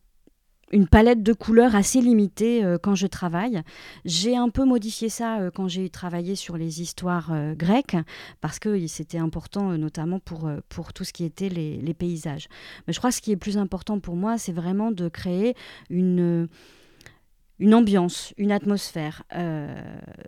palette 0.90 1.22
de 1.22 1.32
couleurs 1.32 1.74
assez 1.74 2.00
limitée 2.00 2.64
euh, 2.64 2.78
quand 2.80 2.94
je 2.94 3.06
travaille. 3.06 3.62
J'ai 4.04 4.36
un 4.36 4.48
peu 4.48 4.64
modifié 4.64 5.08
ça 5.08 5.40
euh, 5.40 5.50
quand 5.52 5.68
j'ai 5.68 5.88
travaillé 5.90 6.36
sur 6.36 6.56
les 6.56 6.80
histoires 6.80 7.32
euh, 7.32 7.54
grecques, 7.54 7.96
parce 8.40 8.58
que 8.58 8.86
c'était 8.86 9.18
important 9.18 9.76
notamment 9.76 10.20
pour, 10.20 10.50
pour 10.68 10.92
tout 10.92 11.04
ce 11.04 11.12
qui 11.12 11.24
était 11.24 11.48
les, 11.48 11.94
paysages. 11.94 12.48
Mais 12.86 12.92
je 12.92 12.98
crois 12.98 13.11
que 13.11 13.16
ce 13.16 13.20
qui 13.20 13.32
est 13.32 13.36
plus 13.36 13.58
important 13.58 13.98
pour 14.00 14.16
moi, 14.16 14.38
c'est 14.38 14.52
vraiment 14.52 14.92
de 14.92 15.08
créer 15.08 15.54
une 15.90 16.48
une 17.58 17.74
ambiance, 17.74 18.32
une 18.38 18.52
atmosphère 18.52 19.22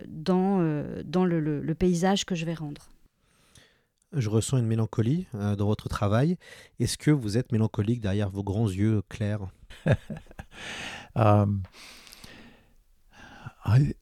dans, 0.07 0.83
dans 1.03 1.25
le 1.25 1.73
paysage 1.73 2.25
que 2.25 2.35
je 2.35 2.45
vais 2.45 2.53
rendre. 2.53 2.89
Je 4.15 4.29
ressens 4.29 4.57
une 4.57 4.67
mélancolie 4.67 5.27
euh, 5.33 5.55
dans 5.55 5.65
votre 5.65 5.89
travail. 5.89 6.37
Est-ce 6.79 6.97
que 6.97 7.09
vous 7.09 7.37
êtes 7.37 7.51
mélancolique 7.51 7.99
derrière 7.99 8.29
vos 8.29 8.43
grands 8.43 8.69
yeux 8.69 9.01
clairs? 9.09 9.47
I, 13.65 13.93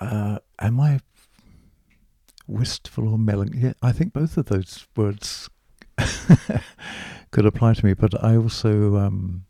uh, 0.00 0.38
Am 0.58 0.80
I 0.80 1.00
wistful 2.46 3.08
or 3.08 3.18
melancholy? 3.18 3.60
Yeah, 3.60 3.72
I 3.82 3.92
think 3.92 4.12
both 4.12 4.36
of 4.36 4.46
those 4.46 4.86
words 4.96 5.50
could 7.30 7.46
apply 7.46 7.74
to 7.74 7.84
me, 7.84 7.94
but 7.94 8.14
I 8.22 8.36
also 8.36 8.96
um, 8.96 9.44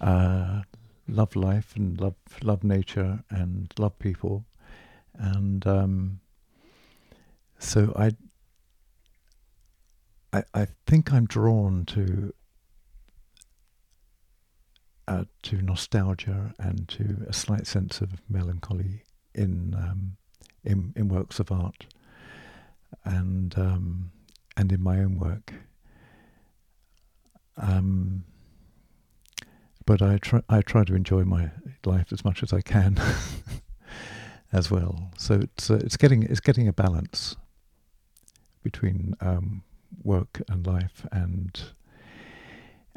uh, 0.00 0.62
love 1.08 1.36
life 1.36 1.74
and 1.76 2.00
love 2.00 2.16
love 2.42 2.64
nature 2.64 3.22
and 3.30 3.72
love 3.78 3.98
people, 3.98 4.44
and 5.14 5.64
um, 5.66 6.20
so 7.58 7.92
I, 7.96 8.12
I, 10.32 10.42
I 10.54 10.66
think 10.86 11.12
I'm 11.12 11.26
drawn 11.26 11.84
to 11.86 12.32
uh, 15.08 15.24
to 15.42 15.62
nostalgia 15.62 16.52
and 16.58 16.88
to 16.88 17.24
a 17.28 17.32
slight 17.32 17.66
sense 17.66 18.00
of 18.00 18.20
melancholy 18.28 19.02
in 19.34 19.74
um, 19.74 20.16
in, 20.64 20.92
in 20.96 21.08
works 21.08 21.38
of 21.38 21.52
art 21.52 21.86
and 23.04 23.56
um, 23.56 24.10
and 24.56 24.72
in 24.72 24.82
my 24.82 24.98
own 24.98 25.18
work. 25.18 25.52
Um, 27.56 28.24
but 29.86 30.02
I 30.02 30.18
try 30.18 30.40
I 30.48 30.60
try 30.60 30.84
to 30.84 30.94
enjoy 30.94 31.24
my 31.24 31.50
life 31.84 32.12
as 32.12 32.24
much 32.24 32.42
as 32.42 32.52
I 32.52 32.60
can 32.60 33.00
as 34.52 34.70
well. 34.70 35.10
So 35.16 35.34
it's 35.34 35.70
uh, 35.70 35.80
it's 35.82 35.96
getting 35.96 36.24
it's 36.24 36.40
getting 36.40 36.66
a 36.68 36.72
balance 36.72 37.36
between 38.70 39.14
um, 39.20 39.62
work 40.02 40.42
and 40.48 40.66
life 40.66 41.06
and 41.12 41.62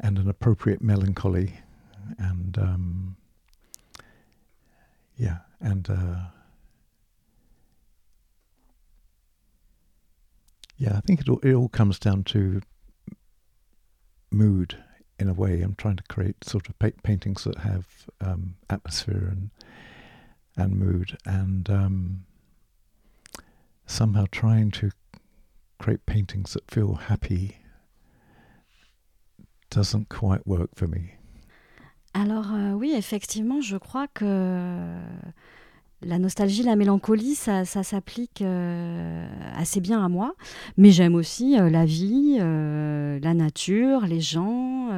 and 0.00 0.18
an 0.18 0.28
appropriate 0.28 0.82
melancholy 0.82 1.60
and 2.18 2.58
um, 2.58 3.16
yeah 5.16 5.38
and 5.60 5.88
uh, 5.88 6.22
yeah 10.76 10.96
I 10.96 11.00
think 11.02 11.20
it 11.20 11.28
all, 11.28 11.38
it 11.44 11.54
all 11.54 11.68
comes 11.68 12.00
down 12.00 12.24
to 12.24 12.62
mood 14.32 14.76
in 15.20 15.28
a 15.28 15.34
way. 15.34 15.62
I'm 15.62 15.76
trying 15.76 15.98
to 15.98 16.02
create 16.08 16.42
sort 16.42 16.68
of 16.68 16.76
pa- 16.80 17.00
paintings 17.04 17.44
that 17.44 17.58
have 17.58 17.86
um, 18.20 18.56
atmosphere 18.68 19.28
and 19.30 19.50
and 20.56 20.74
mood 20.76 21.16
and 21.24 21.70
um, 21.70 22.24
somehow 23.86 24.26
trying 24.30 24.70
to 24.72 24.90
create 25.80 26.04
paintings 26.06 26.52
that 26.52 26.70
feel 26.70 26.94
happy 27.08 27.56
doesn't 29.70 30.08
quite 30.08 30.46
work 30.46 30.70
for 30.76 30.86
me. 30.86 31.16
Alors 32.12 32.52
oui, 32.76 32.92
effectivement, 32.96 33.60
je 33.60 33.76
crois 33.76 34.08
que 34.08 34.24
la 36.02 36.18
nostalgie, 36.18 36.62
la 36.62 36.76
mélancolie, 36.76 37.34
ça, 37.34 37.64
s'applique 37.64 38.42
euh, 38.42 39.28
assez 39.54 39.80
bien 39.80 40.02
à 40.02 40.08
moi. 40.08 40.34
Mais 40.76 40.92
j'aime 40.92 41.14
aussi 41.14 41.58
euh, 41.58 41.68
la 41.68 41.84
vie, 41.84 42.38
euh, 42.40 43.18
la 43.22 43.34
nature, 43.34 44.06
les 44.06 44.20
gens. 44.20 44.88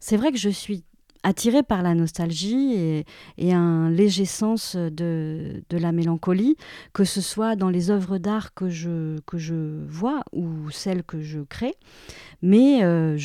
C'est 0.00 0.16
vrai 0.16 0.32
que 0.32 0.38
je 0.38 0.48
suis 0.48 0.84
attirée 1.22 1.62
par 1.62 1.82
la 1.82 1.94
nostalgie 1.94 3.04
et, 3.38 3.52
un 3.52 3.90
léger 3.90 4.24
sens 4.24 4.76
de, 4.76 5.62
la 5.70 5.92
mélancolie, 5.92 6.56
que 6.92 7.04
ce 7.04 7.20
soit 7.20 7.56
dans 7.56 7.70
les 7.70 7.90
œuvres 7.90 8.18
d'art 8.18 8.54
que 8.54 8.68
je, 8.68 9.18
que 9.26 9.38
je 9.38 9.84
vois 9.86 10.22
ou 10.32 10.70
celles 10.70 11.02
que 11.02 11.20
je 11.20 11.40
crée. 11.40 11.74
Mais 12.42 12.84
euh, 12.84 13.18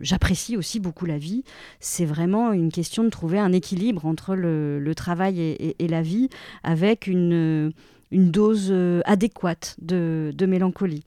j'apprécie 0.00 0.56
aussi 0.56 0.80
beaucoup 0.80 1.06
la 1.06 1.18
vie. 1.18 1.44
C'est 1.80 2.04
vraiment 2.04 2.52
une 2.52 2.70
question 2.70 3.04
de 3.04 3.08
trouver 3.08 3.38
un 3.38 3.52
équilibre 3.52 4.06
entre 4.06 4.34
le, 4.34 4.92
travail 4.94 5.40
et, 5.40 5.88
la 5.88 6.02
vie 6.02 6.28
avec 6.62 7.06
une, 7.06 7.72
dose 8.12 8.72
adéquate 9.04 9.76
de, 9.80 10.32
de 10.34 10.46
mélancolie. 10.46 11.04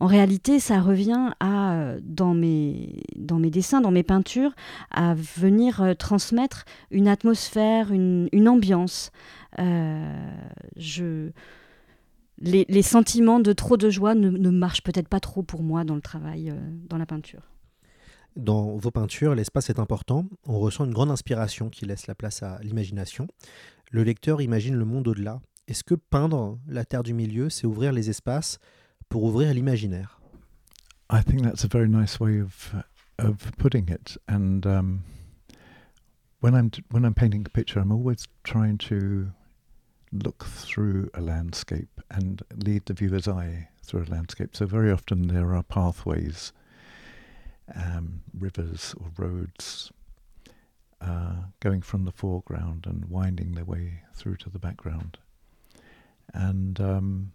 En 0.00 0.06
réalité, 0.06 0.60
ça 0.60 0.80
revient 0.80 1.32
à, 1.40 1.94
dans 2.02 2.32
mes, 2.32 3.02
dans 3.16 3.38
mes 3.38 3.50
dessins, 3.50 3.80
dans 3.80 3.90
mes 3.90 4.04
peintures, 4.04 4.54
à 4.90 5.14
venir 5.14 5.82
euh, 5.82 5.94
transmettre 5.94 6.64
une 6.90 7.08
atmosphère, 7.08 7.92
une, 7.92 8.48
ambiance. 8.48 9.10
Euh, 9.58 10.30
je, 10.76 11.30
les, 12.38 12.82
sentiments 12.82 13.40
de 13.40 13.52
trop 13.52 13.76
de 13.76 13.90
joie 13.90 14.14
ne, 14.14 14.50
marchent 14.50 14.82
peut-être 14.82 15.08
pas 15.08 15.20
trop 15.20 15.42
pour 15.42 15.64
moi 15.64 15.82
dans 15.82 15.96
le 15.96 16.00
travail, 16.00 16.50
euh, 16.50 16.54
dans 16.88 16.98
la 16.98 17.06
peinture. 17.06 17.42
Dans 18.36 18.76
vos 18.76 18.92
peintures, 18.92 19.34
l'espace 19.34 19.68
est 19.68 19.80
important. 19.80 20.26
On 20.46 20.60
ressent 20.60 20.84
une 20.84 20.94
grande 20.94 21.10
inspiration 21.10 21.70
qui 21.70 21.86
laisse 21.86 22.06
la 22.06 22.14
place 22.14 22.44
à 22.44 22.60
l'imagination. 22.62 23.26
Le 23.90 24.04
lecteur 24.04 24.40
imagine 24.42 24.76
le 24.76 24.84
monde 24.84 25.08
au-delà. 25.08 25.40
Est-ce 25.66 25.82
que 25.82 25.96
peindre 25.96 26.56
la 26.68 26.84
terre 26.84 27.02
du 27.02 27.14
milieu, 27.14 27.50
c'est 27.50 27.66
ouvrir 27.66 27.92
les 27.92 28.10
espaces 28.10 28.60
pour 29.08 29.24
ouvrir 29.24 29.54
l'imaginaire 29.54 30.18
I 31.10 31.22
think 31.22 31.42
that's 31.42 31.64
a 31.64 31.68
very 31.68 31.88
nice 31.88 32.20
way 32.20 32.38
of 32.38 32.74
of 33.18 33.52
putting 33.58 33.88
it. 33.88 34.16
And 34.28 34.66
um, 34.66 35.04
when 36.40 36.54
I'm 36.54 36.70
when 36.90 37.04
I'm 37.04 37.14
painting 37.14 37.44
a 37.46 37.50
picture, 37.50 37.80
I'm 37.80 37.92
always 37.92 38.28
trying 38.44 38.78
to 38.78 39.32
look 40.12 40.44
through 40.44 41.10
a 41.14 41.20
landscape 41.20 42.00
and 42.10 42.42
lead 42.54 42.86
the 42.86 42.94
viewer's 42.94 43.28
eye 43.28 43.68
through 43.82 44.04
a 44.04 44.10
landscape. 44.10 44.56
So 44.56 44.66
very 44.66 44.90
often 44.90 45.28
there 45.28 45.54
are 45.54 45.62
pathways, 45.62 46.52
um, 47.74 48.22
rivers 48.38 48.94
or 49.00 49.10
roads, 49.18 49.90
uh, 51.00 51.36
going 51.60 51.82
from 51.82 52.04
the 52.04 52.12
foreground 52.12 52.86
and 52.86 53.06
winding 53.06 53.52
their 53.52 53.64
way 53.64 54.02
through 54.14 54.36
to 54.36 54.50
the 54.50 54.58
background. 54.58 55.18
And 56.32 56.80
um, 56.80 57.32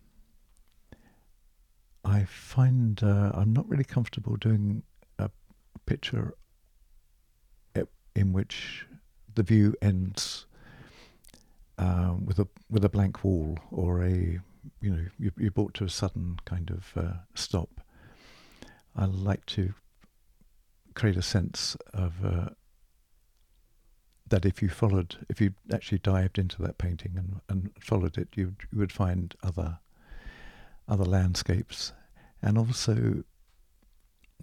I 2.03 2.25
find 2.25 3.01
uh, 3.01 3.31
I'm 3.33 3.53
not 3.53 3.67
really 3.69 3.83
comfortable 3.83 4.35
doing 4.35 4.83
a 5.19 5.29
picture 5.85 6.35
in 8.15 8.33
which 8.33 8.85
the 9.33 9.43
view 9.43 9.75
ends 9.81 10.45
uh, 11.77 12.15
with 12.23 12.39
a 12.39 12.47
with 12.69 12.85
a 12.85 12.89
blank 12.89 13.23
wall 13.23 13.57
or 13.71 14.03
a 14.03 14.39
you 14.79 14.89
know 14.89 15.05
you, 15.17 15.31
you're 15.37 15.51
brought 15.51 15.73
to 15.75 15.83
a 15.83 15.89
sudden 15.89 16.37
kind 16.45 16.69
of 16.69 16.91
uh, 16.95 17.13
stop. 17.33 17.81
I 18.95 19.05
like 19.05 19.45
to 19.47 19.73
create 20.93 21.17
a 21.17 21.23
sense 21.23 21.75
of 21.93 22.13
uh, 22.23 22.49
that 24.27 24.45
if 24.45 24.61
you 24.61 24.69
followed, 24.69 25.25
if 25.29 25.41
you 25.41 25.53
actually 25.71 25.97
dived 25.97 26.37
into 26.37 26.61
that 26.61 26.77
painting 26.77 27.13
and, 27.17 27.41
and 27.49 27.71
followed 27.79 28.17
it, 28.19 28.29
you, 28.35 28.55
you 28.71 28.79
would 28.79 28.91
find 28.91 29.35
other 29.43 29.79
other 30.87 31.05
landscapes, 31.05 31.93
and 32.41 32.57
also 32.57 33.23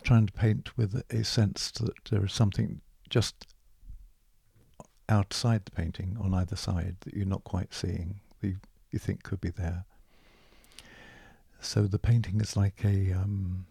trying 0.02 0.26
to 0.26 0.32
paint 0.32 0.76
with 0.76 1.02
a 1.10 1.24
sense 1.24 1.70
that 1.72 1.92
there 2.10 2.24
is 2.24 2.32
something 2.32 2.80
just 3.08 3.46
outside 5.08 5.64
the 5.64 5.70
painting 5.70 6.16
on 6.20 6.32
either 6.32 6.56
side 6.56 6.96
that 7.00 7.14
you're 7.14 7.26
not 7.26 7.44
quite 7.44 7.74
seeing, 7.74 8.20
that 8.40 8.48
you, 8.48 8.56
you 8.90 8.98
think 8.98 9.22
could 9.22 9.40
be 9.40 9.50
there. 9.50 9.84
So 11.60 11.86
the 11.86 11.98
painting 11.98 12.40
is 12.40 12.56
like 12.56 12.82
a 12.84 13.12
um, 13.12 13.66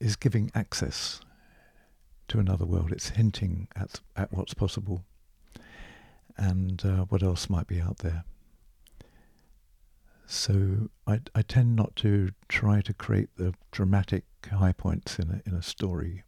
is 0.00 0.16
giving 0.16 0.50
access 0.54 1.20
to 2.28 2.38
another 2.38 2.64
world. 2.64 2.90
It's 2.92 3.10
hinting 3.10 3.68
at 3.76 4.00
at 4.16 4.32
what's 4.32 4.54
possible 4.54 5.04
and 6.38 6.82
uh, 6.84 7.04
what 7.04 7.22
else 7.22 7.50
might 7.50 7.66
be 7.66 7.80
out 7.80 7.98
there. 7.98 8.24
So 10.26 10.88
I, 11.06 11.20
I 11.34 11.42
tend 11.42 11.76
not 11.76 11.94
to 11.96 12.30
try 12.48 12.80
to 12.80 12.94
create 12.94 13.30
the 13.36 13.54
dramatic 13.70 14.24
high 14.50 14.72
points 14.72 15.18
in 15.18 15.30
a, 15.30 15.48
in 15.48 15.54
a 15.54 15.62
story, 15.62 16.22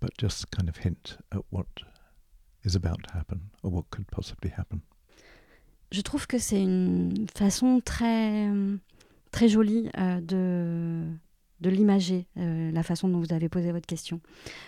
but 0.00 0.16
just 0.16 0.50
kind 0.50 0.68
of 0.68 0.78
hint 0.78 1.18
at 1.32 1.42
what 1.50 1.66
is 2.64 2.74
about 2.74 3.02
to 3.04 3.12
happen 3.14 3.50
or 3.62 3.70
what 3.70 3.90
could 3.90 4.08
possibly 4.10 4.50
happen. 4.50 4.82
Je 5.90 6.02
trouve 6.02 6.26
que 6.26 6.38
c'est 6.38 6.60
une 6.62 7.28
façon 7.34 7.80
très, 7.82 8.50
très 9.32 9.48
jolie 9.48 9.90
euh, 9.96 10.20
de, 10.20 11.18
de 11.60 11.70
l'imager, 11.70 12.26
euh, 12.36 12.70
la 12.70 12.82
façon 12.82 13.08
dont 13.08 13.18
vous 13.18 13.32
avez 13.32 13.48
posé 13.48 13.72
votre 13.72 13.86
question. 13.86 14.20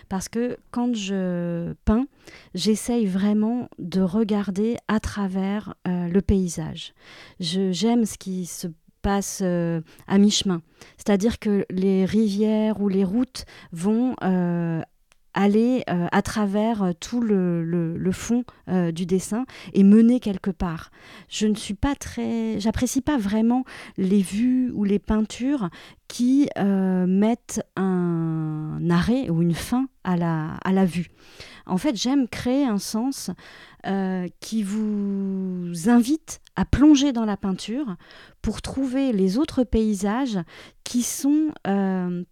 Parce 0.09 0.29
que 0.29 0.57
quand 0.71 0.93
je 0.95 1.73
peins, 1.85 2.05
j'essaye 2.53 3.05
vraiment 3.05 3.69
de 3.79 4.01
regarder 4.01 4.77
à 4.87 4.99
travers 4.99 5.75
euh, 5.87 6.07
le 6.07 6.21
paysage. 6.21 6.93
J'aime 7.39 8.05
ce 8.05 8.17
qui 8.17 8.45
se 8.45 8.67
passe 9.01 9.39
euh, 9.41 9.81
à 10.07 10.17
mi-chemin. 10.17 10.61
C'est-à-dire 10.97 11.39
que 11.39 11.65
les 11.69 12.05
rivières 12.05 12.81
ou 12.81 12.89
les 12.89 13.03
routes 13.03 13.45
vont 13.71 14.15
aller 15.33 15.83
euh, 15.89 16.07
à 16.11 16.21
travers 16.21 16.83
euh, 16.83 16.91
tout 16.99 17.21
le, 17.21 17.63
le, 17.63 18.11
fond 18.11 18.43
euh, 18.67 18.91
du 18.91 19.05
dessin 19.05 19.45
et 19.73 19.83
mener 19.83 20.19
quelque 20.19 20.51
part. 20.51 20.91
Je 21.29 21.47
ne 21.47 21.55
suis 21.55 21.73
pas 21.73 21.95
très, 21.95 22.59
j'apprécie 22.59 23.01
pas 23.01 23.17
vraiment 23.17 23.63
les 23.97 24.21
vues 24.21 24.71
ou 24.73 24.83
les 24.83 24.99
peintures 24.99 25.69
qui 26.07 26.49
mettent 26.57 27.61
un 27.77 28.79
arrêt 28.89 29.29
ou 29.29 29.41
une 29.41 29.53
fin 29.53 29.87
à 30.03 30.17
la, 30.17 30.55
à 30.63 30.71
la 30.71 30.85
vue. 30.85 31.07
En 31.65 31.77
fait, 31.77 31.95
j'aime 31.95 32.27
créer 32.27 32.65
un 32.65 32.79
sens 32.79 33.31
qui 34.39 34.61
vous 34.61 35.89
invite 35.89 36.39
à 36.55 36.65
plonger 36.65 37.13
dans 37.13 37.25
la 37.25 37.37
peinture 37.37 37.95
pour 38.43 38.61
trouver 38.61 39.11
les 39.11 39.39
autres 39.39 39.63
paysages 39.63 40.39
qui 40.83 41.01
sont 41.01 41.51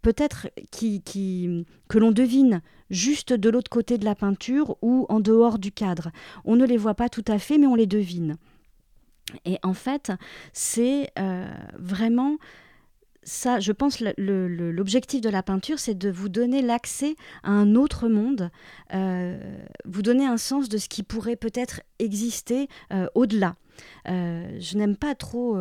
peut-être 0.02 0.48
qui, 0.70 1.02
qui, 1.02 1.66
que 1.88 1.98
l'on 1.98 2.12
devine 2.12 2.60
juste 2.90 3.32
de 3.32 3.50
l'autre 3.50 3.70
côté 3.70 3.98
de 3.98 4.04
la 4.04 4.14
peinture 4.14 4.76
ou 4.82 5.06
en 5.08 5.20
dehors 5.20 5.58
du 5.58 5.72
cadre. 5.72 6.10
On 6.44 6.56
ne 6.56 6.66
les 6.66 6.76
voit 6.76 6.94
pas 6.94 7.08
tout 7.08 7.24
à 7.26 7.38
fait, 7.38 7.58
mais 7.58 7.66
on 7.66 7.76
les 7.76 7.86
devine. 7.86 8.36
Et 9.44 9.58
en 9.62 9.74
fait, 9.74 10.12
c'est 10.52 11.10
euh, 11.18 11.48
vraiment 11.78 12.36
ça, 13.22 13.60
je 13.60 13.72
pense, 13.72 14.00
l'objectif 14.00 15.20
de 15.20 15.28
la 15.28 15.42
peinture, 15.42 15.78
c'est 15.78 15.96
de 15.96 16.10
vous 16.10 16.28
donner 16.28 16.62
l'accès 16.62 17.16
à 17.42 17.50
un 17.50 17.74
autre 17.74 18.08
monde, 18.08 18.50
euh, 18.94 19.38
vous 19.84 20.02
donner 20.02 20.26
un 20.26 20.38
sens 20.38 20.68
de 20.68 20.78
ce 20.78 20.88
qui 20.88 21.02
pourrait 21.02 21.36
peut-être 21.36 21.82
exister 21.98 22.68
euh, 22.92 23.06
au-delà. 23.14 23.56
Euh, 24.08 24.58
je 24.58 24.76
n'aime 24.76 24.96
pas 24.96 25.14
trop 25.14 25.58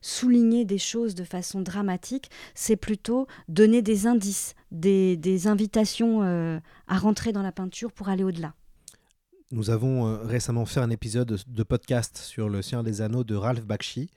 souligner 0.00 0.64
des 0.64 0.78
choses 0.78 1.14
de 1.14 1.24
façon 1.24 1.60
dramatique, 1.60 2.30
c'est 2.54 2.76
plutôt 2.76 3.26
donner 3.48 3.82
des 3.82 4.06
indices, 4.06 4.54
des, 4.70 5.16
des 5.16 5.46
invitations 5.46 6.22
à 6.22 6.98
rentrer 6.98 7.32
dans 7.32 7.42
la 7.42 7.52
peinture 7.52 7.92
pour 7.92 8.08
aller 8.08 8.24
au-delà. 8.24 8.54
Nous 9.52 9.68
avons 9.68 10.06
euh, 10.06 10.16
récemment 10.24 10.64
fait 10.64 10.80
un 10.80 10.88
épisode 10.88 11.38
de 11.46 11.62
podcast 11.62 12.16
sur 12.16 12.48
Le 12.48 12.62
Seigneur 12.62 12.82
des 12.82 13.02
Anneaux 13.02 13.22
de 13.22 13.34
Ralph 13.34 13.66
Bakshi. 13.66 14.10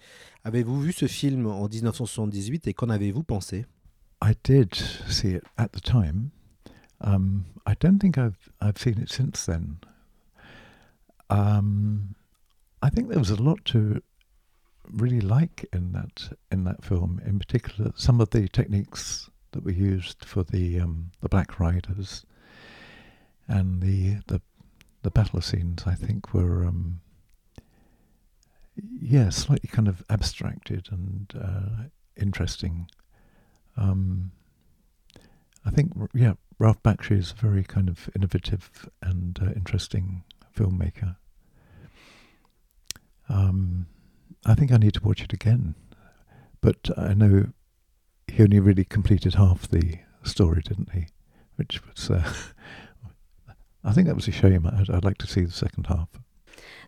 Avez-vous 0.45 0.79
vu 0.79 0.93
ce 0.93 1.07
film 1.07 1.45
en 1.45 1.67
1978 1.67 2.67
et 2.67 2.73
qu'en 2.73 2.87
avez-vous 2.89 3.23
pensé? 3.23 3.65
I 4.23 4.31
did 4.45 4.73
see 5.09 5.31
it 5.31 5.43
at 5.57 5.67
the 5.73 5.81
time. 5.81 6.29
Um, 7.01 7.43
I 7.67 7.73
don't 7.77 7.99
think 7.99 8.17
I've 8.17 8.49
I've 8.61 8.77
seen 8.77 8.97
it 8.97 9.09
since 9.09 9.45
then. 9.45 9.75
Um, 11.29 12.15
I 12.81 12.89
think 12.89 13.09
there 13.09 13.19
was 13.19 13.29
a 13.29 13.35
lot 13.35 13.57
to 13.65 14.01
really 14.89 15.19
like 15.19 15.67
in 15.73 15.91
that 15.91 16.33
in 16.49 16.63
that 16.63 16.81
film. 16.81 17.19
In 17.25 17.39
particular, 17.39 17.91
some 17.97 18.21
of 18.21 18.29
the 18.29 18.47
techniques 18.47 19.29
that 19.51 19.65
were 19.65 19.71
used 19.71 20.23
for 20.23 20.45
the 20.45 20.79
um, 20.79 21.11
the 21.19 21.27
Black 21.27 21.59
Riders 21.59 22.25
and 23.49 23.81
the 23.81 24.21
the 24.27 24.41
the 25.05 25.11
battle 25.11 25.39
scenes, 25.39 25.83
I 25.85 25.93
think, 25.93 26.33
were 26.33 26.65
um, 26.65 26.99
yeah, 28.99 29.29
slightly 29.29 29.69
kind 29.71 29.87
of 29.87 30.03
abstracted 30.09 30.87
and 30.91 31.31
uh, 31.39 31.83
interesting. 32.17 32.89
Um, 33.77 34.31
I 35.63 35.69
think 35.69 35.93
yeah, 36.15 36.33
Ralph 36.57 36.81
Bakshi 36.81 37.19
is 37.19 37.31
a 37.31 37.35
very 37.35 37.63
kind 37.63 37.87
of 37.87 38.09
innovative 38.15 38.89
and 39.03 39.39
uh, 39.39 39.51
interesting 39.55 40.23
filmmaker. 40.57 41.17
Um, 43.29 43.85
I 44.43 44.55
think 44.55 44.71
I 44.71 44.77
need 44.77 44.95
to 44.95 45.03
watch 45.03 45.21
it 45.21 45.33
again, 45.33 45.75
but 46.61 46.89
I 46.97 47.13
know 47.13 47.49
he 48.27 48.41
only 48.41 48.59
really 48.59 48.85
completed 48.85 49.35
half 49.35 49.67
the 49.67 49.99
story, 50.23 50.63
didn't 50.63 50.93
he? 50.93 51.07
Which 51.57 51.79
was 51.85 52.09
uh, 52.09 52.33
I 53.85 53.93
think 53.93 54.07
that 54.07 54.15
was 54.15 54.27
a 54.27 54.31
shame. 54.31 54.65
I'd, 54.65 54.89
I'd 54.89 55.05
like 55.05 55.17
to 55.19 55.27
see 55.27 55.45
the 55.45 55.51
second 55.51 55.87
half. 55.87 56.09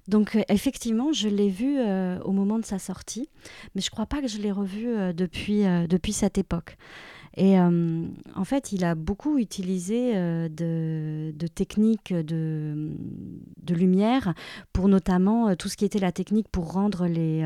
Donc 0.07 0.35
euh, 0.35 0.41
effectivement, 0.49 1.11
je 1.11 1.27
l'ai 1.27 1.49
vu 1.49 1.79
euh, 1.79 2.19
au 2.21 2.31
moment 2.31 2.59
de 2.59 2.65
sa 2.65 2.79
sortie, 2.79 3.29
mais 3.75 3.81
je 3.81 3.89
crois 3.89 4.05
pas 4.05 4.21
que 4.21 4.27
je 4.27 4.37
l'ai 4.37 4.51
revu 4.51 4.87
euh, 4.87 5.13
depuis, 5.13 5.65
euh, 5.65 5.85
depuis 5.87 6.13
cette 6.13 6.37
époque. 6.37 6.77
Et 7.37 7.59
euh, 7.59 8.07
en 8.35 8.43
fait, 8.43 8.71
il 8.71 8.83
a 8.83 8.95
beaucoup 8.95 9.37
utilisé 9.37 10.13
euh, 10.15 10.49
de, 10.49 11.47
techniques 11.47 12.11
de, 12.13 12.93
lumière 13.69 14.33
pour 14.73 14.87
notamment 14.87 15.55
tout 15.55 15.69
ce 15.69 15.77
qui 15.77 15.85
était 15.85 15.99
la 15.99 16.11
technique 16.11 16.47
pour 16.49 16.73
rendre 16.73 17.05
les, 17.05 17.45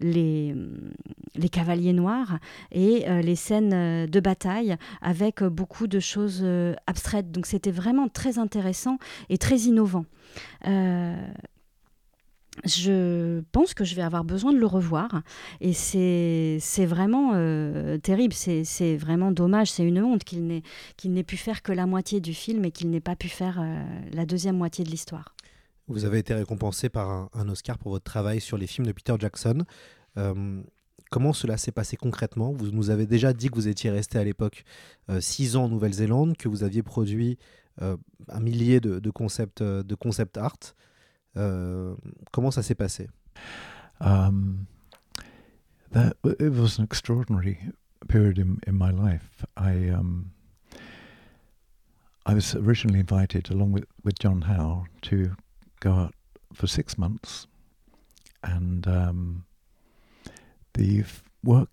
les 0.00 1.48
cavaliers 1.50 1.92
noirs 1.92 2.38
et 2.70 3.06
les 3.22 3.36
scènes 3.36 4.06
de 4.06 4.20
bataille 4.20 4.76
avec 5.00 5.42
beaucoup 5.42 5.86
de 5.86 5.98
choses 5.98 6.46
abstraites. 6.86 7.32
Donc 7.32 7.46
c'était 7.46 7.70
vraiment 7.70 8.08
très 8.08 8.38
intéressant 8.38 8.98
et 9.30 9.38
très 9.38 9.60
innovant. 9.60 10.04
Je 12.64 13.40
pense 13.52 13.74
que 13.74 13.84
je 13.84 13.94
vais 13.94 14.02
avoir 14.02 14.24
besoin 14.24 14.52
de 14.52 14.58
le 14.58 14.66
revoir. 14.66 15.22
Et 15.60 15.72
c'est 15.72 16.86
vraiment 16.86 17.32
euh, 17.34 17.98
terrible, 17.98 18.34
c'est 18.34 18.96
vraiment 18.96 19.32
dommage, 19.32 19.70
c'est 19.70 19.84
une 19.84 20.02
honte 20.02 20.24
qu'il 20.24 20.62
n'ait 21.04 21.22
pu 21.22 21.36
faire 21.36 21.62
que 21.62 21.72
la 21.72 21.86
moitié 21.86 22.20
du 22.20 22.34
film 22.34 22.64
et 22.64 22.70
qu'il 22.70 22.90
n'ait 22.90 23.00
pas 23.00 23.16
pu 23.16 23.28
faire 23.28 23.58
euh, 23.60 23.82
la 24.12 24.26
deuxième 24.26 24.56
moitié 24.56 24.84
de 24.84 24.90
l'histoire. 24.90 25.34
Vous 25.88 26.04
avez 26.04 26.18
été 26.18 26.34
récompensé 26.34 26.88
par 26.88 27.28
un, 27.34 27.48
Oscar 27.48 27.78
pour 27.78 27.90
votre 27.90 28.04
travail 28.04 28.40
sur 28.40 28.56
les 28.56 28.66
films 28.66 28.86
de 28.86 28.92
Peter 28.92 29.14
Jackson. 29.18 29.64
Euh, 30.16 30.62
comment 31.10 31.32
cela 31.32 31.56
s'est 31.56 31.72
passé 31.72 31.96
concrètement? 31.96 32.52
Vous 32.52 32.70
nous 32.70 32.90
avez 32.90 33.06
déjà 33.06 33.32
dit 33.32 33.48
que 33.48 33.56
vous 33.56 33.68
étiez 33.68 33.90
resté 33.90 34.18
à 34.18 34.24
l'époque 34.24 34.64
six 35.20 35.56
ans 35.56 35.64
en 35.64 35.68
Nouvelle-Zélande, 35.68 36.36
que 36.36 36.48
vous 36.48 36.62
aviez 36.62 36.82
produit 36.82 37.38
un 37.80 38.40
millier 38.40 38.80
de, 38.80 39.00
de, 39.00 39.10
concepts 39.10 39.62
de 39.62 39.94
concept 39.94 40.38
art. 40.38 40.74
Euh, 41.36 41.94
comment 42.30 42.50
ça 42.50 42.62
s'est 42.62 42.74
passé 42.74 43.08
um, 44.02 44.66
that 45.92 46.16
it 46.24 46.52
was 46.52 46.78
an 46.78 46.84
extraordinary 46.84 47.58
period 48.08 48.38
in, 48.38 48.60
in 48.66 48.74
my 48.74 48.90
life. 48.90 49.44
I 49.56 49.88
um, 49.88 50.32
I 52.24 52.34
was 52.34 52.54
originally 52.54 53.00
invited, 53.00 53.50
along 53.50 53.72
with, 53.72 53.84
with 54.04 54.18
John 54.18 54.42
Howe, 54.42 54.86
to 55.02 55.34
go 55.80 55.92
out 55.92 56.14
for 56.52 56.66
six 56.68 56.96
months, 56.96 57.46
and 58.44 58.86
um, 58.86 59.44
the 60.74 61.04
work 61.42 61.68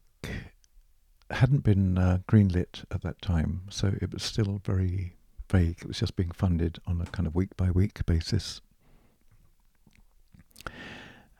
hadn't 1.29 1.63
been 1.63 1.99
uh, 1.99 2.19
greenlit 2.27 2.83
at 2.89 3.01
that 3.01 3.21
time, 3.21 3.61
so 3.69 3.93
it 4.01 4.11
was 4.11 4.23
still 4.23 4.59
very 4.65 5.13
vague. 5.51 5.77
It 5.81 5.87
was 5.87 5.99
just 5.99 6.15
being 6.15 6.31
funded 6.31 6.79
on 6.87 6.99
a 6.99 7.05
kind 7.05 7.27
of 7.27 7.35
week 7.35 7.55
by 7.55 7.69
week 7.69 8.03
basis. 8.07 8.61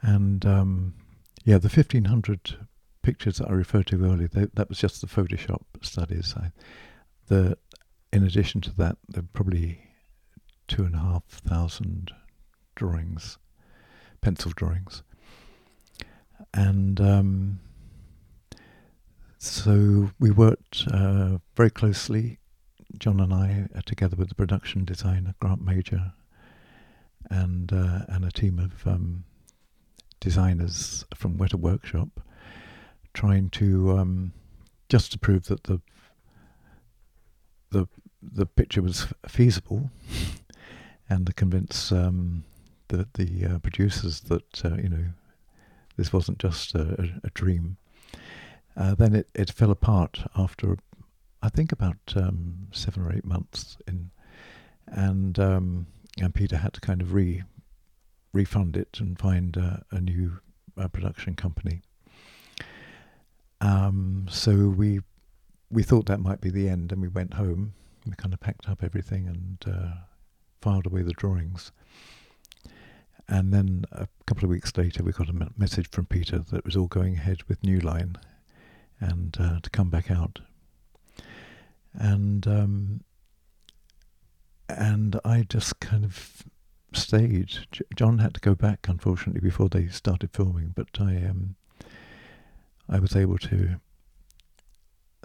And 0.01 0.45
um, 0.45 0.93
yeah, 1.43 1.57
the 1.57 1.67
1500 1.67 2.57
pictures 3.01 3.37
that 3.37 3.49
I 3.49 3.53
referred 3.53 3.87
to 3.87 4.03
earlier, 4.03 4.27
they, 4.27 4.47
that 4.53 4.69
was 4.69 4.79
just 4.79 5.01
the 5.01 5.07
Photoshop 5.07 5.61
studies. 5.81 6.33
I, 6.37 6.51
the, 7.27 7.57
in 8.11 8.23
addition 8.23 8.61
to 8.61 8.75
that, 8.77 8.97
there 9.07 9.23
were 9.23 9.29
probably 9.33 9.81
two 10.67 10.83
and 10.83 10.95
a 10.95 10.99
half 10.99 11.23
thousand 11.27 12.11
drawings, 12.75 13.37
pencil 14.21 14.51
drawings. 14.55 15.03
And 16.53 16.99
um, 17.01 17.59
so 19.37 20.11
we 20.19 20.31
worked 20.31 20.85
uh, 20.91 21.37
very 21.55 21.69
closely, 21.69 22.39
John 22.97 23.19
and 23.19 23.33
I, 23.33 23.67
uh, 23.75 23.81
together 23.85 24.15
with 24.15 24.29
the 24.29 24.35
production 24.35 24.85
designer, 24.85 25.35
Grant 25.39 25.63
Major, 25.63 26.13
and, 27.29 27.71
uh, 27.73 28.01
and 28.07 28.25
a 28.25 28.31
team 28.31 28.59
of 28.59 28.87
um, 28.87 29.23
designers 30.19 31.05
from 31.15 31.37
Weta 31.37 31.55
Workshop 31.55 32.19
trying 33.13 33.49
to 33.49 33.97
um, 33.97 34.33
just 34.87 35.11
to 35.11 35.19
prove 35.19 35.45
that 35.45 35.63
the 35.63 35.81
the 37.71 37.87
the 38.21 38.45
picture 38.45 38.81
was 38.81 39.07
feasible 39.27 39.89
and 41.09 41.25
to 41.25 41.33
convince 41.33 41.91
um, 41.91 42.43
the 42.89 43.07
the 43.13 43.45
uh, 43.45 43.59
producers 43.59 44.21
that 44.21 44.65
uh, 44.65 44.75
you 44.75 44.89
know 44.89 45.05
this 45.97 46.13
wasn't 46.13 46.39
just 46.39 46.75
a, 46.75 47.19
a 47.23 47.29
dream. 47.31 47.77
Uh, 48.77 48.95
then 48.95 49.13
it, 49.13 49.27
it 49.35 49.51
fell 49.51 49.71
apart 49.71 50.21
after 50.37 50.77
I 51.41 51.49
think 51.49 51.71
about 51.71 51.97
um, 52.15 52.67
seven 52.71 53.05
or 53.05 53.13
eight 53.13 53.25
months 53.25 53.77
in, 53.87 54.11
and 54.87 55.37
um, 55.39 55.87
and 56.21 56.33
Peter 56.33 56.57
had 56.57 56.73
to 56.73 56.81
kind 56.81 57.01
of 57.01 57.13
re 57.13 57.43
refund 58.31 58.77
it 58.77 58.99
and 58.99 59.17
find 59.17 59.57
uh, 59.57 59.77
a 59.91 59.99
new 59.99 60.39
uh, 60.77 60.87
production 60.87 61.35
company. 61.35 61.81
Um, 63.61 64.27
so 64.29 64.69
we 64.69 65.01
we 65.71 65.83
thought 65.83 66.05
that 66.07 66.19
might 66.19 66.41
be 66.41 66.49
the 66.49 66.69
end, 66.69 66.91
and 66.91 67.01
we 67.01 67.07
went 67.07 67.35
home. 67.35 67.73
We 68.05 68.13
kind 68.15 68.33
of 68.33 68.39
packed 68.39 68.67
up 68.69 68.83
everything 68.83 69.27
and 69.27 69.75
uh, 69.75 69.91
filed 70.61 70.85
away 70.85 71.03
the 71.03 71.11
drawings. 71.13 71.71
And 73.27 73.53
then 73.53 73.85
a 73.91 74.07
couple 74.25 74.45
of 74.45 74.49
weeks 74.49 74.75
later, 74.75 75.03
we 75.03 75.11
got 75.11 75.29
a 75.29 75.51
message 75.55 75.89
from 75.91 76.07
Peter 76.07 76.39
that 76.39 76.57
it 76.57 76.65
was 76.65 76.75
all 76.75 76.87
going 76.87 77.15
ahead 77.15 77.43
with 77.43 77.63
New 77.63 77.79
Line, 77.79 78.15
and 78.99 79.37
uh, 79.39 79.59
to 79.59 79.69
come 79.69 79.89
back 79.89 80.09
out. 80.09 80.39
And 81.93 82.47
um, 82.47 83.01
and 84.69 85.19
I 85.25 85.43
just 85.47 85.79
kind 85.79 86.05
of 86.05 86.43
stage. 86.93 87.67
John 87.95 88.19
had 88.19 88.33
to 88.35 88.39
go 88.39 88.55
back, 88.55 88.87
unfortunately, 88.87 89.41
before 89.41 89.69
they 89.69 89.87
started 89.87 90.31
filming, 90.33 90.73
but 90.75 90.87
I 90.99 91.15
um, 91.27 91.55
I 92.87 92.99
was 92.99 93.15
able 93.15 93.37
to 93.39 93.79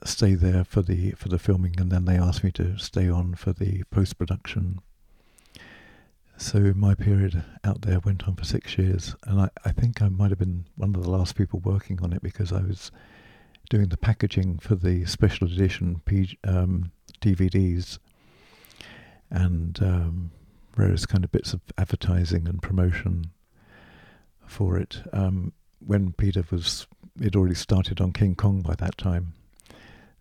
stay 0.04 0.34
there 0.34 0.64
for 0.64 0.82
the 0.82 1.12
for 1.12 1.28
the 1.28 1.38
filming, 1.38 1.74
and 1.78 1.90
then 1.90 2.04
they 2.04 2.16
asked 2.16 2.44
me 2.44 2.52
to 2.52 2.76
stay 2.78 3.08
on 3.08 3.34
for 3.34 3.52
the 3.52 3.84
post 3.90 4.18
production. 4.18 4.80
So 6.36 6.72
my 6.74 6.94
period 6.94 7.44
out 7.62 7.82
there 7.82 8.00
went 8.00 8.26
on 8.26 8.34
for 8.34 8.44
six 8.44 8.76
years, 8.76 9.14
and 9.24 9.40
I, 9.40 9.50
I 9.64 9.70
think 9.70 10.02
I 10.02 10.08
might 10.08 10.30
have 10.30 10.38
been 10.38 10.66
one 10.76 10.94
of 10.94 11.02
the 11.02 11.10
last 11.10 11.36
people 11.36 11.60
working 11.60 12.00
on 12.02 12.12
it 12.12 12.22
because 12.22 12.52
I 12.52 12.60
was 12.60 12.90
doing 13.70 13.88
the 13.88 13.96
packaging 13.96 14.58
for 14.58 14.74
the 14.74 15.04
special 15.06 15.46
edition 15.46 16.02
P, 16.04 16.36
um, 16.44 16.90
DVDs, 17.20 17.98
and 19.34 19.82
um, 19.82 20.30
various 20.76 21.04
kind 21.06 21.24
of 21.24 21.32
bits 21.32 21.52
of 21.52 21.60
advertising 21.76 22.46
and 22.48 22.62
promotion 22.62 23.32
for 24.46 24.78
it. 24.78 25.02
Um, 25.12 25.52
when 25.84 26.12
Peter 26.12 26.44
was, 26.50 26.86
he'd 27.20 27.34
already 27.36 27.56
started 27.56 28.00
on 28.00 28.12
King 28.12 28.36
Kong 28.36 28.62
by 28.62 28.74
that 28.76 28.96
time, 28.96 29.34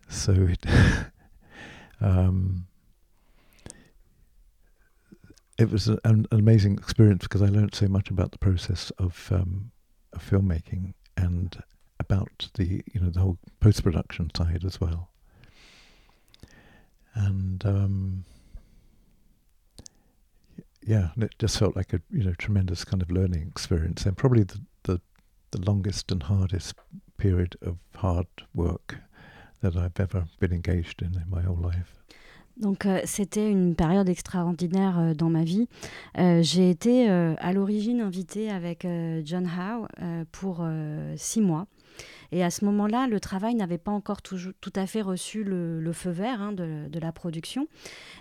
so 0.10 0.34
it, 0.34 0.66
um, 2.02 2.66
it 5.60 5.70
was 5.70 5.88
an, 5.88 6.00
an, 6.04 6.28
amazing 6.32 6.74
experience 6.74 7.24
because 7.24 7.44
I 7.44 7.48
learned 7.48 7.76
so 7.76 7.88
much 7.88 8.10
about 8.10 8.32
the 8.32 8.40
process 8.40 8.92
of, 8.98 9.30
um, 9.32 9.72
of 10.12 10.28
filmmaking 10.28 10.96
and 11.16 11.56
about 12.00 12.50
the 12.56 12.84
you 12.92 13.00
know 13.00 13.10
the 13.12 13.20
whole 13.20 13.38
post 13.60 13.84
production 13.84 14.32
side 14.36 14.64
as 14.66 14.82
well. 14.82 15.12
And 17.14 17.64
yeah, 20.86 21.10
it 21.18 21.36
just 21.40 21.58
felt 21.58 21.76
like 21.76 21.94
a 21.94 22.02
you 22.12 22.24
know 22.24 22.34
tremendous 22.38 22.84
kind 22.84 23.02
of 23.02 23.12
learning 23.12 23.48
experience, 23.50 24.06
and 24.06 24.18
probably 24.18 24.44
the, 24.44 24.60
the 24.84 25.02
the 25.52 25.62
longest 25.62 26.12
and 26.12 26.24
hardest 26.24 26.76
period 27.18 27.56
of 27.62 27.78
hard 27.96 28.28
work 28.54 28.98
that 29.62 29.76
I've 29.76 30.00
ever 30.00 30.26
been 30.40 30.52
engaged 30.52 31.02
in 31.02 31.16
in 31.16 31.30
my 31.30 31.42
whole 31.42 31.58
life. 31.62 32.04
Donc 32.58 32.86
euh, 32.86 33.02
c'était 33.06 33.50
une 33.50 33.76
période 33.76 34.08
extraordinaire 34.10 35.00
euh, 35.00 35.14
dans 35.14 35.30
ma 35.30 35.44
vie. 35.44 35.68
Euh, 36.20 36.42
j'ai 36.44 36.70
été 36.70 37.10
euh, 37.10 37.34
à 37.40 37.52
l'origine 37.52 38.00
invitée 38.00 38.52
avec 38.52 38.86
euh, 38.86 39.22
John 39.26 39.48
Howe 39.48 39.88
euh, 40.02 40.24
pour 40.32 40.66
six 41.18 41.42
mois. 41.42 41.66
Et 42.34 42.44
à 42.44 42.50
ce 42.50 42.66
moment-là, 42.66 43.06
le 43.08 43.20
travail 43.20 43.54
n'avait 43.54 43.78
pas 43.78 43.92
encore 43.92 44.24
tout, 44.24 44.38
à 44.76 44.88
fait 44.88 45.04
reçu 45.04 45.44
le, 45.44 45.92
feu 45.94 46.10
vert 46.10 46.42
hein, 46.42 46.52
de, 46.52 47.00
la 47.00 47.12
production. 47.12 47.68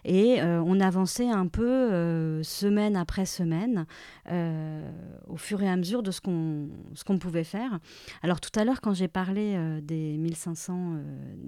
Et 0.04 0.42
euh, 0.42 0.62
on 0.66 0.80
avançait 0.80 1.30
un 1.30 1.46
peu 1.46 1.66
euh, 1.66 2.42
semaine 2.42 2.94
après 2.94 3.24
semaine, 3.24 3.86
euh, 4.30 4.90
au 5.28 5.38
fur 5.38 5.62
et 5.62 5.68
à 5.68 5.76
mesure 5.76 6.02
de 6.02 6.10
ce 6.10 6.20
qu'on 6.20 6.68
qu'on 7.06 7.18
pouvait 7.18 7.44
faire. 7.44 7.78
Alors 8.22 8.40
tout 8.40 8.50
à 8.54 8.64
l'heure, 8.64 8.82
quand 8.82 8.92
j'ai 8.92 9.08
parlé 9.08 9.58
des 9.80 10.18
1500 10.18 10.96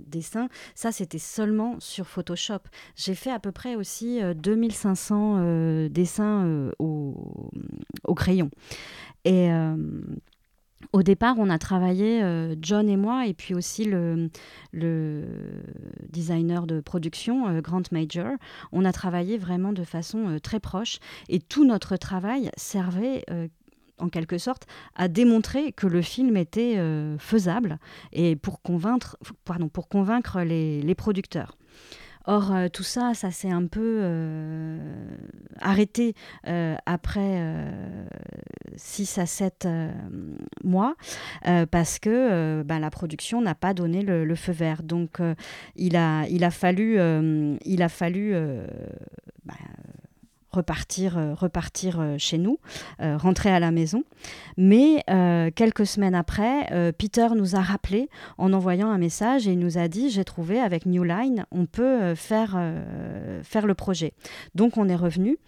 dessins, 0.06 0.48
ça 0.74 0.90
c'était 0.90 1.18
seulement 1.18 1.78
sur 1.80 2.06
Photoshop. 2.06 2.60
J'ai 2.96 3.14
fait 3.14 3.30
à 3.30 3.38
peu 3.38 3.52
près 3.52 3.76
aussi 3.76 4.20
2500 4.36 5.88
dessins 5.90 6.70
au, 6.78 7.50
au, 8.04 8.14
crayon. 8.14 8.50
Et 9.26 9.50
au 10.92 11.02
départ, 11.02 11.36
on 11.38 11.50
a 11.50 11.58
travaillé, 11.58 12.22
euh, 12.22 12.54
John 12.60 12.88
et 12.88 12.96
moi, 12.96 13.26
et 13.26 13.34
puis 13.34 13.54
aussi 13.54 13.84
le, 13.84 14.30
designer 16.10 16.66
de 16.66 16.80
production, 16.80 17.48
euh, 17.48 17.60
Grant 17.60 17.82
Major. 17.90 18.32
On 18.72 18.84
a 18.84 18.92
travaillé 18.92 19.38
vraiment 19.38 19.72
de 19.72 19.84
façon 19.84 20.28
euh, 20.28 20.38
très 20.38 20.60
proche 20.60 20.98
et 21.28 21.40
tout 21.40 21.64
notre 21.64 21.96
travail 21.96 22.50
servait 22.56 23.24
en 23.98 24.08
quelque 24.08 24.38
sorte, 24.38 24.66
à 24.96 25.06
démontrer 25.06 25.70
que 25.72 25.86
le 25.86 26.02
film 26.02 26.36
était 26.36 26.76
faisable 27.18 27.78
et 28.12 28.34
pour 28.34 28.60
convaincre, 28.60 29.16
pardon, 29.44 29.68
pour 29.68 29.88
convaincre 29.88 30.42
les 30.42 30.94
producteurs. 30.94 31.56
Or, 32.26 32.52
euh, 32.52 32.68
tout 32.68 32.82
ça, 32.82 33.12
ça 33.14 33.30
s'est 33.30 33.50
un 33.50 33.66
peu 33.66 33.98
euh, 34.02 34.78
arrêté 35.60 36.14
euh, 36.46 36.74
après 36.86 37.42
6 38.76 39.18
à 39.18 39.26
7 39.26 39.68
mois 40.62 40.94
parce 41.70 41.98
que 41.98 42.62
ben, 42.62 42.78
la 42.78 42.90
production 42.90 43.40
n'a 43.40 43.54
pas 43.54 43.74
donné 43.74 44.02
le, 44.02 44.34
feu 44.34 44.52
vert. 44.52 44.82
Donc, 44.82 45.18
il, 45.76 45.96
a, 45.96 46.26
il 46.28 46.44
a 46.44 46.50
fallu, 46.50 46.98
il 47.64 47.82
a 47.82 47.88
fallu 47.88 48.32
ben, 49.44 49.54
repartir, 50.54 51.18
repartir 51.36 52.02
chez 52.18 52.38
nous, 52.38 52.58
rentrer 53.00 53.50
à 53.50 53.60
la 53.60 53.70
maison. 53.70 54.04
Mais 54.56 55.04
quelques 55.54 55.86
semaines 55.86 56.14
après, 56.14 56.92
Peter 56.98 57.28
nous 57.36 57.56
a 57.56 57.60
rappelé 57.60 58.08
en 58.38 58.52
envoyant 58.52 58.90
un 58.90 58.98
message 58.98 59.46
et 59.46 59.52
il 59.52 59.58
nous 59.58 59.78
a 59.78 59.88
dit 59.88 60.10
j'ai 60.10 60.24
trouvé 60.24 60.60
avec 60.60 60.86
New 60.86 61.04
Line, 61.04 61.46
on 61.50 61.66
peut 61.66 62.14
faire, 62.14 62.58
faire 63.42 63.66
le 63.66 63.74
projet. 63.74 64.12
Donc 64.54 64.76
on 64.76 64.88
est 64.88 64.96
revenu. 64.96 65.38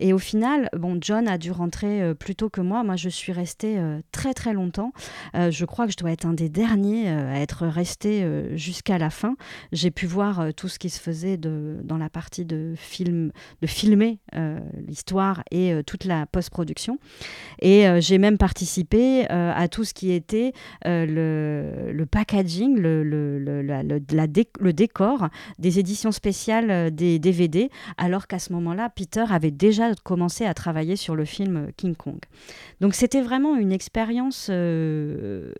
Et 0.00 0.12
au 0.12 0.18
final, 0.18 0.68
bon, 0.72 0.98
John 1.00 1.28
a 1.28 1.38
dû 1.38 1.52
rentrer 1.52 2.02
euh, 2.02 2.14
plus 2.14 2.34
tôt 2.34 2.48
que 2.48 2.60
moi. 2.60 2.82
Moi, 2.82 2.96
je 2.96 3.08
suis 3.08 3.32
restée 3.32 3.78
euh, 3.78 4.00
très 4.12 4.32
très 4.32 4.54
longtemps. 4.54 4.92
Euh, 5.34 5.50
je 5.50 5.64
crois 5.66 5.86
que 5.86 5.92
je 5.92 5.98
dois 5.98 6.10
être 6.10 6.24
un 6.24 6.32
des 6.32 6.48
derniers 6.48 7.08
à 7.08 7.40
être 7.40 7.66
resté 7.66 8.26
jusqu'à 8.56 8.98
la 8.98 9.10
fin. 9.10 9.36
J'ai 9.72 9.90
pu 9.90 10.06
voir 10.06 10.54
tout 10.56 10.68
ce 10.68 10.78
qui 10.78 10.88
se 10.88 10.98
faisait 10.98 11.36
de, 11.36 11.80
dans 11.84 11.98
la 11.98 12.08
partie 12.08 12.44
de 12.44 12.74
film, 12.76 13.32
de 13.60 13.66
filmer 13.66 14.18
l'histoire 14.86 15.42
et 15.50 15.72
toute 15.86 16.04
la 16.04 16.26
post-production. 16.26 16.98
Et 17.60 17.86
j'ai 18.00 18.18
même 18.18 18.38
participé 18.38 19.26
à 19.28 19.68
tout 19.68 19.84
ce 19.84 19.94
qui 19.94 20.12
était 20.12 20.52
le, 20.84 21.92
le, 21.92 22.06
packaging, 22.06 22.76
le, 22.78 23.02
le, 23.02 23.62
la, 23.62 23.82
le 23.82 24.72
décor 24.72 25.28
des 25.58 25.78
éditions 25.78 26.12
spéciales 26.12 26.94
des 26.94 27.18
DVD, 27.18 27.70
alors 27.98 28.26
qu'à 28.26 28.38
ce 28.38 28.52
moment-là, 28.52 28.90
Peter 28.90 29.24
avait 29.30 29.50
déjà 29.50 29.94
commencé 30.02 30.44
à 30.44 30.54
travailler 30.54 30.96
sur 30.96 31.16
le 31.16 31.24
film 31.24 31.68
King 31.76 31.94
Kong. 31.94 32.20
Donc 32.80 32.94
c'était 32.94 33.22
vraiment 33.22 33.56
une 33.56 33.72
expérience 33.72 34.48
euh, 34.50 35.52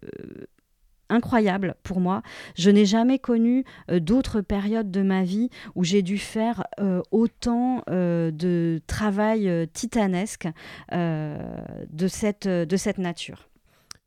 incroyable 1.10 1.74
pour 1.82 2.00
moi. 2.00 2.22
Je 2.56 2.70
n'ai 2.70 2.86
jamais 2.86 3.18
connu 3.18 3.64
euh, 3.90 4.00
d'autres 4.00 4.40
périodes 4.40 4.90
de 4.90 5.02
ma 5.02 5.24
vie 5.24 5.50
où 5.74 5.84
j'ai 5.84 6.02
dû 6.02 6.18
faire 6.18 6.64
euh, 6.78 7.02
autant 7.10 7.82
de 7.88 8.80
travail 8.86 9.68
titanesque 9.72 10.48
de, 10.90 12.08
cette, 12.08 12.48
de 12.48 12.76
cette 12.76 12.98
nature. 12.98 13.48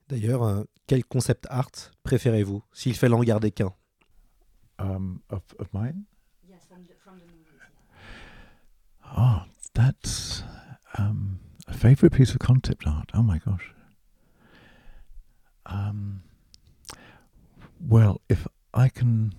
D'ailleurs, 0.09 0.65
quel 0.87 1.05
concept 1.05 1.47
art 1.49 1.71
préférez-vous, 2.03 2.63
s'il 2.73 2.95
fallait 2.95 3.13
en 3.13 3.23
garder 3.23 3.51
qu'un? 3.51 3.73
Um, 4.79 5.19
of, 5.29 5.43
mine? 5.73 6.05
Oh, 9.15 9.41
that's 9.73 10.43
um, 10.97 11.39
a 11.67 11.73
favorite 11.73 12.13
piece 12.13 12.31
of 12.31 12.39
concept 12.39 12.87
art. 12.87 13.05
Oh 13.13 13.21
my 13.21 13.39
gosh. 13.39 13.73
Um, 15.65 16.23
well, 17.85 18.21
if 18.29 18.47
I 18.73 18.89
can 18.89 19.33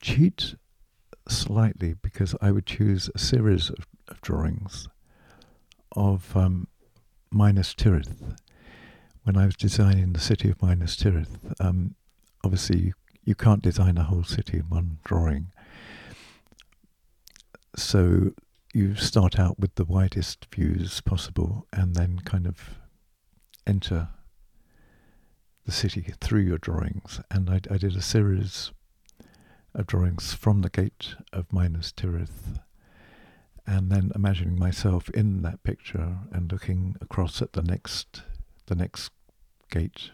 cheat 0.00 0.54
slightly, 1.28 1.94
because 1.94 2.34
I 2.40 2.52
would 2.52 2.66
choose 2.66 3.10
a 3.14 3.18
series 3.18 3.70
of, 3.70 3.86
of 4.08 4.20
drawings 4.20 4.88
of 5.92 6.36
um, 6.36 6.68
Minas 7.32 7.74
Tirith. 7.74 8.36
When 9.24 9.36
I 9.36 9.44
was 9.46 9.56
designing 9.56 10.12
the 10.12 10.20
city 10.20 10.48
of 10.48 10.62
Minas 10.62 10.96
Tirith, 10.96 11.54
um, 11.60 11.96
obviously 12.44 12.78
you, 12.78 12.92
you 13.24 13.34
can't 13.34 13.62
design 13.62 13.98
a 13.98 14.04
whole 14.04 14.24
city 14.24 14.58
in 14.58 14.64
one 14.64 14.98
drawing. 15.04 15.48
So 17.76 18.32
you 18.72 18.94
start 18.94 19.38
out 19.38 19.58
with 19.58 19.74
the 19.74 19.84
widest 19.84 20.46
views 20.54 21.00
possible 21.00 21.66
and 21.72 21.94
then 21.94 22.20
kind 22.24 22.46
of 22.46 22.78
enter 23.66 24.08
the 25.68 25.74
city 25.74 26.14
through 26.18 26.40
your 26.40 26.56
drawings. 26.56 27.20
And 27.30 27.50
I, 27.50 27.60
I 27.70 27.76
did 27.76 27.94
a 27.94 28.00
series 28.00 28.72
of 29.74 29.86
drawings 29.86 30.32
from 30.32 30.62
the 30.62 30.70
gate 30.70 31.14
of 31.30 31.52
Minas 31.52 31.92
Tirith 31.92 32.60
and 33.66 33.92
then 33.92 34.10
imagining 34.14 34.58
myself 34.58 35.10
in 35.10 35.42
that 35.42 35.62
picture 35.64 36.20
and 36.32 36.50
looking 36.50 36.96
across 37.02 37.42
at 37.42 37.52
the 37.52 37.60
next 37.62 38.22
the 38.64 38.74
next 38.74 39.12
gate, 39.70 40.10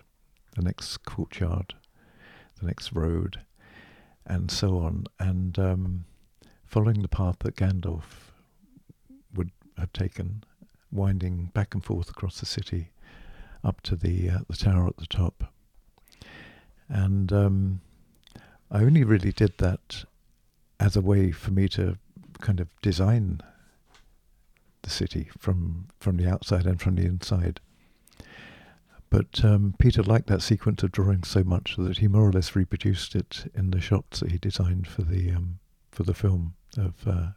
the 0.57 0.63
next 0.63 1.05
courtyard, 1.05 1.75
the 2.61 2.67
next 2.67 2.93
road, 2.93 3.39
and 4.27 4.51
so 4.51 4.79
on, 4.79 5.05
and 5.21 5.57
um, 5.61 6.05
following 6.67 7.01
the 7.01 7.09
path 7.09 7.37
that 7.41 7.55
Gandalf 7.55 8.33
would 9.33 9.53
have 9.79 9.93
taken, 9.93 10.43
winding 10.91 11.53
back 11.55 11.75
and 11.75 11.85
forth 11.85 12.11
across 12.11 12.41
the 12.41 12.47
city 12.47 12.89
up 13.65 13.81
to 13.83 13.97
the 13.97 14.31
uh, 14.31 14.39
the 14.49 14.57
tower 14.57 14.87
at 14.87 14.97
the 14.99 15.07
top. 15.07 15.45
And 16.89 17.33
um, 17.33 17.81
I 18.71 18.81
only 18.83 19.05
really 19.05 19.33
did 19.33 19.59
that 19.59 20.05
as 20.79 20.97
a 20.97 21.01
way 21.01 21.33
for 21.33 21.51
me 21.51 21.69
to 21.69 21.97
kind 22.41 22.61
of 22.61 22.69
design 22.83 23.41
the 24.83 24.91
city 24.91 25.31
from 25.39 25.89
from 25.99 26.17
the 26.17 26.29
outside 26.29 26.67
and 26.67 26.81
from 26.81 26.97
the 26.97 27.07
inside. 27.07 27.61
But 29.11 29.45
um, 29.45 29.75
Peter 29.79 30.03
liked 30.03 30.27
that 30.27 30.43
sequence 30.43 30.83
of 30.83 30.93
drawings 30.93 31.29
so 31.29 31.45
much 31.45 31.77
that 31.77 31.99
he 31.99 32.09
more 32.09 32.29
or 32.29 32.33
less 32.33 32.57
reproduced 32.57 33.15
it 33.15 33.51
in 33.55 33.71
the 33.71 33.81
shots 33.81 34.21
that 34.21 34.33
he 34.33 34.39
designed 34.39 34.89
for 34.89 35.03
the 35.03 35.31
um, 35.31 35.59
for 35.91 36.03
the 36.03 36.15
film 36.15 36.55
of 36.77 36.95
uh, 37.07 37.29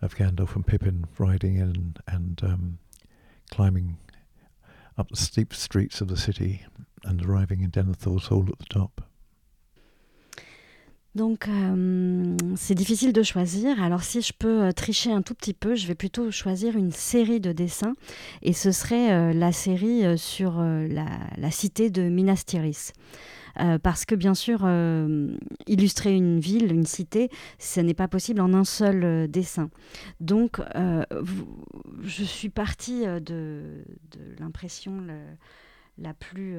of 0.00 0.16
Gandalf 0.16 0.54
and 0.54 0.66
Pippin 0.66 1.04
riding 1.18 1.56
in 1.56 1.96
and 2.06 2.40
um, 2.42 2.78
climbing 3.50 3.98
up 4.96 5.10
the 5.10 5.16
steep 5.16 5.52
streets 5.52 6.00
of 6.00 6.08
the 6.08 6.16
city 6.16 6.64
and 7.04 7.24
arriving 7.24 7.60
in 7.60 7.70
Denethor's 7.70 8.26
Hall 8.26 8.46
at 8.48 8.58
the 8.58 8.64
top. 8.66 9.02
Donc 11.14 11.46
euh, 11.46 12.36
c'est 12.56 12.74
difficile 12.74 13.12
de 13.12 13.22
choisir. 13.22 13.80
Alors 13.80 14.02
si 14.02 14.20
je 14.20 14.32
peux 14.36 14.64
euh, 14.64 14.72
tricher 14.72 15.12
un 15.12 15.22
tout 15.22 15.34
petit 15.34 15.54
peu, 15.54 15.76
je 15.76 15.86
vais 15.86 15.94
plutôt 15.94 16.30
choisir 16.32 16.76
une 16.76 16.90
série 16.90 17.38
de 17.38 17.52
dessins 17.52 17.94
et 18.42 18.52
ce 18.52 18.72
serait 18.72 19.12
euh, 19.12 19.32
la 19.32 19.52
série 19.52 20.18
sur 20.18 20.60
la, 20.60 21.50
cité 21.50 21.90
de 21.90 22.02
Minas 22.02 22.42
Tirith. 22.46 22.92
Parce 23.84 24.04
que 24.04 24.16
bien 24.16 24.34
sûr, 24.34 24.68
illustrer 25.68 26.12
une 26.12 26.40
ville, 26.40 26.72
une 26.72 26.86
cité, 26.86 27.30
ce 27.60 27.78
n'est 27.78 27.94
pas 27.94 28.08
possible 28.08 28.40
en 28.40 28.52
un 28.52 28.64
seul 28.64 29.30
dessin. 29.30 29.70
Donc, 30.18 30.60
je 32.02 32.24
suis 32.24 32.48
partie 32.48 33.04
de 33.04 33.84
l'impression 34.40 35.06
la 35.98 36.14
plus 36.14 36.58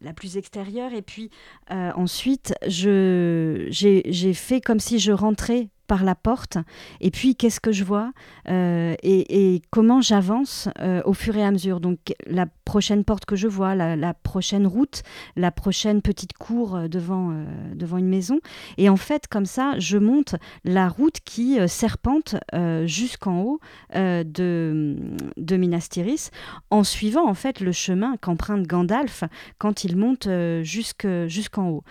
la 0.00 0.12
plus 0.12 0.36
extérieure. 0.36 0.92
Et 0.92 1.02
puis 1.02 1.30
ensuite, 1.70 2.54
j'ai 2.66 4.34
fait 4.34 4.60
comme 4.60 4.80
si 4.80 4.98
je 4.98 5.12
rentrais 5.12 5.68
par 5.86 6.04
la 6.04 6.14
porte 6.14 6.58
et 7.00 7.10
puis 7.10 7.36
qu'est-ce 7.36 7.60
que 7.60 7.72
je 7.72 7.84
vois 7.84 8.12
euh, 8.48 8.94
et, 9.02 9.62
comment 9.70 10.00
j'avance 10.00 10.68
euh, 10.80 11.02
au 11.04 11.12
fur 11.12 11.36
et 11.36 11.44
à 11.44 11.50
mesure. 11.50 11.80
Donc 11.80 11.98
la 12.26 12.46
prochaine 12.64 13.04
porte 13.04 13.24
que 13.24 13.36
je 13.36 13.48
vois, 13.48 13.74
la, 13.74 14.14
prochaine 14.14 14.66
route, 14.66 15.02
la 15.36 15.50
prochaine 15.50 16.02
petite 16.02 16.32
cour 16.34 16.76
euh, 16.76 16.88
devant, 16.88 17.32
devant 17.74 17.98
une 17.98 18.08
maison. 18.08 18.40
Et 18.78 18.88
en 18.88 18.96
fait, 18.96 19.26
comme 19.28 19.46
ça, 19.46 19.74
je 19.78 19.98
monte 19.98 20.36
la 20.64 20.88
route 20.88 21.18
qui 21.24 21.58
serpente 21.68 22.36
jusqu'en 22.84 23.42
haut 23.42 23.60
de, 23.94 24.96
de 25.36 25.56
Minas 25.56 25.88
Tirith 25.90 26.30
en 26.70 26.84
suivant 26.84 27.28
en 27.28 27.34
fait 27.34 27.60
le 27.60 27.72
chemin 27.72 28.16
qu'emprunte 28.20 28.66
Gandalf 28.66 29.24
quand 29.58 29.84
il 29.84 29.96
monte 29.96 30.28
jusqu'en 30.62 31.68
haut. 31.68 31.84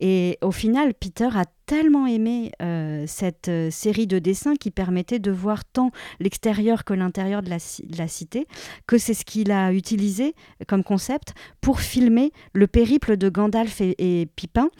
Et 0.00 0.38
au 0.42 0.50
final, 0.50 0.94
Peter 0.94 1.28
a 1.34 1.44
tellement 1.66 2.06
aimé 2.06 2.52
euh, 2.62 3.04
cette 3.06 3.48
euh, 3.48 3.70
série 3.70 4.06
de 4.06 4.18
dessins 4.18 4.54
qui 4.54 4.70
permettait 4.70 5.18
de 5.18 5.30
voir 5.30 5.64
tant 5.64 5.90
l'extérieur 6.20 6.84
que 6.84 6.94
l'intérieur 6.94 7.42
de, 7.42 7.50
la, 7.50 8.08
cité, 8.08 8.46
que 8.86 8.98
c'est 8.98 9.14
ce 9.14 9.24
qu'il 9.24 9.50
a 9.50 9.72
utilisé 9.72 10.34
comme 10.68 10.84
concept 10.84 11.34
pour 11.60 11.80
filmer 11.80 12.32
le 12.52 12.66
périple 12.66 13.16
de 13.16 13.28
Gandalf 13.28 13.80
et, 13.80 14.28
Pipin 14.36 14.70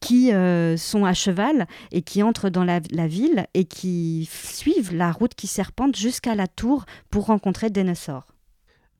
qui 0.00 0.34
euh, 0.34 0.76
sont 0.76 1.06
à 1.06 1.14
cheval 1.14 1.66
et 1.90 2.02
qui 2.02 2.22
entrent 2.22 2.50
dans 2.50 2.64
la, 2.64 2.80
ville 2.80 3.46
et 3.54 3.64
qui 3.64 4.28
suivent 4.30 4.94
la 4.94 5.10
route 5.12 5.34
qui 5.34 5.46
serpente 5.46 5.96
jusqu'à 5.96 6.34
la 6.34 6.46
tour 6.46 6.84
pour 7.08 7.26
rencontrer 7.26 7.70
Denethor. 7.70 8.26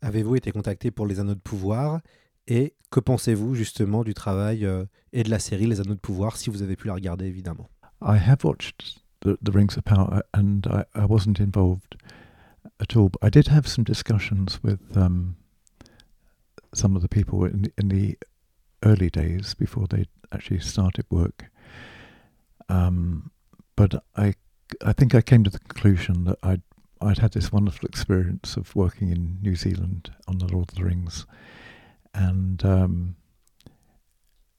Avez-vous 0.00 0.36
été 0.36 0.50
contacté 0.50 0.90
pour 0.90 1.06
les 1.06 1.20
anneaux 1.20 1.34
de 1.34 1.40
pouvoir? 1.40 2.00
Et 2.46 2.74
que 2.90 3.00
pensez-vous 3.00 3.54
justement 3.54 4.04
du 4.04 4.14
travail 4.14 4.66
euh, 4.66 4.84
et 5.12 5.22
de 5.22 5.30
la 5.30 5.38
série 5.38 5.66
Les 5.66 5.80
Anneaux 5.80 5.94
de 5.94 6.00
Pouvoir, 6.00 6.36
si 6.36 6.50
vous 6.50 6.62
avez 6.62 6.76
pu 6.76 6.86
la 6.86 6.94
regarder 6.94 7.26
évidemment 7.26 7.68
I 8.00 8.18
have 8.18 8.44
watched 8.44 9.02
the, 9.20 9.38
the 9.42 9.50
Rings 9.50 9.76
of 9.76 9.84
Power 9.84 10.22
and 10.34 10.66
I, 10.66 10.84
I, 10.94 11.06
wasn't 11.06 11.40
involved 11.40 11.96
at 12.80 12.96
all. 12.96 13.08
But 13.08 13.24
I 13.24 13.30
did 13.30 13.48
have 13.48 13.66
some 13.66 13.82
discussions 13.82 14.62
with 14.62 14.96
um, 14.96 15.36
some 16.74 16.96
of 16.96 17.02
the 17.02 17.08
people 17.08 17.44
in 17.46 17.62
the, 17.62 17.72
in 17.78 17.88
the 17.88 18.18
early 18.82 19.08
days 19.08 19.54
before 19.54 19.86
they 19.88 20.04
actually 20.32 20.60
started 20.60 21.06
work. 21.08 21.46
Um, 22.68 23.30
but 23.74 24.04
I, 24.16 24.34
I 24.84 24.92
think 24.92 25.14
I 25.14 25.22
came 25.22 25.44
to 25.44 25.50
the 25.50 25.58
conclusion 25.58 26.24
that 26.24 26.38
I'd, 26.42 26.62
I'd 27.00 27.18
had 27.18 27.32
this 27.32 27.50
wonderful 27.50 27.88
experience 27.88 28.56
of 28.56 28.76
working 28.76 29.10
in 29.10 29.38
New 29.40 29.56
Zealand 29.56 30.12
on 30.28 30.38
the 30.38 30.46
Lord 30.46 30.70
of 30.70 30.76
the 30.76 30.84
Rings 30.84 31.26
and 32.14 32.64
um, 32.64 33.16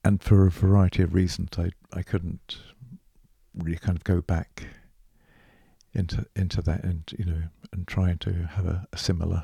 and 0.04 0.22
for 0.22 0.46
a 0.46 0.52
variety 0.52 1.02
of 1.02 1.14
reasons, 1.14 1.58
I 1.58 1.72
I 1.94 2.04
couldn't 2.04 2.58
really 3.56 3.78
kind 3.78 3.98
of 3.98 4.04
go 4.04 4.22
back 4.22 4.68
into 5.94 6.26
into 6.36 6.62
that 6.62 6.84
and 6.84 7.04
you 7.18 7.26
know 7.26 7.44
and 7.72 7.88
trying 7.88 8.18
to 8.20 8.34
have 8.48 8.66
a, 8.66 8.86
a 8.92 8.98
similar 8.98 9.44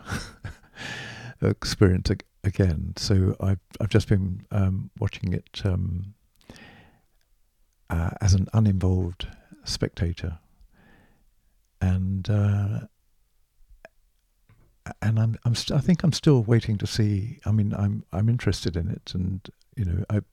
experience 1.42 2.12
ag- 2.12 2.26
again. 2.44 2.94
So 2.98 3.36
I've 3.40 3.60
I've 3.80 3.90
just 3.90 4.08
been 4.08 4.46
um, 4.52 4.92
watching 5.00 5.34
it 5.34 5.62
um, 5.64 6.14
uh, 7.90 8.12
as 8.22 8.34
an 8.34 8.48
uninvolved 8.54 9.28
spectator, 9.64 10.40
and 11.82 12.30
uh, 12.30 12.82
and 15.02 15.20
I'm 15.20 15.38
I'm 15.46 15.56
st- 15.56 15.78
I 15.78 15.82
think 15.82 16.04
I'm 16.04 16.14
still 16.14 16.44
waiting 16.44 16.78
to 16.80 16.88
see. 16.88 17.40
I 17.46 17.52
mean, 17.52 17.74
I'm 17.74 18.04
I'm 18.12 18.30
interested 18.30 18.76
in 18.76 18.90
it, 18.90 19.14
and 19.14 19.48
you 19.76 19.86
know, 19.86 20.04
I'm 20.10 20.26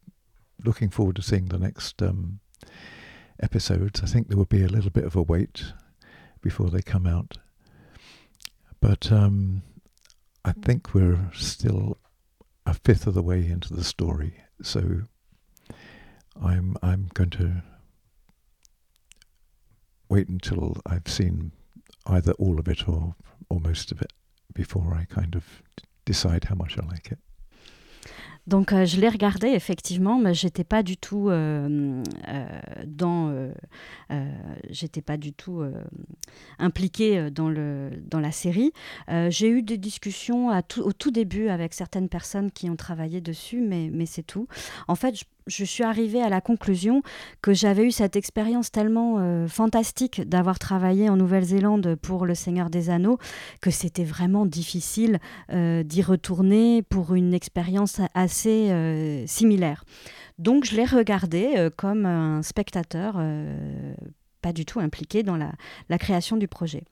looking 0.65 0.91
forward 0.91 1.17
to 1.17 1.23
seeing 1.23 1.47
the 1.47 1.59
next 1.59 2.03
um, 2.03 2.41
episodes. 3.41 4.03
I 4.03 4.07
think 4.07 4.29
there 4.29 4.37
will 4.37 4.45
be 4.45 4.65
a 4.65 4.69
little 4.69 4.91
bit 4.91 5.05
of 5.05 5.17
a 5.17 5.23
wait 5.23 5.73
before 6.41 6.71
they 6.71 6.83
come 6.83 7.07
out, 7.07 7.39
but 8.81 9.13
um, 9.13 9.63
I 10.45 10.53
think 10.53 10.95
we're 10.95 11.31
still 11.35 11.99
a 12.65 12.75
fifth 12.75 13.07
of 13.07 13.15
the 13.15 13.23
way 13.23 13.47
into 13.47 13.75
the 13.75 13.85
story. 13.85 14.35
So 14.63 15.03
I'm 16.43 16.77
I'm 16.83 17.11
going 17.13 17.31
to 17.31 17.63
wait 20.09 20.29
until 20.29 20.81
I've 20.87 21.09
seen 21.09 21.53
either 22.07 22.33
all 22.33 22.59
of 22.59 22.67
it 22.67 22.89
or 22.89 23.15
or 23.51 23.61
most 23.61 23.93
of 23.93 24.01
it 24.01 24.13
before 24.55 24.95
I 24.95 25.05
kind 25.07 25.35
of 25.35 25.45
decide 26.05 26.45
how 26.45 26.57
much 26.57 26.77
I 26.79 26.87
like 26.87 27.11
it. 27.13 27.19
Donc 28.49 28.73
euh, 28.73 28.87
je 28.87 28.99
l'ai 28.99 29.11
regardé 29.11 29.49
effectivement, 29.49 30.19
mais 30.19 30.33
j'étais 30.33 30.65
pas 30.65 30.83
du 30.83 30.97
tout 30.97 31.29
euh, 31.29 32.03
euh, 32.29 32.61
dans, 32.87 33.53
j'étais 34.71 35.03
pas 35.03 35.19
du 35.19 35.35
tout 35.35 35.63
impliquée 36.59 37.31
dans 37.31 37.51
le 37.51 37.91
dans 38.11 38.21
la 38.21 38.33
série. 38.33 38.73
J'ai 39.29 39.51
eu 39.51 39.63
des 39.63 39.77
discussions 39.77 40.49
au 40.79 40.93
tout 40.93 41.11
début 41.11 41.49
avec 41.49 41.75
certaines 41.75 42.09
personnes 42.09 42.51
qui 42.51 42.71
ont 42.71 42.77
travaillé 42.77 43.21
dessus, 43.21 43.61
mais 43.61 43.91
mais 43.93 44.07
c'est 44.07 44.23
tout. 44.23 44.49
En 44.89 44.95
fait, 44.95 45.15
je, 45.15 45.25
je 45.49 45.65
suis 45.65 45.85
arrivée 45.85 46.23
à 46.23 46.29
la 46.29 46.41
conclusion 46.41 47.03
que 47.43 47.53
j'avais 47.53 47.85
eu 47.85 47.91
cette 47.91 48.17
expérience 48.17 48.71
tellement 48.71 49.17
euh, 49.19 49.49
fantastique 49.49 50.27
d'avoir 50.29 50.59
travaillé 50.59 51.09
en 51.09 51.17
Nouvelle-Zélande 51.17 51.97
pour 51.97 52.27
Le 52.27 52.35
Seigneur 52.35 52.71
des 52.71 52.91
Anneaux 52.91 53.19
que 53.61 53.71
c'était 53.71 54.05
vraiment 54.05 54.47
difficile 54.47 55.19
euh, 55.53 55.83
d'y 55.83 56.03
retourner 56.03 56.83
pour 56.83 57.15
une 57.15 57.35
expérience 57.35 58.01
assez 58.15 58.71
euh, 58.71 59.27
similaire. 59.27 59.85
Donc 60.39 60.65
je 60.65 60.77
l'ai 60.77 60.85
regardé 60.85 61.69
comme 61.77 62.07
un 62.07 62.43
spectateur 62.43 63.21
pas 64.41 64.53
du 64.53 64.65
tout 64.65 64.79
impliqué 64.79 65.25
dans 65.25 65.37
la, 65.37 65.99
création 65.99 66.37
du 66.37 66.47
projet. 66.47 66.85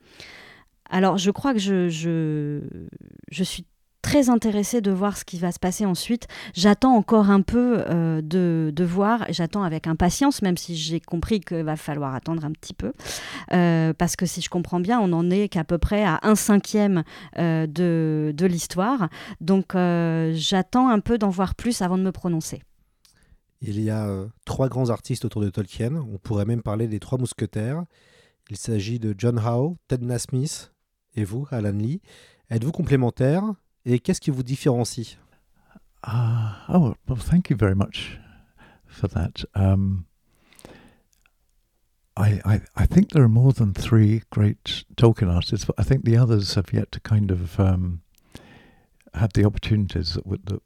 Alors 0.90 1.16
je 1.16 1.30
crois 1.30 1.52
que 1.52 1.60
je, 1.60 1.88
je 1.88 3.44
suis 3.44 3.64
très 4.06 4.30
intéressée 4.30 4.80
de 4.80 4.92
voir 4.92 5.16
ce 5.16 5.24
qui 5.24 5.36
va 5.36 5.50
se 5.50 5.58
passer 5.58 5.84
ensuite. 5.84 6.28
J'attends 6.54 6.94
encore 6.94 7.28
un 7.28 7.42
peu 7.42 7.82
euh, 7.90 8.22
de, 8.22 8.70
de 8.72 8.84
voir, 8.84 9.26
j'attends 9.30 9.64
avec 9.64 9.88
impatience, 9.88 10.42
même 10.42 10.56
si 10.56 10.76
j'ai 10.76 11.00
compris 11.00 11.40
qu'il 11.40 11.64
va 11.64 11.74
falloir 11.74 12.14
attendre 12.14 12.44
un 12.44 12.52
petit 12.52 12.72
peu, 12.72 12.92
Euh, 13.52 13.92
parce 13.92 14.14
que 14.14 14.24
si 14.24 14.40
je 14.40 14.48
comprends 14.48 14.78
bien, 14.78 15.00
on 15.00 15.08
n'en 15.08 15.28
est 15.28 15.48
qu'à 15.48 15.64
peu 15.64 15.78
près 15.78 16.04
à 16.04 16.20
un 16.22 16.36
cinquième 16.36 17.02
euh, 17.38 17.66
de, 17.66 18.32
de 18.32 18.46
l'histoire. 18.46 19.08
Donc 19.40 19.74
j'attends 19.74 20.88
un 20.88 21.00
peu 21.00 21.18
d'en 21.18 21.30
voir 21.30 21.56
plus 21.56 21.82
avant 21.82 21.98
de 21.98 22.04
me 22.04 22.12
prononcer. 22.12 22.62
Il 23.60 23.80
y 23.80 23.90
a 23.90 24.08
trois 24.44 24.68
grands 24.68 24.90
artistes 24.90 25.24
autour 25.24 25.42
de 25.42 25.50
Tolkien. 25.50 25.96
On 26.14 26.18
pourrait 26.18 26.44
même 26.44 26.62
parler 26.62 26.86
des 26.86 27.00
trois 27.00 27.18
mousquetaires. 27.18 27.84
Il 28.50 28.56
s'agit 28.56 29.00
de 29.00 29.14
John 29.18 29.40
Howe, 29.44 29.76
Ted 29.88 30.04
Nasmith 30.04 30.72
et 31.16 31.24
vous, 31.24 31.48
Alan 31.50 31.72
Lee. 31.72 32.00
Êtes-vous 32.50 32.70
complémentaires? 32.70 33.42
Et 33.86 33.98
qu'est-ce 34.00 34.20
qui 34.20 34.30
vous 34.30 34.42
différencie 34.42 35.16
Uh, 36.04 36.52
oh, 36.68 36.94
well, 37.08 37.16
thank 37.18 37.50
you 37.50 37.56
very 37.56 37.74
much 37.74 38.18
for 38.86 39.08
that. 39.08 39.44
Um, 39.56 40.06
I, 42.16 42.40
I, 42.44 42.60
I 42.76 42.86
think 42.86 43.10
there 43.10 43.24
are 43.24 43.28
more 43.28 43.52
than 43.52 43.74
three 43.74 44.22
great 44.30 44.84
Tolkien 44.96 45.34
artists, 45.34 45.64
but 45.66 45.74
I 45.78 45.82
think 45.82 46.04
the 46.04 46.16
others 46.16 46.54
have 46.54 46.72
yet 46.72 46.92
to 46.92 47.00
kind 47.00 47.30
of 47.32 47.58
um, 47.58 48.02
had 49.14 49.32
the 49.32 49.44
opportunities 49.44 50.14
that, 50.14 50.24
w- 50.24 50.42
that, 50.44 50.62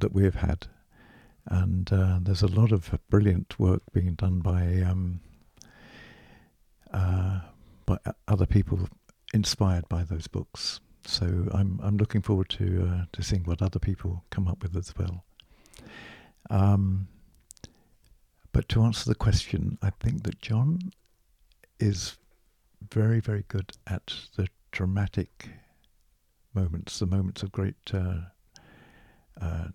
that 0.00 0.12
we 0.14 0.24
have 0.24 0.36
had. 0.36 0.68
And 1.46 1.92
uh, 1.92 2.20
there's 2.22 2.42
a 2.42 2.46
lot 2.46 2.70
of 2.72 2.96
brilliant 3.10 3.58
work 3.58 3.82
being 3.92 4.14
done 4.14 4.40
by 4.40 4.80
um, 4.80 5.20
uh, 6.92 7.40
by 7.84 7.98
other 8.28 8.46
people 8.46 8.88
inspired 9.34 9.88
by 9.88 10.04
those 10.04 10.26
books. 10.26 10.80
So 11.06 11.48
I'm 11.52 11.80
I'm 11.82 11.96
looking 11.96 12.22
forward 12.22 12.48
to 12.50 12.90
uh, 12.90 13.04
to 13.12 13.22
seeing 13.22 13.44
what 13.44 13.62
other 13.62 13.78
people 13.78 14.24
come 14.30 14.48
up 14.48 14.62
with 14.62 14.76
as 14.76 14.94
well. 14.96 15.24
Um, 16.50 17.08
but 18.52 18.68
to 18.70 18.82
answer 18.82 19.08
the 19.08 19.14
question, 19.14 19.78
I 19.82 19.90
think 19.90 20.22
that 20.24 20.40
John 20.40 20.92
is 21.78 22.16
very 22.92 23.20
very 23.20 23.44
good 23.48 23.72
at 23.86 24.14
the 24.36 24.48
dramatic 24.72 25.50
moments, 26.54 26.98
the 26.98 27.06
moments 27.06 27.42
of 27.42 27.52
great 27.52 27.92
uh, 27.92 28.20
uh, 29.40 29.68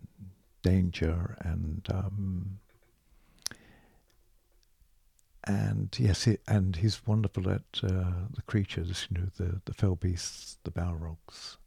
danger 0.64 1.38
and 1.42 1.86
um, 1.92 2.60
and 5.50 5.98
yes, 5.98 6.28
and 6.48 6.76
he's 6.76 7.02
wonderful 7.08 7.50
at 7.50 7.64
uh, 7.84 8.28
the 8.36 8.44
creatures. 8.46 9.08
You 9.10 9.22
know, 9.22 9.28
the 9.38 9.62
the 9.66 9.74
fell 9.74 9.96
beasts, 9.96 10.58
the 10.64 10.70
balrogs, 10.70 11.58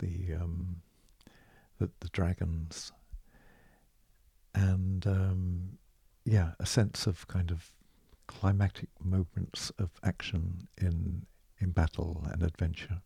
the 0.00 0.34
um, 0.34 0.82
the, 1.78 1.90
the 2.00 2.08
dragons, 2.08 2.90
and 4.52 5.06
um, 5.06 5.78
yeah, 6.24 6.52
a 6.58 6.66
sense 6.66 7.06
of 7.06 7.28
kind 7.28 7.52
of 7.52 7.70
climactic 8.26 8.88
moments 9.00 9.70
of 9.78 9.90
action 10.02 10.66
in 10.76 11.24
in 11.60 11.70
battle 11.70 12.24
and 12.32 12.42
adventure. 12.42 13.00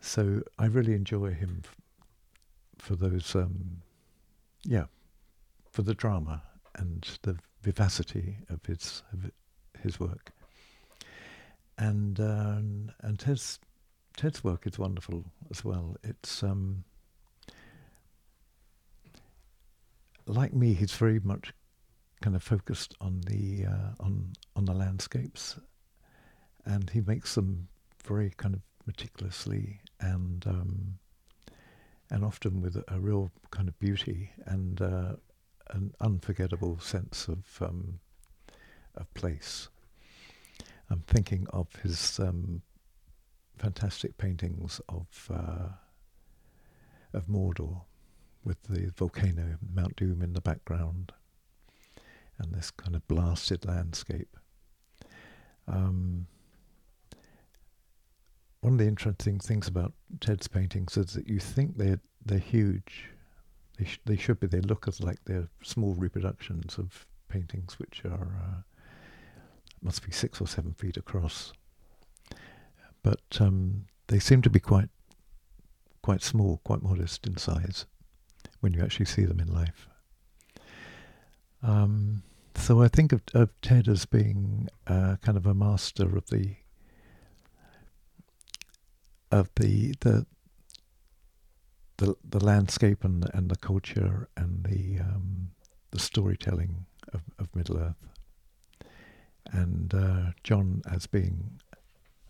So 0.00 0.42
I 0.58 0.66
really 0.66 0.94
enjoy 0.94 1.30
him 1.34 1.62
f- 1.64 1.76
for 2.78 2.96
those, 2.96 3.36
um, 3.36 3.82
yeah, 4.64 4.86
for 5.70 5.82
the 5.82 5.94
drama 5.94 6.42
and 6.74 7.06
the 7.22 7.36
vivacity 7.64 8.36
of 8.50 8.64
his 8.66 9.02
of 9.12 9.30
his 9.82 9.98
work. 9.98 10.30
And 11.78 12.20
um, 12.20 12.92
and 13.00 13.18
Ted's 13.18 13.58
Ted's 14.16 14.44
work 14.44 14.66
is 14.66 14.78
wonderful 14.78 15.24
as 15.50 15.64
well. 15.64 15.96
It's 16.04 16.42
um, 16.42 16.84
like 20.26 20.52
me, 20.54 20.74
he's 20.74 20.92
very 20.92 21.20
much 21.20 21.52
kind 22.22 22.36
of 22.36 22.42
focused 22.42 22.94
on 23.00 23.22
the 23.26 23.66
uh, 23.66 23.92
on 24.04 24.34
on 24.54 24.66
the 24.66 24.74
landscapes, 24.74 25.58
and 26.64 26.90
he 26.90 27.00
makes 27.00 27.34
them 27.34 27.68
very 28.04 28.30
kind 28.36 28.54
of 28.54 28.60
meticulously 28.86 29.80
and 30.00 30.46
um, 30.46 30.98
and 32.10 32.24
often 32.24 32.60
with 32.60 32.76
a, 32.76 32.84
a 32.88 33.00
real 33.00 33.30
kind 33.50 33.68
of 33.68 33.78
beauty 33.78 34.30
and 34.46 34.80
uh, 34.82 35.14
an 35.70 35.92
unforgettable 36.00 36.78
sense 36.78 37.28
of 37.28 37.44
um, 37.60 38.00
of 38.94 39.12
place. 39.14 39.68
I'm 40.90 41.02
thinking 41.06 41.46
of 41.50 41.74
his 41.82 42.20
um, 42.20 42.62
fantastic 43.58 44.16
paintings 44.18 44.80
of 44.88 45.30
uh, 45.32 45.68
of 47.12 47.26
Mordor, 47.26 47.82
with 48.44 48.62
the 48.64 48.92
volcano 48.96 49.56
Mount 49.74 49.96
Doom 49.96 50.22
in 50.22 50.32
the 50.32 50.40
background, 50.40 51.12
and 52.38 52.54
this 52.54 52.70
kind 52.70 52.94
of 52.94 53.06
blasted 53.08 53.64
landscape. 53.64 54.36
Um, 55.66 56.26
one 58.60 58.74
of 58.74 58.78
the 58.78 58.86
interesting 58.86 59.38
things 59.38 59.68
about 59.68 59.92
Ted's 60.20 60.48
paintings 60.48 60.96
is 60.96 61.12
that 61.14 61.28
you 61.28 61.38
think 61.38 61.76
they're 61.76 62.00
they're 62.24 62.38
huge. 62.38 63.10
They 63.78 63.84
sh- 63.84 64.00
they 64.04 64.16
should 64.16 64.40
be. 64.40 64.46
They 64.46 64.60
look 64.60 64.86
as 64.86 65.00
like 65.00 65.18
they're 65.24 65.48
small 65.62 65.94
reproductions 65.94 66.78
of 66.78 67.06
paintings 67.28 67.78
which 67.78 68.02
are 68.04 68.38
uh, 68.42 68.62
must 69.82 70.04
be 70.04 70.12
six 70.12 70.40
or 70.40 70.46
seven 70.46 70.74
feet 70.74 70.96
across. 70.96 71.52
But 73.02 73.20
um, 73.40 73.86
they 74.06 74.18
seem 74.18 74.42
to 74.42 74.50
be 74.50 74.60
quite 74.60 74.88
quite 76.02 76.22
small, 76.22 76.60
quite 76.64 76.82
modest 76.82 77.26
in 77.26 77.36
size 77.36 77.86
when 78.60 78.72
you 78.74 78.82
actually 78.82 79.06
see 79.06 79.24
them 79.24 79.40
in 79.40 79.52
life. 79.52 79.88
Um, 81.62 82.22
so 82.56 82.82
I 82.82 82.88
think 82.88 83.12
of, 83.12 83.22
of 83.32 83.50
Ted 83.62 83.88
as 83.88 84.04
being 84.04 84.68
uh, 84.86 85.16
kind 85.22 85.36
of 85.36 85.46
a 85.46 85.54
master 85.54 86.16
of 86.16 86.26
the 86.30 86.56
of 89.30 89.50
the 89.56 89.94
the 90.00 90.26
the, 91.98 92.16
the 92.28 92.44
landscape 92.44 93.04
and 93.04 93.28
and 93.34 93.50
the 93.50 93.56
culture 93.56 94.28
and 94.36 94.64
the 94.64 95.00
um, 95.00 95.50
the 95.90 96.00
storytelling 96.00 96.86
of, 97.12 97.22
of 97.38 97.54
Middle 97.54 97.78
Earth. 97.78 98.08
and 99.52 99.94
uh, 99.94 100.32
John 100.42 100.82
as 100.90 101.06
being 101.06 101.60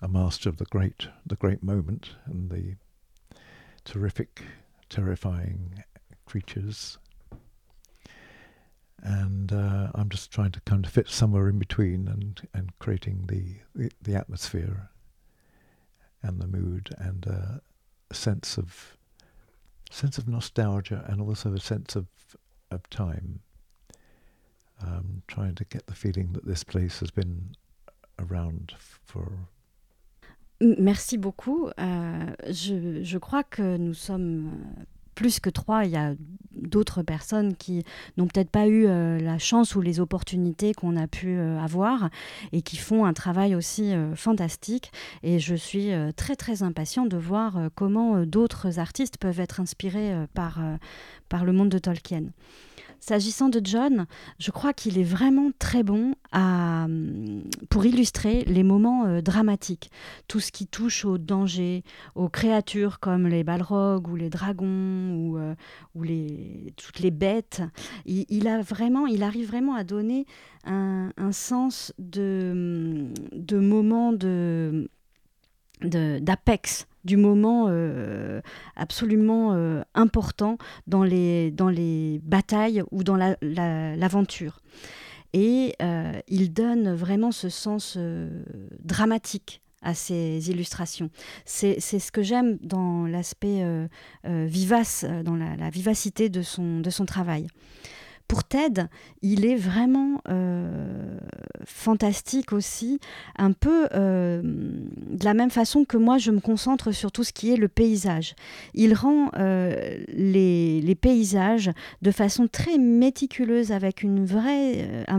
a 0.01 0.09
master 0.09 0.49
of 0.49 0.59
the 0.59 0.67
great, 0.67 1.09
the 1.27 1.37
great 1.37 1.63
moment 1.63 2.11
and 2.27 2.51
the 2.51 2.77
terrific, 3.85 4.43
terrifying 4.91 5.85
creatures. 6.27 6.99
And 9.03 9.53
uh, 9.53 9.91
I'm 9.95 10.09
just 10.09 10.31
trying 10.31 10.53
to 10.53 10.61
kind 10.63 10.85
of 10.85 10.93
fit 10.93 11.09
somewhere 11.09 11.49
in 11.49 11.59
between 11.59 12.09
and, 12.09 12.49
and 12.55 12.79
creating 12.79 13.27
the, 13.29 13.57
the, 13.75 13.91
the 14.01 14.15
atmosphere 14.15 14.91
and 16.23 16.41
the 16.41 16.47
mood 16.47 16.91
and 16.99 17.27
uh, 17.27 17.59
a 18.11 18.15
sense 18.15 18.57
of 18.57 18.97
sense 19.95 20.19
of 20.19 20.29
nostalgia 20.29 21.05
and 21.09 21.21
also 21.21 21.53
a 21.53 21.61
sense 21.61 21.97
of 21.97 22.07
of 22.71 22.89
time. 22.91 23.41
Um, 24.83 25.23
trying 25.29 25.55
to 25.55 25.65
get 25.65 25.87
the 25.87 25.95
feeling 25.95 26.33
that 26.33 26.45
this 26.45 26.65
place 26.65 26.99
has 27.01 27.11
been 27.11 27.55
around 28.19 28.75
for 28.79 29.49
Merci 30.61 31.17
beaucoup. 31.17 31.71
Euh, 31.79 32.35
je, 32.49 33.03
je, 33.03 33.19
crois 33.19 33.45
que 33.45 33.77
nous 33.77 33.95
sommes 33.95 34.51
plus 35.15 35.41
que 35.41 35.51
trois. 35.51 35.85
Il 35.85 35.91
y 35.91 35.97
a 35.97 36.15
d'autres 36.57 37.03
personnes 37.03 37.57
qui 37.57 37.85
n'ont 38.17 38.27
peut-être 38.27 38.51
pas 38.51 38.67
eu 38.67 38.87
euh, 38.87 39.19
la 39.19 39.39
chance 39.39 39.75
ou 39.75 39.81
les 39.81 40.01
opportunités 40.01 40.73
qu'on 40.73 40.97
a 40.97 41.07
pu 41.07 41.37
euh, 41.37 41.59
avoir 41.59 42.11
et 42.53 42.63
qui 42.63 42.77
font 42.77 43.05
un 43.05 43.13
travail 43.13 43.55
aussi 43.55 43.93
euh, 43.93 44.15
fantastique. 44.15 44.93
Et 45.23 45.39
je 45.39 45.55
suis 45.55 45.91
très 46.17 46.37
très 46.37 46.63
impatient 46.63 47.07
de 47.07 47.17
voir 47.17 47.59
comment 47.75 48.25
d'autres 48.25 48.79
artistes 48.79 49.19
peuvent 49.19 49.41
être 49.41 49.61
inspirés 49.61 50.15
par, 50.35 50.61
par 51.29 51.45
le 51.45 51.53
monde 51.53 51.69
de 51.69 51.79
Tolkien. 51.79 52.25
S'agissant 53.07 53.51
de 53.51 53.61
John, 53.63 54.07
je 54.39 54.51
crois 54.51 54.73
qu'il 54.73 54.99
est 54.99 55.05
vraiment 55.05 55.51
très 55.59 55.83
bon 55.83 56.15
à, 56.33 56.87
pour 57.69 57.85
illustrer 57.85 58.45
les 58.47 58.63
moments 58.63 59.05
euh, 59.05 59.21
dramatiques, 59.21 59.91
tout 60.27 60.41
ce 60.41 60.51
qui 60.51 60.67
touche 60.67 61.05
au 61.05 61.19
danger, 61.19 61.85
aux 62.15 62.31
créatures 62.31 63.01
comme 63.01 63.29
les 63.29 63.45
balrogs 63.45 64.09
ou 64.09 64.17
les 64.17 64.31
dragons 64.31 65.17
ou, 65.17 65.37
euh, 65.37 65.55
toutes 66.79 67.01
les 67.01 67.11
bêtes. 67.11 67.61
Il, 68.07 68.49
a 68.49 68.63
vraiment, 68.63 69.07
il 69.07 69.23
arrive 69.23 69.49
vraiment 69.49 69.75
à 69.75 69.85
donner 69.85 70.25
un, 70.65 71.13
un 71.19 71.33
sens 71.33 71.93
de, 71.99 73.13
de 73.33 73.59
moments 73.59 74.15
de 74.15 74.89
d'apex 75.83 76.87
du 77.05 77.17
moment 77.17 77.67
euh, 77.69 78.41
absolument 78.77 79.53
euh, 79.53 79.83
important 79.95 80.59
dans 80.87 81.05
les, 81.05 81.51
dans 81.51 81.69
les 81.69 82.21
batailles 82.25 82.83
ou 82.91 83.05
dans 83.05 83.17
l'aventure. 83.43 84.61
La, 85.35 85.41
Et 85.41 85.75
euh, 85.83 86.13
il 86.29 86.53
donne 86.53 86.95
vraiment 86.95 87.33
ce 87.33 87.49
sens 87.49 87.99
dramatique 88.83 89.61
à 89.83 89.95
ces 89.95 90.51
illustrations. 90.51 91.11
C'est 91.45 91.79
ce 91.81 92.11
que 92.11 92.23
j'aime 92.23 92.57
dans 92.63 93.07
l'aspect 93.07 93.63
vivace, 94.25 95.05
dans 95.25 95.37
la, 95.37 95.71
vivacité 95.71 96.31
de 96.31 96.43
son 96.43 97.07
travail. 97.07 97.49
Pour 98.29 98.45
Ted, 98.45 98.87
il 99.21 99.45
est 99.45 99.55
vraiment 99.55 100.23
euh, 100.29 101.19
fantastique 101.65 102.53
aussi, 102.53 102.99
un 103.37 103.53
peu 103.53 103.87
euh, 103.95 104.41
de 104.43 105.25
la 105.25 105.35
même 105.35 105.51
façon 105.51 105.85
que 105.85 105.99
moi 105.99 106.17
je 106.17 106.31
me 106.31 106.41
concentre 106.41 106.93
sur 106.93 107.13
tout 107.13 107.23
ce 107.23 107.33
qui 107.33 107.53
est 107.53 107.57
le 107.57 107.69
paysage. 107.69 108.35
Il 108.73 108.95
rend 108.95 109.31
euh, 109.37 109.99
les, 110.09 110.97
paysages 111.01 111.71
de 112.03 112.11
façon 112.11 112.47
très 112.47 112.79
méticuleuse 112.79 113.73
avec 113.73 114.05
un 114.05 114.25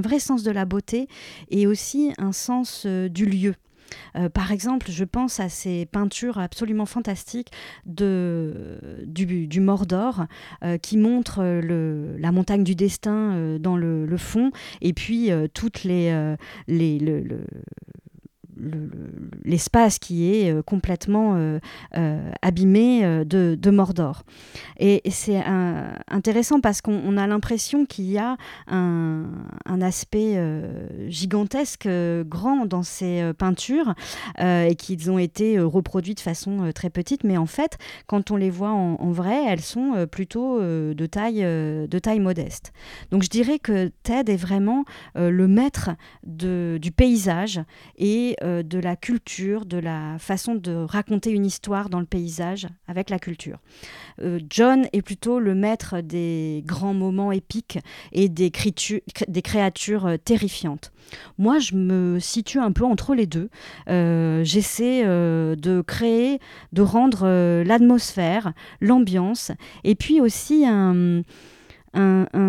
vrai 0.02 0.20
sens 0.20 0.42
de 0.44 0.52
la 0.52 0.66
beauté 0.66 1.08
et 1.52 1.68
aussi 1.68 2.14
un 2.18 2.32
sens 2.32 2.86
du 2.86 3.26
lieu. 3.26 3.56
Euh, 4.16 4.30
par 4.30 4.52
exemple, 4.52 4.88
je 4.90 5.04
pense 5.04 5.40
à 5.40 5.50
ces 5.50 5.86
peintures 5.86 6.38
absolument 6.38 6.86
fantastiques 6.86 7.52
du, 7.86 9.60
Mordor 9.60 10.26
euh, 10.64 10.78
qui 10.78 10.98
montrent 10.98 11.44
le, 11.44 12.16
la 12.18 12.32
montagne 12.32 12.64
du 12.64 12.76
destin 12.76 13.34
euh, 13.34 13.60
dans 13.60 13.78
le, 13.78 14.18
fond. 14.18 14.52
Et 14.82 14.94
puis 14.94 15.32
euh, 15.32 15.48
toutes 15.54 15.84
les, 15.84 16.10
euh, 16.10 16.36
les 16.68 17.00
le, 17.00 17.22
le 17.22 17.42
l'espace 19.44 20.00
qui 20.00 20.32
est 20.34 20.52
euh, 20.52 20.62
complètement 20.62 21.36
euh, 21.36 21.60
euh, 21.98 22.32
abîmé 22.42 23.04
de, 23.26 23.70
Mordor. 23.70 24.24
Et, 24.80 25.02
c'est 25.10 25.42
intéressant 26.08 26.60
parce 26.62 26.82
qu'on 26.82 27.18
a 27.18 27.28
l'impression 27.28 27.86
qu'il 27.86 28.06
y 28.06 28.18
a 28.18 28.38
un, 28.68 29.26
aspect 29.82 30.40
gigantesque, 31.08 31.88
grand 32.26 32.66
dans 32.66 32.84
ces 32.84 33.32
peintures 33.38 33.94
et 34.40 34.76
qu'ils 34.78 35.12
ont 35.12 35.20
été 35.20 35.60
reproduits 35.60 36.16
de 36.16 36.20
façon 36.20 36.72
très 36.74 36.90
petite. 36.90 37.24
Mais 37.24 37.38
en 37.38 37.46
fait, 37.46 37.78
quand 38.08 38.32
on 38.32 38.38
les 38.38 38.50
voit 38.50 38.72
en, 38.72 39.12
vrai, 39.12 39.44
elles 39.48 39.62
sont 39.62 40.08
plutôt 40.10 40.62
de, 40.62 41.06
taille, 41.06 41.42
de 41.42 42.00
taille 42.00 42.20
modeste. 42.20 42.72
Donc 43.12 43.24
je 43.24 43.30
dirais 43.30 43.60
que 43.60 43.92
Ted 44.04 44.32
est 44.32 44.38
vraiment 44.38 44.86
le 45.16 45.48
maître 45.48 45.92
du 46.24 46.92
paysage 46.96 47.62
et 47.98 48.36
de 48.64 48.80
la 48.80 48.96
culture, 48.96 49.66
de 49.66 49.78
la 49.78 50.18
façon 50.20 50.56
de 50.56 50.74
raconter 50.74 51.32
une 51.32 51.46
histoire 51.46 51.90
dans 51.90 52.00
le 52.00 52.06
paysage 52.06 52.68
avec 52.88 53.10
la 53.10 53.20
culture. 53.20 53.60
Euh, 54.22 54.40
John 54.50 54.88
est 54.94 55.02
plutôt 55.02 55.40
le 55.40 55.56
maître 55.56 56.02
des 56.02 56.64
grands 56.66 56.94
moments 56.94 57.32
épiques 57.32 57.80
et 58.12 58.30
des, 58.30 58.52
créatures 58.52 60.06
euh, 60.06 60.18
terrifiantes. 60.18 60.92
Moi, 61.38 61.60
je 61.60 61.76
me 61.76 62.20
situe 62.20 62.60
un 62.60 62.72
peu 62.72 62.86
entre 62.86 63.16
les 63.16 63.28
deux. 63.28 63.50
Euh, 63.90 64.44
J'essaie 64.44 65.04
euh, 65.06 65.56
de 65.56 65.82
créer, 65.82 66.40
de 66.72 66.82
rendre 66.82 67.24
euh, 67.24 67.64
l'atmosphère, 67.64 68.54
l'ambiance, 68.82 69.52
et 69.84 69.96
puis 69.96 70.22
aussi 70.22 70.66
un, 70.66 71.24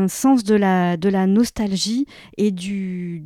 sens 0.09 0.45
de 0.45 0.55
la, 0.55 1.27
nostalgie 1.27 2.07
et 2.37 2.51
du 2.51 3.23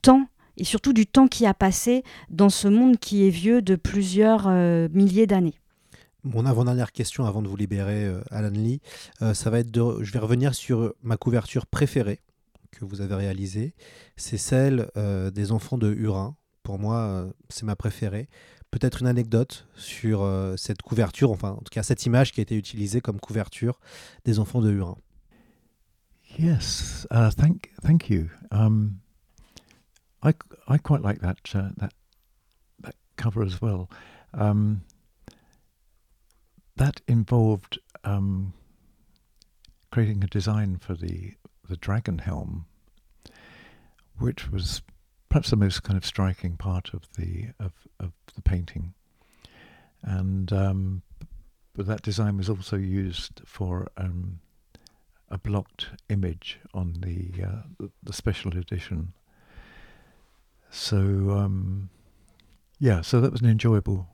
temps 0.00 0.26
et 0.62 0.64
surtout 0.64 0.92
du 0.92 1.08
temps 1.08 1.26
qui 1.26 1.44
a 1.44 1.54
passé 1.54 2.04
dans 2.30 2.48
ce 2.48 2.68
monde 2.68 2.96
qui 2.96 3.26
est 3.26 3.30
vieux 3.30 3.62
de 3.62 3.74
plusieurs 3.74 4.46
euh, 4.46 4.88
milliers 4.92 5.26
d'années. 5.26 5.58
Mon 6.22 6.46
avant-dernière 6.46 6.92
question 6.92 7.24
avant 7.24 7.42
de 7.42 7.48
vous 7.48 7.56
libérer, 7.56 8.04
euh, 8.04 8.22
Alan 8.30 8.50
Lee, 8.50 8.80
euh, 9.22 9.34
ça 9.34 9.50
va 9.50 9.58
être 9.58 9.72
de. 9.72 10.04
Je 10.04 10.12
vais 10.12 10.20
revenir 10.20 10.54
sur 10.54 10.94
ma 11.02 11.16
couverture 11.16 11.66
préférée 11.66 12.20
que 12.70 12.84
vous 12.84 13.00
avez 13.00 13.16
réalisée. 13.16 13.74
C'est 14.16 14.38
celle 14.38 14.88
euh, 14.96 15.32
des 15.32 15.50
enfants 15.50 15.78
de 15.78 15.92
Hurin. 15.92 16.36
Pour 16.62 16.78
moi, 16.78 16.98
euh, 16.98 17.32
c'est 17.48 17.66
ma 17.66 17.74
préférée. 17.74 18.28
Peut-être 18.70 19.02
une 19.02 19.08
anecdote 19.08 19.66
sur 19.74 20.22
euh, 20.22 20.54
cette 20.56 20.80
couverture, 20.80 21.32
enfin, 21.32 21.50
en 21.50 21.62
tout 21.62 21.72
cas, 21.72 21.82
cette 21.82 22.06
image 22.06 22.30
qui 22.30 22.38
a 22.38 22.42
été 22.42 22.54
utilisée 22.54 23.00
comme 23.00 23.18
couverture 23.18 23.80
des 24.24 24.38
enfants 24.38 24.60
de 24.60 24.70
Hurin. 24.70 24.96
Yes, 26.38 27.08
uh, 27.10 27.30
thank, 27.36 27.72
thank 27.82 28.08
you. 28.10 28.28
Um... 28.52 29.02
I, 30.24 30.34
I 30.68 30.78
quite 30.78 31.02
like 31.02 31.20
that 31.20 31.38
uh, 31.54 31.70
that 31.76 31.92
that 32.80 32.94
cover 33.16 33.42
as 33.42 33.60
well. 33.60 33.90
Um, 34.34 34.82
that 36.76 37.00
involved 37.06 37.78
um, 38.04 38.54
creating 39.90 40.24
a 40.24 40.26
design 40.26 40.78
for 40.78 40.94
the 40.94 41.34
the 41.68 41.76
dragon 41.76 42.18
helm, 42.18 42.66
which 44.18 44.50
was 44.50 44.82
perhaps 45.28 45.50
the 45.50 45.56
most 45.56 45.82
kind 45.82 45.96
of 45.96 46.04
striking 46.04 46.56
part 46.56 46.92
of 46.94 47.02
the 47.16 47.48
of, 47.58 47.72
of 48.00 48.12
the 48.34 48.42
painting, 48.42 48.94
and 50.02 50.52
um, 50.52 51.02
but 51.74 51.86
that 51.86 52.02
design 52.02 52.36
was 52.36 52.48
also 52.48 52.76
used 52.76 53.40
for 53.46 53.90
um, 53.96 54.40
a 55.28 55.38
blocked 55.38 55.88
image 56.08 56.58
on 56.74 56.94
the 57.00 57.44
uh, 57.44 57.62
the, 57.78 57.90
the 58.02 58.12
special 58.12 58.56
edition 58.56 59.12
so 60.72 60.96
um, 61.30 61.90
yeah, 62.80 63.02
so 63.02 63.20
that 63.20 63.30
was 63.30 63.42
an 63.42 63.48
enjoyable 63.48 64.08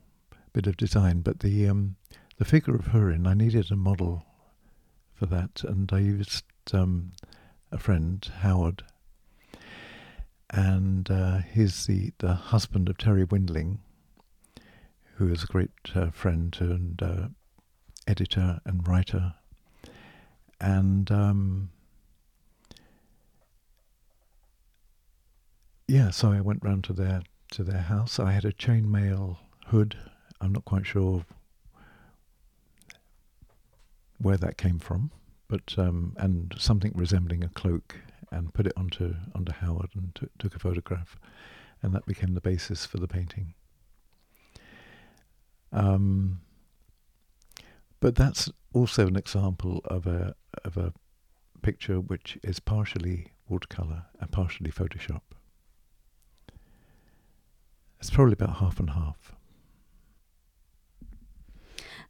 bit 0.53 0.67
of 0.67 0.77
design. 0.77 1.21
But 1.21 1.39
the 1.39 1.67
um, 1.67 1.95
the 2.37 2.45
figure 2.45 2.75
of 2.75 2.87
Hurin, 2.87 3.25
I 3.25 3.33
needed 3.33 3.71
a 3.71 3.75
model 3.75 4.25
for 5.15 5.25
that, 5.27 5.63
and 5.63 5.91
I 5.91 5.99
used 5.99 6.43
um, 6.73 7.13
a 7.71 7.77
friend 7.77 8.29
Howard, 8.41 8.83
and 10.49 11.09
uh, 11.09 11.39
he's 11.51 11.85
the 11.85 12.11
the 12.19 12.33
husband 12.33 12.89
of 12.89 12.97
Terry 12.97 13.25
Windling, 13.25 13.79
who 15.15 15.31
is 15.31 15.43
a 15.43 15.47
great 15.47 15.71
uh, 15.95 16.11
friend 16.11 16.55
and 16.59 17.01
uh, 17.01 17.27
editor 18.05 18.59
and 18.65 18.85
writer, 18.85 19.33
and 20.59 21.09
um, 21.09 21.69
yeah, 25.89 26.11
so 26.11 26.31
I 26.31 26.39
went 26.41 26.63
round 26.63 26.83
to 26.85 26.93
their 26.93 27.23
to 27.51 27.63
their 27.63 27.81
house. 27.81 28.19
I 28.19 28.31
had 28.31 28.45
a 28.45 28.53
chainmail 28.53 29.37
hood. 29.67 29.97
I'm 30.39 30.53
not 30.53 30.63
quite 30.63 30.85
sure 30.85 31.25
where 34.19 34.37
that 34.37 34.55
came 34.57 34.77
from, 34.77 35.09
but 35.47 35.73
um, 35.77 36.15
and 36.17 36.53
something 36.59 36.91
resembling 36.93 37.43
a 37.43 37.49
cloak 37.49 37.95
and 38.31 38.53
put 38.53 38.67
it 38.67 38.73
onto 38.77 39.15
onto 39.33 39.51
Howard 39.51 39.89
and 39.95 40.13
t- 40.13 40.27
took 40.37 40.55
a 40.55 40.59
photograph, 40.59 41.17
and 41.81 41.91
that 41.95 42.05
became 42.05 42.35
the 42.35 42.41
basis 42.41 42.85
for 42.85 42.99
the 42.99 43.07
painting. 43.07 43.55
Um, 45.71 46.41
but 47.99 48.15
that's 48.15 48.51
also 48.73 49.07
an 49.07 49.15
example 49.15 49.81
of 49.85 50.05
a 50.05 50.35
of 50.63 50.77
a 50.77 50.93
picture 51.63 51.99
which 51.99 52.37
is 52.43 52.59
partially 52.59 53.33
watercolor 53.47 54.05
and 54.19 54.31
partially 54.31 54.71
Photoshop. 54.71 55.21
It's 58.01 58.11
probably 58.11 58.35
about 58.39 58.61
half 58.61 58.79
and 58.79 58.89
half. 58.89 59.35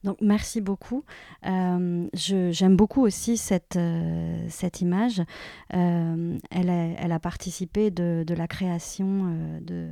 Donc 0.04 0.18
merci 0.22 0.62
beaucoup. 0.62 1.04
Euh, 1.46 2.08
J'aime 2.14 2.78
beaucoup 2.78 3.02
aussi 3.02 3.36
cette, 3.36 3.76
euh, 3.76 4.46
cette 4.48 4.80
image. 4.82 5.22
Euh, 5.74 6.38
elle, 6.52 6.70
a, 6.70 6.86
elle 6.98 7.12
a 7.12 7.20
participé 7.20 7.92
de, 7.92 8.24
de 8.26 8.34
la 8.34 8.48
création 8.48 9.26
euh, 9.28 9.60
de, 9.60 9.90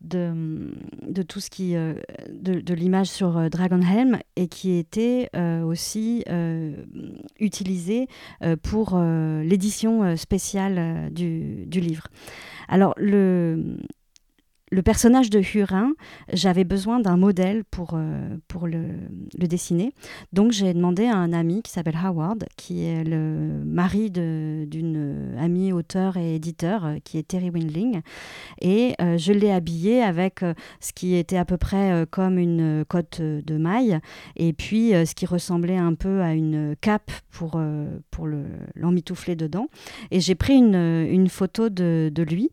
de, 0.00 0.74
de 1.08 1.22
tout 1.22 1.38
ce 1.38 1.50
qui 1.50 1.74
de, 1.74 2.60
de 2.60 2.74
l'image 2.74 3.06
sur 3.06 3.48
Dragonhelm 3.48 4.18
et 4.34 4.48
qui 4.48 4.72
était 4.76 5.30
aussi 5.64 6.24
utilisée 7.38 8.08
pour 8.62 8.98
l'édition 8.98 10.16
spéciale 10.16 11.12
du, 11.12 11.64
du 11.66 11.80
livre. 11.80 12.08
Alors 12.68 12.92
le 12.96 13.78
le 14.76 14.82
personnage 14.82 15.30
de 15.30 15.40
Hurin, 15.40 15.92
j'avais 16.34 16.64
besoin 16.64 17.00
d'un 17.00 17.16
modèle 17.16 17.64
pour, 17.64 17.92
euh, 17.94 18.36
pour 18.46 18.66
le, 18.66 18.82
dessiner. 19.38 19.94
Donc 20.34 20.52
j'ai 20.52 20.74
demandé 20.74 21.06
à 21.06 21.16
un 21.16 21.32
ami 21.32 21.62
qui 21.62 21.72
s'appelle 21.72 21.96
Howard, 22.04 22.44
qui 22.58 22.84
est 22.84 23.02
le 23.02 23.62
mari 23.64 24.10
d'une 24.10 25.34
amie 25.38 25.72
auteur 25.72 26.18
et 26.18 26.34
éditeur, 26.34 26.84
euh, 26.84 26.96
qui 27.02 27.16
est 27.16 27.26
Terry 27.26 27.48
Windling. 27.48 28.02
Et 28.60 28.94
euh, 29.00 29.16
je 29.16 29.32
l'ai 29.32 29.50
habillé 29.50 30.02
avec 30.02 30.42
euh, 30.42 30.52
ce 30.80 30.92
qui 30.92 31.14
était 31.14 31.38
à 31.38 31.46
peu 31.46 31.56
près 31.56 31.92
euh, 31.92 32.04
comme 32.10 32.38
une 32.38 32.84
cotte 32.86 33.22
de 33.22 33.56
maille, 33.56 33.98
et 34.36 34.52
puis 34.52 34.94
euh, 34.94 35.06
ce 35.06 35.14
qui 35.14 35.24
ressemblait 35.24 35.78
un 35.78 35.94
peu 35.94 36.20
à 36.20 36.34
une 36.34 36.76
cape 36.82 37.10
pour, 37.30 37.52
euh, 37.56 37.98
pour 38.10 38.26
le- 38.26 38.44
l'emmitoufler 38.74 39.36
dedans. 39.36 39.68
Et 40.10 40.20
j'ai 40.20 40.34
pris 40.34 40.54
une, 40.54 40.74
une 40.76 41.28
photo 41.28 41.70
de, 41.70 42.10
de 42.14 42.22
lui 42.22 42.50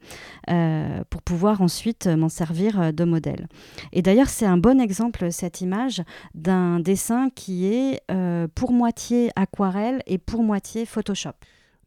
euh, 0.49 1.03
pour 1.09 1.21
pouvoir 1.21 1.61
ensuite 1.61 2.07
m'en 2.15 2.29
servir 2.29 2.79
euh, 2.79 2.91
de 2.91 3.03
modèle. 3.03 3.47
Et 3.91 4.01
d'ailleurs, 4.01 4.29
c'est 4.29 4.45
un 4.45 4.57
bon 4.57 4.79
exemple, 4.79 5.31
cette 5.31 5.61
image, 5.61 6.01
d'un 6.33 6.79
dessin 6.79 7.29
qui 7.29 7.65
est 7.65 8.01
euh, 8.11 8.47
pour 8.53 8.71
moitié 8.71 9.31
aquarelle 9.35 10.01
et 10.05 10.17
pour 10.17 10.43
moitié 10.43 10.85
Photoshop. 10.85 11.33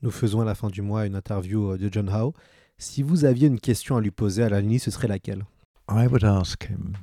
Nous 0.03 0.11
faisons 0.11 0.41
à 0.41 0.45
la 0.45 0.55
fin 0.55 0.69
du 0.69 0.83
mois 0.83 1.07
une 1.07 1.17
interview 1.17 1.73
euh, 1.73 1.79
de 1.79 1.89
John 1.91 2.09
Howe. 2.09 2.33
Si 2.79 3.03
vous 3.03 3.25
aviez 3.25 3.49
une 3.49 3.61
question 3.61 3.97
à 3.97 4.01
lui 4.01 4.11
poser 4.11 4.43
à 4.43 4.49
la 4.49 4.63
nuit, 4.63 4.79
ce 4.79 4.91
serait 4.91 5.09
laquelle? 5.09 5.45
I 5.89 6.07
would 6.07 6.25
ask 6.25 6.69
him, 6.69 6.97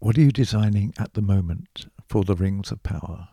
What 0.00 0.16
are 0.16 0.22
you 0.22 0.30
designing 0.30 0.92
at 0.96 1.14
the 1.14 1.22
moment 1.22 1.86
for 2.08 2.24
the 2.24 2.36
Rings 2.36 2.70
of 2.70 2.84
Power? 2.84 3.28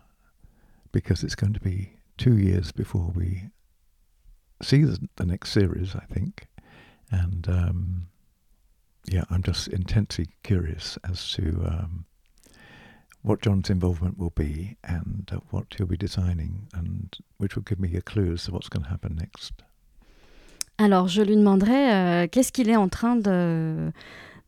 Because 0.90 1.22
it's 1.22 1.36
going 1.36 1.52
to 1.52 1.60
be 1.60 2.00
two 2.16 2.36
years 2.36 2.72
before 2.72 3.12
we 3.14 3.50
see 4.60 4.82
the 4.82 5.24
next 5.24 5.52
series, 5.52 5.94
I 5.94 6.04
think. 6.12 6.48
And 7.10 7.46
um, 7.48 8.06
yeah, 9.06 9.24
I'm 9.30 9.42
just 9.42 9.68
intensely 9.68 10.26
curious 10.42 10.98
as 11.08 11.32
to 11.34 11.42
um, 11.66 12.04
what 13.22 13.40
John's 13.42 13.70
involvement 13.70 14.18
will 14.18 14.32
be 14.34 14.76
and 14.82 15.30
uh, 15.32 15.38
what 15.50 15.66
he'll 15.76 15.86
be 15.86 15.96
designing, 15.96 16.68
and 16.74 17.16
which 17.38 17.56
will 17.56 17.64
give 17.64 17.78
me 17.80 17.96
a 17.96 18.00
clue 18.00 18.32
as 18.32 18.44
to 18.44 18.52
what's 18.52 18.68
going 18.68 18.84
to 18.84 18.90
happen 18.90 19.16
next. 19.16 19.62
Alors, 20.78 21.08
je 21.08 21.22
lui 21.22 21.36
demanderai 21.36 21.92
euh, 21.92 22.26
qu'est-ce 22.30 22.52
qu'il 22.52 22.68
est 22.68 22.76
en 22.76 22.88
train 22.88 23.16
de, 23.16 23.90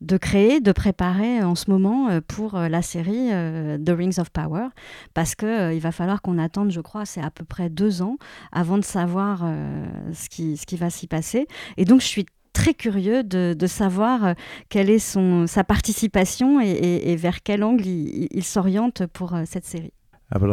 de 0.03 0.17
créer, 0.19 0.61
de 0.61 0.73
préparer 0.73 1.43
en 1.43 1.55
ce 1.55 1.71
moment 1.71 2.11
euh, 2.11 2.21
pour 2.21 2.55
euh, 2.55 2.69
la 2.69 2.83
série 2.83 3.33
euh, 3.33 3.79
The 3.79 3.91
Rings 3.97 4.21
of 4.21 4.31
Power, 4.31 4.69
parce 5.15 5.35
que 5.35 5.47
euh, 5.47 5.73
il 5.73 5.81
va 5.81 5.91
falloir 5.91 6.21
qu'on 6.21 6.37
attende, 6.39 6.71
je 6.71 6.81
crois, 6.83 7.07
c'est 7.07 7.23
à 7.23 7.31
peu 7.31 7.45
près 7.47 7.71
deux 7.71 8.03
ans 8.03 8.19
avant 8.53 8.77
de 8.77 8.85
savoir 8.85 9.41
euh, 9.43 9.87
ce, 10.13 10.29
qui, 10.29 10.59
ce 10.59 10.67
qui 10.67 10.77
va 10.77 10.91
s'y 10.91 11.07
passer. 11.07 11.47
Et 11.79 11.87
donc, 11.87 12.03
je 12.03 12.07
suis 12.07 12.27
très 12.59 12.75
curieux 12.75 13.23
de, 13.23 13.55
de 13.57 13.67
savoir 13.69 14.25
euh, 14.25 14.35
quelle 14.69 14.91
est 14.91 14.99
son, 14.99 15.47
sa 15.47 15.63
participation 15.63 16.61
et, 16.61 16.71
et- 16.71 17.13
et 17.13 17.17
vers 17.17 17.43
quel 17.43 17.63
angle 17.63 17.87
il, 17.87 18.27
il 18.31 18.43
s'oriente 18.45 19.07
pour 19.07 19.35
euh, 19.35 19.45
cette 19.47 19.65
série. 19.65 19.93
But 20.33 20.51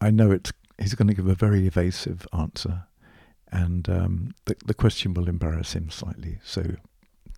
I, 0.00 0.10
know 0.12 0.32
it's, 0.32 0.52
he's 0.78 0.94
going 0.94 1.08
to 1.08 1.14
give 1.14 1.28
a 1.28 1.34
very 1.34 1.66
evasive 1.66 2.26
answer, 2.32 2.72
and 3.52 3.82
um, 3.88 4.28
the, 4.46 4.54
the 4.66 4.74
question 4.74 5.12
will 5.16 5.28
embarrass 5.28 5.74
him 5.74 5.90
slightly. 5.90 6.38
So 6.44 6.62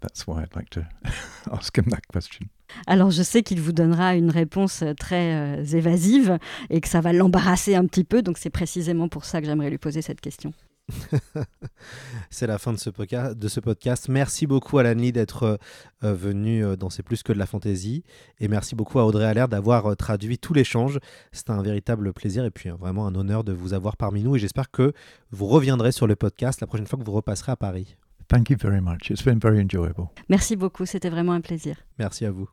that's 0.02 0.26
why 0.26 0.42
I'd 0.42 0.54
like 0.54 0.68
to 0.70 0.82
ask 1.50 1.76
him 1.76 1.86
that 1.90 2.02
question. 2.12 2.46
Alors 2.86 3.10
je 3.10 3.22
sais 3.24 3.42
qu'il 3.42 3.60
vous 3.60 3.72
donnera 3.72 4.14
une 4.14 4.30
réponse 4.30 4.82
euh, 4.82 4.94
très 4.94 5.34
euh, 5.34 5.64
évasive 5.76 6.38
et 6.68 6.80
que 6.80 6.88
ça 6.88 7.00
va 7.00 7.12
l'embarrasser 7.12 7.74
un 7.74 7.84
petit 7.86 8.04
peu, 8.04 8.22
donc 8.22 8.38
c'est 8.38 8.50
précisément 8.50 9.08
pour 9.08 9.24
ça 9.24 9.40
que 9.40 9.46
j'aimerais 9.46 9.70
lui 9.70 9.78
poser 9.78 10.02
cette 10.02 10.20
question. 10.20 10.52
C'est 12.30 12.46
la 12.46 12.58
fin 12.58 12.72
de 12.72 12.78
ce, 12.78 12.90
podca- 12.90 13.34
de 13.34 13.48
ce 13.48 13.60
podcast. 13.60 14.08
Merci 14.08 14.46
beaucoup 14.46 14.78
à 14.78 14.82
Lanny 14.82 15.12
d'être 15.12 15.58
euh, 16.04 16.14
venu 16.14 16.64
euh, 16.64 16.76
dans 16.76 16.90
C'est 16.90 17.02
plus 17.02 17.22
que 17.22 17.32
de 17.32 17.38
la 17.38 17.46
fantaisie. 17.46 18.02
Et 18.38 18.48
merci 18.48 18.74
beaucoup 18.74 18.98
à 18.98 19.06
Audrey 19.06 19.24
Allaire 19.24 19.48
d'avoir 19.48 19.86
euh, 19.86 19.94
traduit 19.94 20.38
tout 20.38 20.54
l'échange. 20.54 20.98
C'était 21.32 21.50
un 21.52 21.62
véritable 21.62 22.12
plaisir 22.12 22.44
et 22.44 22.50
puis 22.50 22.70
euh, 22.70 22.74
vraiment 22.74 23.06
un 23.06 23.14
honneur 23.14 23.44
de 23.44 23.52
vous 23.52 23.72
avoir 23.74 23.96
parmi 23.96 24.22
nous. 24.22 24.36
Et 24.36 24.38
j'espère 24.38 24.70
que 24.70 24.92
vous 25.30 25.46
reviendrez 25.46 25.92
sur 25.92 26.06
le 26.06 26.16
podcast 26.16 26.60
la 26.60 26.66
prochaine 26.66 26.86
fois 26.86 26.98
que 26.98 27.04
vous 27.04 27.12
repasserez 27.12 27.52
à 27.52 27.56
Paris. 27.56 27.96
Thank 28.28 28.50
you 28.50 28.56
very 28.60 28.80
much. 28.80 29.10
It's 29.10 29.24
been 29.24 29.40
very 29.40 29.60
enjoyable. 29.60 30.06
Merci 30.28 30.54
beaucoup, 30.54 30.86
c'était 30.86 31.10
vraiment 31.10 31.32
un 31.32 31.40
plaisir. 31.40 31.76
Merci 31.98 32.24
à 32.26 32.30
vous. 32.30 32.48